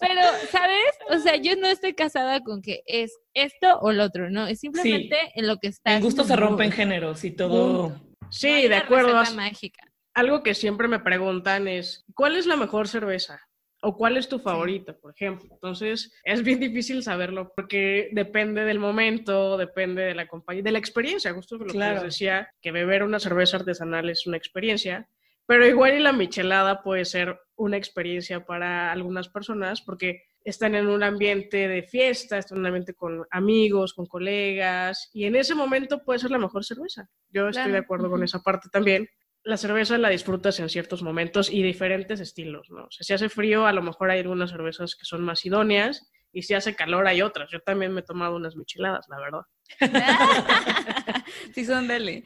pero, 0.00 0.22
¿sabes? 0.50 0.92
O 1.10 1.18
sea, 1.18 1.36
yo 1.36 1.56
no 1.56 1.68
estoy 1.68 1.94
casada 1.94 2.40
con 2.40 2.62
que 2.62 2.82
es 2.86 3.18
esto 3.34 3.78
o 3.80 3.92
lo 3.92 4.04
otro, 4.04 4.30
¿no? 4.30 4.46
Es 4.46 4.60
simplemente 4.60 5.16
en 5.34 5.46
lo 5.46 5.58
que 5.58 5.68
está. 5.68 5.96
El 5.96 6.02
gusto 6.02 6.24
se 6.24 6.36
rompe 6.36 6.64
en 6.64 6.72
géneros 6.72 7.24
y 7.24 7.30
todo. 7.32 7.92
Sí, 8.30 8.68
de 8.68 8.76
acuerdo. 8.76 9.22
Mágica. 9.34 9.84
Algo 10.14 10.42
que 10.42 10.54
siempre 10.54 10.88
me 10.88 10.98
preguntan 10.98 11.68
es, 11.68 12.04
¿cuál 12.14 12.36
es 12.36 12.46
la 12.46 12.56
mejor 12.56 12.88
cerveza? 12.88 13.40
¿O 13.82 13.96
cuál 13.96 14.18
es 14.18 14.28
tu 14.28 14.38
favorita, 14.38 14.92
por 14.92 15.12
ejemplo? 15.12 15.48
Entonces, 15.52 16.12
es 16.24 16.42
bien 16.42 16.60
difícil 16.60 17.02
saberlo 17.02 17.52
porque 17.56 18.10
depende 18.12 18.64
del 18.64 18.78
momento, 18.78 19.56
depende 19.56 20.02
de 20.02 20.14
la 20.14 20.28
compañía, 20.28 20.62
de 20.62 20.72
la 20.72 20.78
experiencia, 20.78 21.32
justo 21.32 21.56
lo 21.56 21.64
que 21.64 21.78
les 21.78 22.02
decía, 22.02 22.50
que 22.60 22.72
beber 22.72 23.02
una 23.02 23.18
cerveza 23.18 23.56
artesanal 23.56 24.10
es 24.10 24.26
una 24.26 24.36
experiencia, 24.36 25.08
pero 25.46 25.66
igual 25.66 25.94
y 25.94 26.00
la 26.00 26.12
michelada 26.12 26.82
puede 26.82 27.04
ser 27.06 27.40
una 27.56 27.78
experiencia 27.78 28.44
para 28.44 28.92
algunas 28.92 29.28
personas 29.28 29.80
porque 29.80 30.24
están 30.44 30.74
en 30.74 30.86
un 30.86 31.02
ambiente 31.02 31.68
de 31.68 31.82
fiesta, 31.82 32.38
están 32.38 32.58
en 32.58 32.60
un 32.60 32.66
ambiente 32.66 32.94
con 32.94 33.26
amigos, 33.30 33.94
con 33.94 34.06
colegas, 34.06 35.10
y 35.12 35.24
en 35.24 35.36
ese 35.36 35.54
momento 35.54 36.02
puede 36.04 36.18
ser 36.18 36.30
la 36.30 36.38
mejor 36.38 36.64
cerveza. 36.64 37.08
Yo 37.30 37.48
estoy 37.48 37.72
de 37.72 37.78
acuerdo 37.78 38.10
con 38.10 38.22
esa 38.22 38.42
parte 38.42 38.68
también 38.70 39.08
la 39.44 39.56
cerveza 39.56 39.96
la 39.98 40.10
disfrutas 40.10 40.60
en 40.60 40.68
ciertos 40.68 41.02
momentos 41.02 41.50
y 41.50 41.62
diferentes 41.62 42.20
estilos, 42.20 42.68
¿no? 42.70 42.84
O 42.84 42.90
sea, 42.90 43.04
si 43.04 43.12
hace 43.12 43.28
frío, 43.28 43.66
a 43.66 43.72
lo 43.72 43.82
mejor 43.82 44.10
hay 44.10 44.20
algunas 44.20 44.50
cervezas 44.50 44.94
que 44.94 45.04
son 45.04 45.22
más 45.22 45.44
idóneas 45.44 46.10
Y 46.32 46.42
si 46.42 46.54
hace 46.54 46.76
calor 46.76 47.06
hay 47.06 47.22
otras. 47.22 47.50
Yo 47.50 47.60
también 47.60 47.92
me 47.92 48.00
he 48.00 48.04
tomado 48.04 48.36
unas 48.36 48.54
micheladas, 48.54 49.06
la 49.08 49.18
verdad. 49.18 49.42
sí, 51.54 51.64
son 51.64 51.88
deli. 51.88 52.24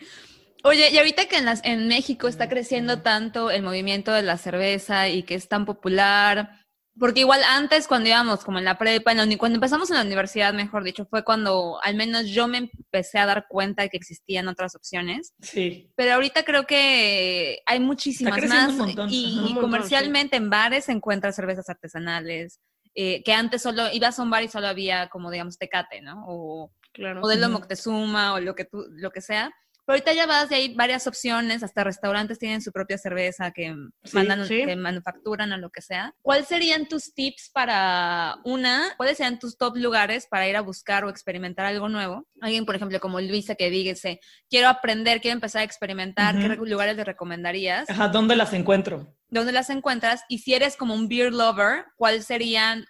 Oye, 0.62 0.90
y 0.90 0.98
ahorita 0.98 1.27
que 1.27 1.37
en, 1.37 1.44
las, 1.44 1.64
en 1.64 1.88
México 1.88 2.27
está 2.27 2.48
creciendo 2.48 3.03
tanto 3.03 3.50
el 3.50 3.62
movimiento 3.62 4.12
de 4.12 4.22
la 4.22 4.38
cerveza 4.38 5.09
y 5.09 5.22
que 5.22 5.35
es 5.35 5.48
tan 5.48 5.66
popular, 5.66 6.63
porque 6.98 7.20
igual 7.20 7.42
antes 7.44 7.88
cuando 7.88 8.09
íbamos 8.09 8.44
como 8.44 8.59
en 8.59 8.64
la 8.64 8.78
prepa, 8.78 9.11
en 9.11 9.18
la 9.18 9.24
uni- 9.24 9.37
cuando 9.37 9.57
empezamos 9.57 9.90
en 9.90 9.96
la 9.96 10.02
universidad, 10.02 10.54
mejor 10.54 10.85
dicho, 10.85 11.07
fue 11.07 11.24
cuando 11.24 11.78
al 11.83 11.94
menos 11.96 12.26
yo 12.28 12.46
me 12.48 12.59
empecé 12.59 13.18
a 13.18 13.26
dar 13.26 13.46
cuenta 13.48 13.83
de 13.83 13.88
que 13.90 13.96
existían 13.96 14.48
otras 14.48 14.74
opciones. 14.76 15.35
Sí. 15.40 15.90
Pero 15.96 16.14
ahorita 16.14 16.44
creo 16.44 16.66
que 16.66 17.61
hay 17.66 17.80
muchísimas 17.80 18.42
más 18.46 18.68
un 18.70 18.78
montón, 18.78 19.09
y, 19.11 19.24
ajá. 19.26 19.35
Un 19.40 19.42
montón, 19.46 19.62
comercialmente 19.62 20.37
en 20.37 20.50
bares 20.50 20.85
se 20.85 20.92
encuentran 20.92 21.33
cervezas 21.33 21.68
artesanales, 21.68 22.61
eh, 22.94 23.22
que 23.24 23.33
antes 23.33 23.61
solo 23.62 23.90
ibas 23.92 24.18
a 24.18 24.22
un 24.22 24.30
bar 24.30 24.44
y 24.44 24.48
solo 24.48 24.68
había 24.68 25.09
como 25.09 25.30
digamos 25.30 25.59
tecate, 25.59 26.00
¿no? 26.00 26.24
O 26.28 26.72
Claro. 26.92 27.22
modelo 27.22 27.46
Ujú. 27.48 27.54
Moctezuma 27.54 28.35
o 28.35 28.40
lo 28.40 28.54
que 28.54 28.66
tú, 28.66 28.85
lo 28.90 29.11
que 29.11 29.20
sea. 29.20 29.52
Pero 29.87 29.94
ahorita 29.97 30.12
ya 30.14 30.27
vas 30.27 30.51
y 30.51 30.55
hay 30.55 30.75
varias 30.75 31.07
opciones, 31.07 31.62
hasta 31.62 31.85
restaurantes 31.85 32.38
tienen 32.38 32.62
su 32.62 32.73
propia 32.73 32.97
cerveza 32.97 33.51
que 33.51 33.75
Sí, 34.05 34.16
mandan, 34.16 34.47
sí. 34.47 34.64
que 34.64 34.77
manufacturan 34.77 35.53
o 35.53 35.59
lo 35.59 35.68
que 35.70 35.83
sea. 35.83 36.14
¿Cuáles 36.23 36.49
serían 36.49 36.88
tus 36.88 37.12
tips 37.12 37.51
para 37.53 38.37
una? 38.44 38.94
¿Cuáles 38.97 39.18
serían 39.18 39.38
tus 39.38 39.59
top 39.59 39.77
lugares 39.77 40.27
para 40.27 40.49
ir 40.49 40.57
a 40.57 40.62
buscar 40.62 41.05
o 41.05 41.11
experimentar 41.11 41.66
algo 41.66 41.90
nuevo? 41.90 42.27
Alguien, 42.40 42.64
por 42.64 42.77
ejemplo, 42.77 42.99
como 42.99 43.20
Luisa 43.20 43.57
que 43.57 43.68
dígase, 43.68 44.20
quiero 44.49 44.68
aprender, 44.68 45.20
quiero 45.20 45.35
empezar 45.35 45.61
a 45.61 45.64
experimentar, 45.64 46.38
¿qué 46.38 46.47
Ujú. 46.47 46.64
re- 46.64 46.70
lugares 46.70 46.97
le 46.97 47.05
recomendarías? 47.05 47.90
Ajá, 47.90 48.09
¿dónde 48.09 48.37
las 48.37 48.55
encuentro? 48.55 49.14
¿Dónde 49.29 49.53
las 49.53 49.68
encuentras? 49.68 50.23
Y 50.31 50.38
si 50.38 50.55
eres 50.55 50.77
como 50.77 50.94
un 50.94 51.09
beer 51.09 51.33
lover, 51.33 51.85
¿cuáles 51.97 52.25
serían? 52.25 52.87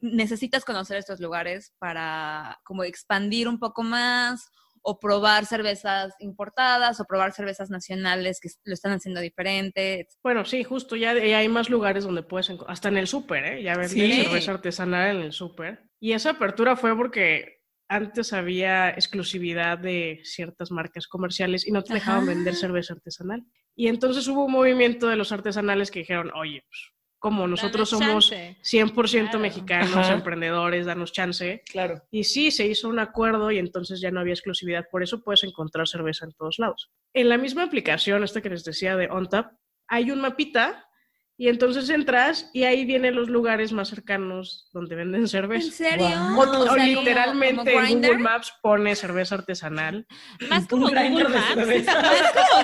Necesitas 0.00 0.64
conocer 0.64 0.96
estos 0.98 1.18
lugares 1.20 1.72
para 1.78 2.60
como 2.64 2.84
expandir 2.84 3.48
un 3.48 3.58
poco 3.58 3.82
más 3.82 4.48
o 4.88 5.00
probar 5.00 5.46
cervezas 5.46 6.14
importadas 6.20 7.00
o 7.00 7.04
probar 7.06 7.32
cervezas 7.32 7.70
nacionales 7.70 8.38
que 8.40 8.48
lo 8.64 8.72
están 8.72 8.92
haciendo 8.92 9.20
diferente. 9.20 10.06
Bueno, 10.22 10.44
sí, 10.44 10.62
justo 10.62 10.94
ya, 10.94 11.12
ya 11.14 11.38
hay 11.38 11.48
más 11.48 11.68
lugares 11.68 12.04
donde 12.04 12.22
puedes 12.22 12.52
hasta 12.68 12.88
en 12.88 12.98
el 12.98 13.08
súper, 13.08 13.44
¿eh? 13.44 13.62
Ya 13.64 13.74
venden 13.74 13.88
Sí. 14.12 14.22
cerveza 14.22 14.52
artesanal 14.52 15.16
en 15.16 15.22
el 15.22 15.32
súper. 15.32 15.90
Y 15.98 16.12
esa 16.12 16.30
apertura 16.30 16.76
fue 16.76 16.96
porque 16.96 17.62
antes 17.88 18.32
había 18.32 18.90
exclusividad 18.90 19.76
de 19.76 20.20
ciertas 20.22 20.70
marcas 20.70 21.08
comerciales 21.08 21.66
y 21.66 21.72
no 21.72 21.82
te 21.82 21.94
dejaban 21.94 22.22
Ajá. 22.22 22.34
vender 22.34 22.54
cerveza 22.54 22.94
artesanal. 22.94 23.42
Y 23.74 23.88
entonces 23.88 24.28
hubo 24.28 24.44
un 24.44 24.52
movimiento 24.52 25.08
de 25.08 25.16
los 25.16 25.32
artesanales 25.32 25.90
que 25.90 25.98
dijeron, 26.00 26.30
oye, 26.34 26.62
pues, 26.68 26.92
como 27.18 27.46
nosotros 27.48 27.90
Danos 27.90 28.06
somos 28.06 28.30
chance. 28.30 28.56
100% 28.62 29.22
Claro. 29.30 29.38
mexicanos, 29.40 29.96
Ajá. 29.96 30.12
emprendedores, 30.14 30.86
danos 30.86 31.12
chance. 31.12 31.62
Claro. 31.70 32.02
Y 32.10 32.24
sí, 32.24 32.50
se 32.50 32.66
hizo 32.66 32.88
un 32.88 32.98
acuerdo 32.98 33.50
y 33.50 33.58
entonces 33.58 34.00
ya 34.00 34.10
no 34.10 34.20
había 34.20 34.34
exclusividad. 34.34 34.86
Por 34.90 35.02
eso 35.02 35.22
puedes 35.22 35.42
encontrar 35.44 35.88
cerveza 35.88 36.24
en 36.26 36.32
todos 36.32 36.58
lados. 36.58 36.90
En 37.14 37.28
la 37.28 37.38
misma 37.38 37.62
aplicación, 37.64 38.22
esta 38.22 38.40
que 38.40 38.50
les 38.50 38.64
decía 38.64 38.96
de 38.96 39.08
OnTap, 39.08 39.52
hay 39.88 40.10
un 40.10 40.20
mapita 40.20 40.85
y 41.38 41.48
entonces 41.48 41.90
entras 41.90 42.50
y 42.54 42.64
ahí 42.64 42.84
vienen 42.86 43.14
los 43.14 43.28
lugares 43.28 43.72
más 43.72 43.88
cercanos 43.88 44.68
donde 44.72 44.94
venden 44.96 45.22
¿En 45.22 45.28
cerveza. 45.28 45.70
serio? 45.70 46.06
Guau. 46.34 46.38
O, 46.38 46.42
O 46.42 46.60
o 46.60 46.64
sea, 46.64 46.70
como- 46.72 47.00
literalmente 47.00 47.72
como 47.72 47.86
en. 47.86 48.00
Google 48.00 48.18
Maps 48.18 48.52
pone 48.62 48.96
cerveza 48.96 49.34
artesanal. 49.34 50.06
Más 50.48 50.66
como 50.66 50.88
Google 50.88 51.28
Maps. 51.28 51.56
Más 51.56 51.94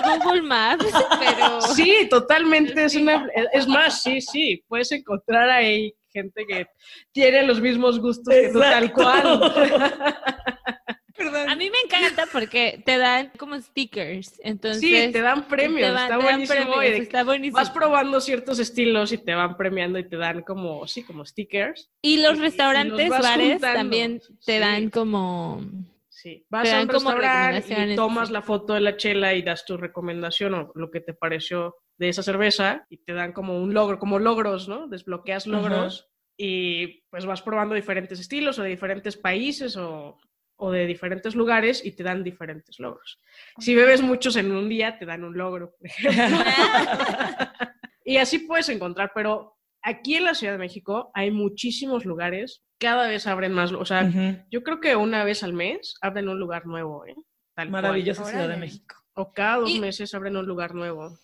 como 0.03 0.17
Google 0.23 0.41
Maps, 0.41 0.85
pero... 1.19 1.61
Sí, 1.61 2.07
totalmente. 2.09 2.83
Es, 2.85 2.95
una, 2.95 3.27
es 3.53 3.67
más, 3.67 4.01
sí, 4.01 4.21
sí. 4.21 4.63
Puedes 4.67 4.91
encontrar 4.91 5.49
ahí 5.49 5.93
gente 6.09 6.45
que 6.47 6.67
tiene 7.11 7.43
los 7.43 7.59
mismos 7.59 7.99
gustos 7.99 8.33
que 8.33 8.49
tú, 8.49 8.59
tal 8.59 8.91
cual. 8.93 9.51
A 11.35 11.55
mí 11.55 11.69
me 11.69 11.77
encanta 11.85 12.25
porque 12.31 12.81
te 12.85 12.97
dan 12.97 13.31
como 13.37 13.59
stickers, 13.59 14.39
entonces... 14.43 14.81
sí, 14.81 15.11
te 15.11 15.21
dan 15.21 15.47
premios. 15.47 15.87
te 15.87 15.91
van- 15.91 16.03
está 16.03 16.17
te 16.17 16.23
dan 16.23 16.31
buenísimo. 16.31 16.55
premios, 16.73 16.85
y 16.85 16.89
de- 16.91 16.97
está 16.97 17.23
buenísimo. 17.23 17.57
vas 17.57 17.69
probando 17.71 18.21
ciertos 18.21 18.59
estilos 18.59 19.11
y 19.11 19.17
te 19.17 19.33
van 19.33 19.57
premiando 19.57 19.99
y 19.99 20.07
te 20.07 20.17
dan 20.17 20.41
como, 20.41 20.85
sí, 20.87 21.03
como 21.03 21.25
stickers. 21.25 21.89
Y 22.01 22.15
y- 22.15 22.21
los 22.21 22.37
y 22.37 22.41
restaurantes, 22.41 22.97
los 22.97 23.09
vas 23.09 23.21
bares 23.21 23.51
juntando. 23.53 23.79
también 23.79 24.19
te 24.45 24.53
Sí. 24.53 24.59
dan 24.59 24.89
como... 24.89 25.61
Sí. 26.09 26.45
Vas 26.49 26.69
a 26.69 26.77
dan 26.77 26.81
un 26.83 26.87
como 26.87 27.11
restaurante 27.11 27.91
y 27.91 27.95
tomas 27.97 28.31
la 28.31 28.41
foto 28.41 28.73
de 28.75 28.79
la 28.79 28.95
chela 28.95 29.33
y 29.33 29.41
das 29.41 29.65
tu 29.65 29.75
recomendación 29.75 30.53
o 30.53 30.71
lo 30.75 30.89
que 30.89 31.01
te 31.01 31.13
pareció 31.13 31.75
de 31.97 32.07
esa 32.09 32.23
cerveza 32.23 32.85
y 32.89 32.97
te 32.97 33.11
dan 33.13 33.33
como 33.33 33.61
un 33.61 33.73
logro, 33.73 33.99
como 33.99 34.19
logros, 34.19 34.69
¿no? 34.69 34.87
Desbloqueas 34.87 35.47
logros 35.47 36.07
y 36.37 37.01
pues 37.09 37.25
vas 37.25 37.41
probando 37.41 37.75
diferentes 37.75 38.19
estilos 38.21 38.57
o 38.57 38.63
de 38.63 38.69
diferentes 38.69 39.17
países 39.17 39.75
o, 39.75 40.17
o 40.63 40.71
de 40.71 40.85
diferentes 40.87 41.35
lugares 41.35 41.83
y 41.85 41.91
te 41.91 42.03
dan 42.03 42.23
diferentes 42.23 42.79
logros. 42.79 43.19
Si 43.59 43.75
bebes 43.75 44.01
muchos 44.01 44.37
en 44.37 44.51
un 44.53 44.69
día, 44.69 44.97
te 44.97 45.05
dan 45.05 45.23
un 45.25 45.37
logro, 45.37 45.71
por 45.77 45.87
ejemplo. 45.87 46.37
y 48.05 48.17
así 48.17 48.39
puedes 48.39 48.69
encontrar, 48.69 49.11
pero 49.13 49.57
aquí 49.81 50.15
en 50.15 50.23
la 50.23 50.33
Ciudad 50.35 50.53
de 50.53 50.59
México 50.59 51.11
hay 51.13 51.31
muchísimos 51.31 52.05
lugares, 52.05 52.63
cada 52.79 53.07
vez 53.07 53.27
abren 53.27 53.51
más, 53.53 53.71
o 53.73 53.83
sea, 53.85 54.09
yo 54.49 54.63
creo 54.63 54.79
que 54.79 54.95
una 54.95 55.23
vez 55.25 55.43
al 55.43 55.53
mes 55.53 55.95
abren 56.01 56.29
un 56.29 56.39
lugar 56.39 56.65
nuevo, 56.65 57.05
¿eh? 57.05 57.15
Tal 57.55 57.69
cual. 57.69 57.81
Maravillosa 57.83 58.25
Ciudad 58.25 58.47
de. 58.47 58.57
México. 58.57 58.95
O 59.15 59.31
cada 59.33 59.57
dos 59.57 59.69
Y- 59.69 59.79
meses 59.79 60.13
abren 60.15 60.37
un 60.37 60.45
lugar 60.45 60.73
nuevo. 60.73 61.17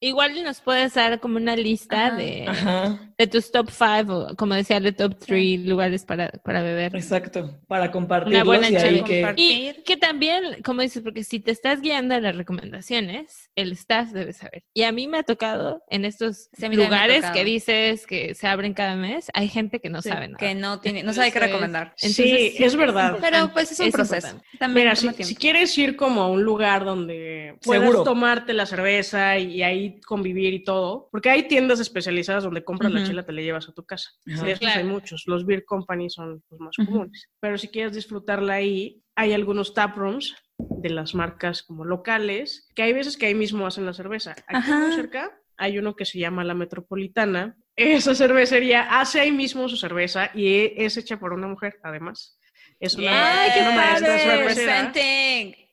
Igual 0.00 0.36
y 0.36 0.42
nos 0.42 0.60
puedes 0.60 0.94
dar 0.94 1.18
como 1.18 1.36
una 1.36 1.56
lista 1.56 2.06
Ajá. 2.06 2.16
de, 2.16 2.46
Ajá, 2.46 3.07
de 3.18 3.26
tus 3.26 3.50
top 3.50 3.68
five 3.70 4.04
o 4.08 4.36
como 4.36 4.54
decía, 4.54 4.78
de 4.78 4.92
top 4.92 5.18
three 5.18 5.58
lugares 5.58 6.04
para, 6.04 6.28
para 6.44 6.62
beber. 6.62 6.94
exacto. 6.94 7.58
Para 7.66 7.90
compartirlos 7.90 8.44
buena 8.44 8.70
y 8.70 8.76
ahí 8.76 9.02
que... 9.02 9.16
Compartir. 9.22 9.76
Y 9.78 9.82
que 9.82 9.96
también, 9.96 10.62
como 10.64 10.82
dices, 10.82 11.02
porque 11.02 11.24
si 11.24 11.40
te 11.40 11.50
estás 11.50 11.80
guiando 11.80 12.14
a 12.14 12.20
las 12.20 12.36
recomendaciones, 12.36 13.50
el 13.56 13.72
staff 13.72 14.10
debe 14.12 14.32
saber. 14.32 14.62
Y 14.72 14.84
a 14.84 14.92
mí 14.92 15.08
me 15.08 15.18
ha 15.18 15.22
tocado 15.24 15.82
en 15.90 16.04
estos 16.04 16.48
Sí, 16.52 16.68
lugares 16.68 17.24
que 17.32 17.44
dices 17.44 18.06
que 18.06 18.34
se 18.36 18.46
abren 18.46 18.72
cada 18.72 18.94
mes, 18.94 19.30
hay 19.34 19.48
gente 19.48 19.80
que 19.80 19.88
no 19.90 20.00
Sí, 20.00 20.10
sabe 20.10 20.28
nada. 20.28 20.38
Que 20.38 20.54
no 20.54 20.80
tiene, 20.80 21.02
no 21.02 21.12
sabe 21.12 21.32
qué 21.32 21.40
recomendar. 21.40 21.94
Entonces, 22.00 22.14
sí, 22.56 22.62
es 22.62 22.76
verdad. 22.76 23.18
Pero 23.20 23.50
pues 23.52 23.72
es 23.72 23.80
un 23.80 23.86
Es 23.86 23.92
proceso. 23.94 24.28
importante. 24.28 24.58
También 24.60 24.86
Mira, 24.86 24.94
si, 24.96 25.24
si 25.24 25.34
quieres 25.34 25.76
ir 25.76 25.96
como 25.96 26.22
a 26.22 26.28
un 26.30 26.44
lugar 26.44 26.84
donde 26.84 27.56
puedas 27.64 27.82
Seguro. 27.82 28.04
tomarte 28.04 28.52
la 28.52 28.64
cerveza 28.66 29.38
y, 29.38 29.62
ahí 29.62 30.00
convivir 30.02 30.54
y 30.54 30.62
todo, 30.62 31.08
porque 31.10 31.30
hay 31.30 31.48
tiendas 31.48 31.80
especializadas 31.80 32.44
donde 32.44 32.62
compras 32.62 32.92
la 32.92 33.07
Ujú. 33.08 33.10
chela, 33.10 33.26
te 33.26 33.32
la 33.32 33.40
llevas 33.42 33.68
a 33.68 33.72
tu 33.72 33.84
casa. 33.84 34.10
De 34.24 34.32
estos 34.52 34.68
hay 34.68 34.74
Claro. 34.82 34.88
muchos. 34.88 35.24
Los 35.26 35.44
beer 35.46 35.64
companies 35.64 36.14
son 36.14 36.42
los 36.50 36.60
más 36.60 36.76
comunes. 36.76 37.28
Pero 37.40 37.58
si 37.58 37.68
quieres 37.68 37.94
disfrutarla 37.94 38.54
ahí, 38.54 39.02
hay 39.16 39.32
algunos 39.32 39.74
taprooms 39.74 40.34
de 40.58 40.90
las 40.90 41.14
marcas 41.14 41.62
como 41.62 41.84
locales, 41.84 42.68
que 42.74 42.82
hay 42.82 42.92
veces 42.92 43.16
que 43.16 43.26
ahí 43.26 43.34
mismo 43.34 43.66
hacen 43.66 43.86
la 43.86 43.92
cerveza. 43.92 44.34
Aquí 44.46 44.70
muy 44.70 44.92
cerca 44.92 45.30
hay 45.56 45.78
uno 45.78 45.96
que 45.96 46.04
se 46.04 46.18
llama 46.18 46.44
La 46.44 46.54
Metropolitana. 46.54 47.56
Esa 47.74 48.14
cervecería 48.14 49.00
hace 49.00 49.20
ahí 49.20 49.32
mismo 49.32 49.68
su 49.68 49.76
cerveza 49.76 50.30
y 50.34 50.72
es 50.76 50.96
hecha 50.96 51.18
por 51.18 51.32
una 51.32 51.46
mujer, 51.48 51.78
además. 51.82 52.38
Es 52.80 52.94
una, 52.96 53.40
¡Ay, 53.42 53.48
es 53.48 53.54
qué 53.54 53.60
una 53.62 53.70
maestra 53.72 54.18
cervecera. 54.18 54.92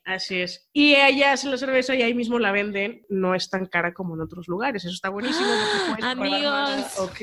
Así 0.06 0.40
es. 0.40 0.70
Y 0.72 0.94
ella 0.94 1.34
hace 1.34 1.50
la 1.50 1.58
cerveza 1.58 1.96
y 1.96 2.04
ahí 2.04 2.14
mismo 2.14 2.38
la 2.38 2.52
venden. 2.52 3.04
No 3.10 3.34
es 3.34 3.50
tan 3.50 3.66
cara 3.66 3.92
como 3.92 4.14
en 4.14 4.22
otros 4.22 4.48
lugares. 4.48 4.86
Eso 4.86 4.94
está 4.94 5.10
buenísimo. 5.10 5.50
Amigos, 6.04 7.00
Ok. 7.00 7.20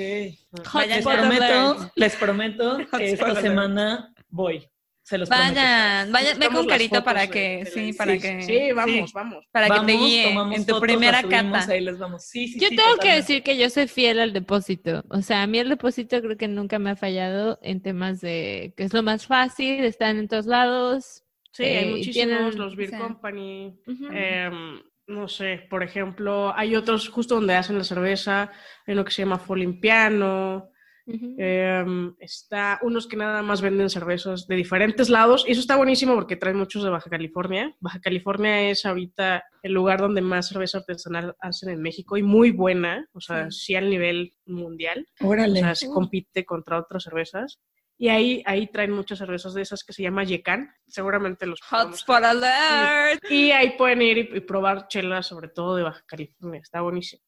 Vayan 0.75 0.97
Les 0.97 1.07
prometo, 1.07 1.91
les 1.95 2.17
prometo 2.17 2.79
que 2.99 3.13
esta 3.13 3.41
semana 3.41 4.13
voy. 4.29 4.69
Se 5.05 5.17
los 5.19 5.29
prometo. 5.29 5.55
Vayan, 5.55 6.13
vayan, 6.13 6.39
ve 6.39 6.47
con 6.47 6.69
fotos 6.69 7.03
para 7.05 7.27
que, 7.29 7.67
sí, 7.73 7.93
para 7.93 8.13
Sí, 8.15 8.21
que, 8.21 8.43
Sí, 8.43 8.73
vamos, 8.73 9.13
vamos. 9.13 9.45
para 9.53 9.69
que 9.69 9.87
te 9.87 9.93
guíe 9.93 10.29
tomamos 10.29 10.57
en 10.57 10.67
tu 10.67 10.75
fotos, 10.75 10.89
primera 10.89 11.23
cata. 11.23 11.73
Ahí 11.73 11.81
les 11.81 11.99
vamos. 11.99 12.25
Sí, 12.25 12.49
sí, 12.49 12.59
Yo 12.61 12.69
sí, 12.69 12.77
tengo 12.77 12.97
que 12.97 13.15
decir 13.15 13.43
que 13.43 13.57
yo 13.57 13.71
soy 13.71 13.87
fiel 13.87 14.19
al 14.21 14.33
depósito. 14.33 15.05
O 15.09 15.23
sea, 15.23 15.43
a 15.43 15.47
mí 15.47 15.59
el 15.59 15.69
depósito 15.69 16.21
creo 16.21 16.37
que 16.37 16.49
nunca 16.49 16.79
me 16.81 16.91
ha 16.91 16.97
fallado 16.97 17.59
en 17.63 17.81
temas 17.81 18.21
de 18.21 18.75
que 18.77 18.85
es 18.85 18.93
lo 18.93 19.03
más 19.05 19.27
fácil, 19.27 19.85
están 19.85 20.19
en 20.19 20.27
todos 20.29 20.47
lados. 20.47 21.23
Sí, 21.53 21.65
Eh, 21.65 21.79
hay 21.79 21.89
y 21.89 21.91
muchísimos. 21.91 22.15
tienen- 22.15 22.59
los 22.59 22.77
Beer. 22.77 22.91
Company. 22.99 23.79
Em, 24.11 24.81
no 25.07 25.29
sé, 25.29 25.67
por 25.69 25.83
ejemplo, 25.83 26.53
hay 26.57 26.75
otros 26.77 27.09
justo 27.09 27.35
donde 27.37 27.55
hacen 27.55 27.77
la 27.79 27.85
cerveza. 27.85 28.51
Hay 28.87 28.95
uno 28.95 29.05
que 29.05 29.11
se 29.13 29.23
llama 29.23 29.39
Folimpiano. 29.39 30.69
Em, 31.05 32.15
está 32.21 32.79
unos 32.83 33.09
que 33.09 33.17
nada 33.17 33.43
más 33.43 33.61
venden 33.61 33.91
cervezas 33.91 34.47
de 34.47 34.55
diferentes 34.57 35.09
lados. 35.11 35.45
Y 35.47 35.53
eso 35.53 35.61
está 35.61 35.77
buenísimo 35.77 36.15
porque 36.15 36.37
traen 36.37 36.57
muchos 36.57 36.85
de 36.85 36.91
Baja 36.91 37.11
California. 37.11 37.75
Baja 37.81 38.01
California 38.01 38.71
es 38.71 38.87
ahorita 38.87 39.43
el 39.63 39.73
lugar 39.73 40.01
donde 40.01 40.23
más 40.23 40.49
cerveza 40.49 40.79
artesanal 40.79 41.35
hacen 41.41 41.71
en 41.71 41.83
México 41.83 42.17
y 42.17 42.23
muy 42.23 42.53
buena. 42.53 43.09
O 43.13 43.21
sea, 43.21 43.51
sí, 43.51 43.75
al 43.75 43.91
nivel 43.91 44.33
mundial. 44.47 45.07
O 45.21 45.29
Órale. 45.29 45.59
sea, 45.61 45.75
se 45.75 45.89
compite 45.89 46.45
contra 46.45 46.79
otras 46.79 47.03
cervezas. 47.03 47.61
Y 47.99 48.09
ahí, 48.09 48.43
ahí 48.47 48.67
traen 48.67 48.91
muchas 48.91 49.19
cervezas 49.19 49.55
de 49.55 49.63
esas 49.63 49.85
que 49.85 49.93
se 49.93 50.03
llama 50.03 50.25
Yecan. 50.25 50.69
Seguramente 50.87 51.47
los 51.47 51.61
Hotspot 51.63 52.25
alert. 52.25 53.23
Y 53.31 53.53
ahí 53.53 53.77
pueden 53.77 54.03
ir 54.03 54.19
y, 54.19 54.37
y 54.39 54.41
probar 54.41 54.89
chelas, 54.89 55.27
sobre 55.27 55.49
todo 55.49 55.77
de 55.77 55.85
Baja 55.85 56.03
California. 56.07 56.61
Está 56.61 56.81
buenísimo. 56.81 57.23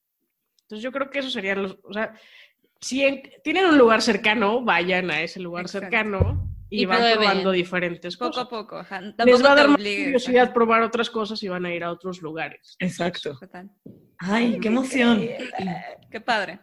Entonces 0.62 0.82
yo 0.82 0.90
creo 0.90 1.10
que 1.10 1.20
eso 1.20 1.30
serían 1.30 1.62
los... 1.62 1.76
O 1.84 1.92
sea, 1.92 2.14
si 2.80 3.04
en- 3.04 3.22
tienen 3.44 3.66
un 3.66 3.78
lugar 3.78 4.02
cercano, 4.02 4.62
vayan 4.64 5.10
a 5.10 5.20
ese 5.22 5.38
lugar 5.40 5.66
Exacto. 5.66 5.84
cercano 5.86 6.50
y, 6.70 6.82
Y 6.82 6.84
van 6.86 6.98
prueben. 6.98 7.18
probando 7.18 7.50
diferentes 7.52 8.16
Poco 8.16 8.30
cosas. 8.30 8.44
a 8.44 8.48
poco. 8.48 8.76
ajá. 8.78 9.00
Les 9.24 9.44
va 9.44 9.52
a 9.52 9.54
dar 9.54 9.68
más 9.68 9.76
curiosidad 9.76 10.52
probar 10.52 10.82
otras 10.82 11.08
cosas 11.08 11.40
y 11.44 11.48
van 11.48 11.66
a 11.66 11.72
ir 11.74 11.84
a 11.84 11.92
otros 11.92 12.20
lugares. 12.20 12.74
Exacto. 12.80 13.38
Total. 13.38 13.70
Ay, 14.18 14.58
qué 14.60 14.68
emoción. 14.68 15.20
Qué 16.10 16.20
padre. 16.20 16.58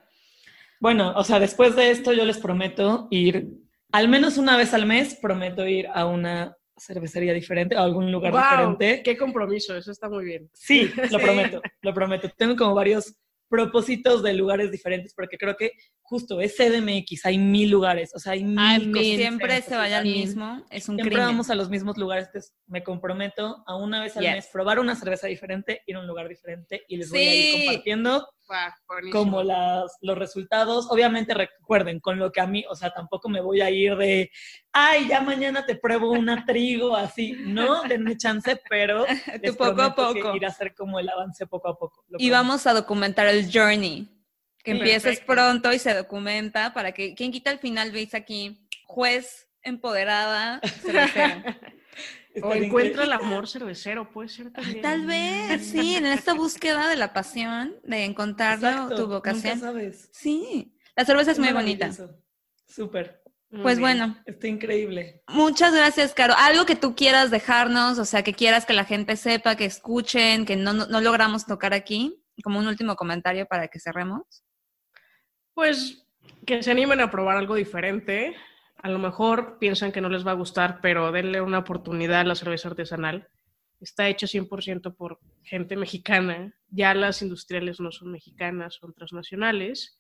Bueno, 0.82 1.14
o 1.16 1.24
sea, 1.24 1.40
después 1.40 1.76
de 1.76 1.92
esto 1.92 2.12
yo 2.12 2.26
les 2.26 2.40
prometo 2.40 3.08
ir, 3.12 3.48
al 3.92 4.08
menos 4.10 4.38
una 4.38 4.58
vez 4.58 4.74
al 4.74 4.86
mes, 4.86 5.16
prometo 5.22 5.68
ir 5.68 5.88
a 5.94 6.06
una 6.06 6.56
cervecería 6.78 7.34
diferente, 7.34 7.76
a 7.76 7.84
algún 7.84 8.12
lugar 8.12 8.32
¡Wow! 8.32 8.42
diferente. 8.42 9.02
¡Qué 9.04 9.16
compromiso! 9.18 9.76
Eso 9.78 9.92
está 9.92 10.10
muy 10.10 10.26
bien. 10.26 10.50
Sí, 10.54 10.90
lo 11.12 11.20
Sí. 11.20 11.26
prometo, 11.26 11.62
lo 11.82 11.94
prometo. 11.94 12.30
Tengo 12.38 12.56
como 12.56 12.74
varios 12.74 13.16
propósitos 13.50 14.24
de 14.24 14.34
lugares 14.34 14.72
diferentes, 14.72 15.14
porque 15.14 15.38
creo 15.38 15.58
que 15.58 15.72
justo 16.02 16.40
es 16.40 16.56
CDMX, 16.56 17.26
hay 17.26 17.38
mil 17.38 17.70
lugares, 17.70 18.12
o 18.16 18.20
sea, 18.20 18.32
hay 18.34 18.46
mil 18.46 18.92
cosas 18.92 19.08
mil. 19.08 19.18
Siempre 19.18 19.62
se 19.62 19.76
vaya 19.76 19.98
al 19.98 20.06
mismo. 20.06 20.66
Es 20.70 20.88
un 20.88 20.96
Siempre 20.96 21.16
crimen. 21.16 21.26
vamos 21.28 21.50
a 21.50 21.56
los 21.56 21.70
mismos 21.70 21.98
lugares, 21.98 22.28
entonces 22.28 22.56
me 22.68 22.82
comprometo 22.82 23.62
a 23.68 23.76
una 23.76 24.02
vez 24.02 24.16
al 24.16 24.24
Yes. 24.24 24.32
mes 24.36 24.50
probar 24.54 24.80
una 24.80 24.96
cerveza 24.96 25.28
diferente, 25.28 25.82
ir 25.86 25.98
a 25.98 26.00
un 26.00 26.08
lugar 26.08 26.30
diferente 26.30 26.84
y 26.88 26.96
les 26.96 27.10
voy 27.10 27.20
a 27.20 27.36
ir 27.36 27.66
compartiendo 27.66 28.26
Como 29.12 29.44
las, 29.44 29.98
los 30.02 30.18
resultados. 30.18 30.88
Obviamente 30.90 31.34
recuerden, 31.34 32.00
con 32.00 32.20
lo 32.20 32.32
que 32.32 32.42
a 32.42 32.48
mí, 32.48 32.64
o 32.70 32.76
sea, 32.76 32.92
tampoco 32.92 33.30
me 33.30 33.42
voy 33.42 33.62
a 33.62 33.70
ir 33.70 33.96
de, 33.96 34.32
ay, 34.72 35.08
ya 35.08 35.22
mañana 35.22 35.66
te 35.66 35.76
pruebo 35.76 36.12
una 36.12 36.46
trigo, 36.46 36.96
así. 36.96 37.34
No, 37.40 37.84
denme 37.84 38.18
chance, 38.18 38.62
pero 38.70 39.06
Tú 39.44 39.56
poco 39.56 39.82
a 39.82 39.96
que 39.96 40.02
poco. 40.22 40.36
ir 40.36 40.46
a 40.46 40.50
hacer 40.50 40.74
como 40.76 41.00
el 41.00 41.10
avance 41.10 41.48
poco 41.48 41.70
a 41.70 41.78
poco. 41.78 42.04
Y 42.08 42.12
prometo. 42.12 42.34
vamos 42.34 42.68
a 42.68 42.74
documentar 42.74 43.28
el 43.28 43.50
journey. 43.52 44.08
Que 44.64 44.72
Sí. 44.74 44.78
empieces 44.78 45.04
Perfecto. 45.20 45.34
pronto 45.34 45.74
y 45.74 45.80
se 45.80 45.94
documenta 45.96 46.72
para 46.74 46.92
que, 46.92 47.16
quien 47.16 47.32
quita 47.32 47.50
al 47.50 47.58
final, 47.60 47.92
veis 47.92 48.14
aquí, 48.14 48.68
juez 48.86 49.48
empoderada, 49.64 50.60
cervecera. 50.82 51.44
Está 52.34 52.48
O 52.48 52.54
encuentra 52.54 53.04
el 53.04 53.12
amor 53.14 53.48
cervecero, 53.48 54.10
puede 54.12 54.30
ser 54.30 54.52
también. 54.52 54.82
Tal 54.82 55.06
vez, 55.06 55.66
sí, 55.68 55.96
en 55.96 56.06
esta 56.06 56.34
búsqueda 56.34 56.88
de 56.88 56.96
la 56.96 57.12
pasión, 57.14 57.76
de 57.84 58.06
encontrar 58.06 58.56
Exacto, 58.56 58.96
tu 58.96 59.02
nunca 59.04 59.16
vocación. 59.16 59.60
sabes. 59.60 60.10
Sí, 60.14 60.74
la 60.96 61.04
cerveza 61.06 61.32
es 61.32 61.40
muy 61.40 61.52
bonita. 61.52 61.90
Súper. 62.66 63.22
Muy 63.50 63.64
Pues 63.64 63.80
bien. 63.80 63.98
bueno, 63.98 64.18
Está 64.26 64.48
increíble. 64.48 65.24
muchas 65.28 65.74
gracias, 65.74 66.14
Caro. 66.14 66.34
Algo 66.38 66.66
que 66.66 66.78
tú 66.78 66.96
quieras 66.96 67.32
dejarnos, 67.32 68.00
o 68.00 68.06
sea, 68.06 68.24
que 68.24 68.34
quieras 68.34 68.66
que 68.66 68.72
la 68.72 68.86
gente 68.86 69.18
sepa, 69.18 69.58
que 69.58 69.66
escuchen, 69.66 70.46
que 70.46 70.56
no, 70.56 70.72
no, 70.72 70.86
no 70.88 71.02
logramos 71.02 71.46
tocar 71.46 71.74
aquí, 71.74 72.24
como 72.44 72.60
un 72.60 72.68
último 72.68 72.96
comentario 72.96 73.46
para 73.46 73.68
que 73.68 73.80
cerremos. 73.80 74.22
Pues 75.54 76.06
que 76.46 76.64
se 76.64 76.72
animen 76.72 77.02
a 77.02 77.12
probar 77.12 77.36
algo 77.38 77.56
diferente. 77.56 78.36
A 78.82 78.90
lo 78.90 79.00
mejor 79.00 79.58
piensan 79.60 79.92
que 79.92 80.02
no 80.02 80.10
les 80.10 80.26
va 80.26 80.32
a 80.32 80.36
gustar, 80.36 80.80
pero 80.82 81.12
denle 81.12 81.42
una 81.42 81.60
oportunidad 81.60 82.22
a 82.22 82.24
la 82.24 82.36
cerveza 82.36 82.70
artesanal. 82.70 83.28
Está 83.80 84.08
hecha 84.08 84.28
100% 84.28 84.96
por 84.96 85.20
gente 85.44 85.76
mexicana. 85.76 86.54
Ya 86.70 86.94
las 86.94 87.22
industriales 87.22 87.80
no 87.80 87.92
son 87.92 88.12
mexicanas, 88.12 88.76
son 88.76 88.94
transnacionales. 88.94 90.00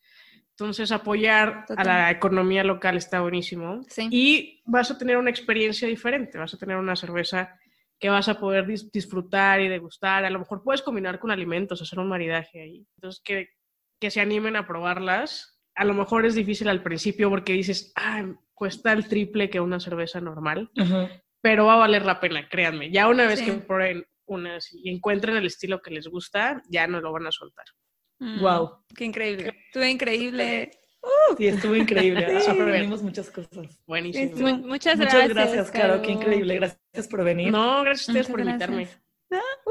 Entonces, 0.52 0.92
apoyar 0.92 1.66
Total. 1.68 1.88
a 1.88 1.94
la 1.98 2.12
economía 2.12 2.64
local 2.64 2.98
está 2.98 3.22
buenísimo. 3.22 3.82
Sí. 3.88 4.08
Y 4.12 4.62
vas 4.66 4.92
a 4.92 4.98
tener 4.98 5.18
una 5.18 5.30
experiencia 5.32 5.88
diferente. 5.88 6.38
Vas 6.38 6.54
a 6.54 6.58
tener 6.58 6.78
una 6.78 6.96
cerveza 6.96 7.58
que 8.00 8.10
vas 8.10 8.30
a 8.30 8.40
poder 8.40 8.66
dis- 8.68 8.92
disfrutar 8.92 9.62
y 9.62 9.68
degustar. 9.68 10.26
A 10.26 10.30
lo 10.30 10.40
mejor 10.40 10.64
puedes 10.64 10.82
combinar 10.82 11.20
con 11.20 11.32
alimentos, 11.32 11.82
hacer 11.82 12.00
un 12.00 12.10
maridaje 12.10 12.62
ahí. 12.62 12.88
Entonces, 12.96 13.22
que, 13.24 13.50
que 14.00 14.12
se 14.12 14.22
animen 14.22 14.56
a 14.56 14.68
probarlas. 14.68 15.60
A 15.76 15.86
lo 15.86 15.94
mejor 15.94 16.26
es 16.26 16.36
difícil 16.36 16.68
al 16.68 16.84
principio 16.84 17.30
porque 17.30 17.54
dices, 17.54 17.94
ah, 17.96 18.24
cuesta 18.62 18.91
el 18.91 19.07
triple 19.07 19.49
que 19.49 19.59
una 19.59 19.80
cerveza 19.80 20.22
normal, 20.22 20.70
pero 21.41 21.66
va 21.66 21.74
a 21.74 21.78
valer 21.78 22.05
la 22.05 22.20
pena, 22.20 22.47
créanme. 22.47 22.91
Ya 22.91 23.07
una 23.07 23.26
vez 23.26 23.39
Sí. 23.39 23.45
que 23.45 23.53
prueben 23.53 24.05
unas 24.28 24.72
y 24.72 24.91
encuentren 24.91 25.36
el 25.36 25.47
estilo 25.47 25.82
que 25.82 25.89
les 25.89 26.05
gusta, 26.07 26.62
ya 26.70 26.86
no 26.86 27.01
lo 27.01 27.12
van 27.12 27.26
a 27.26 27.32
soltar. 27.32 27.66
Mm, 28.20 28.39
Wow. 28.39 28.84
Qué 28.95 29.05
increíble. 29.05 29.51
Estuvo 29.66 29.84
increíble. 29.84 30.70
Sí, 31.39 31.47
estuvo 31.47 31.76
increíble. 31.76 32.28
Sí. 32.45 32.51
Aprendimos 32.51 33.01
muchas 33.01 33.32
cosas. 33.32 33.82
Buenísimo. 33.88 34.38
Mu- 34.38 34.68
muchas, 34.68 34.95
Muchas 34.99 35.14
gracias. 35.28 35.34
gracias, 35.34 35.72
Caro. 35.72 35.99
Qué 36.03 36.12
increíble. 36.12 36.53
Gracias 36.57 37.07
por 37.09 37.24
venir. 37.24 37.51
No, 37.51 37.82
gracias 37.82 38.09
a 38.09 38.12
ustedes 38.12 38.30
Muchas 38.30 38.32
por 38.32 38.39
invitarme. 38.41 38.88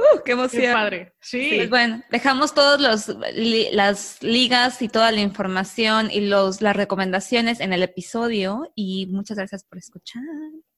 Uh, 0.00 0.16
qué 0.18 0.22
Qué 0.24 0.32
emoción. 0.32 0.72
padre. 0.72 1.12
Sí. 1.20 1.52
Pues 1.56 1.70
bueno, 1.70 2.02
dejamos 2.10 2.54
todas 2.54 2.80
las 2.80 4.22
ligas 4.22 4.82
y 4.82 4.88
toda 4.88 5.12
la 5.12 5.20
información 5.20 6.10
y 6.10 6.20
los, 6.22 6.62
las 6.62 6.74
recomendaciones 6.76 7.60
en 7.60 7.72
el 7.72 7.82
episodio 7.82 8.72
y 8.74 9.06
muchas 9.06 9.36
gracias 9.36 9.64
por 9.64 9.78
escuchar. 9.78 10.22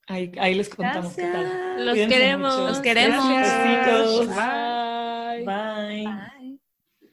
Ahí, 0.09 0.33
ahí 0.41 0.55
les 0.55 0.69
contamos 0.69 1.15
qué 1.15 1.23
tal. 1.23 1.85
Los 1.85 1.95
Cuídense 1.95 2.15
queremos. 2.17 2.55
mucho. 2.55 2.69
Los 2.69 2.79
queremos. 2.81 3.29
Besitos. 3.29 4.27
Bye. 4.29 5.45
Bye. 5.45 6.05
Bye. 6.05 6.59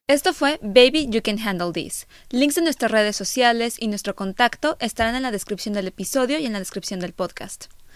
Esto 0.07 0.33
fue 0.33 0.59
Baby 0.63 1.07
You 1.09 1.21
Can 1.23 1.37
Handle 1.39 1.71
This. 1.71 2.07
Links 2.31 2.55
de 2.55 2.63
nuestras 2.63 2.89
redes 2.91 3.15
sociales 3.15 3.75
y 3.79 3.87
nuestro 3.87 4.15
contacto 4.15 4.75
estarán 4.79 5.15
en 5.15 5.21
la 5.21 5.31
descripción 5.31 5.75
del 5.75 5.87
episodio 5.87 6.39
y 6.39 6.47
en 6.47 6.53
la 6.53 6.59
descripción 6.59 6.99
del 6.99 7.13
podcast. 7.13 7.67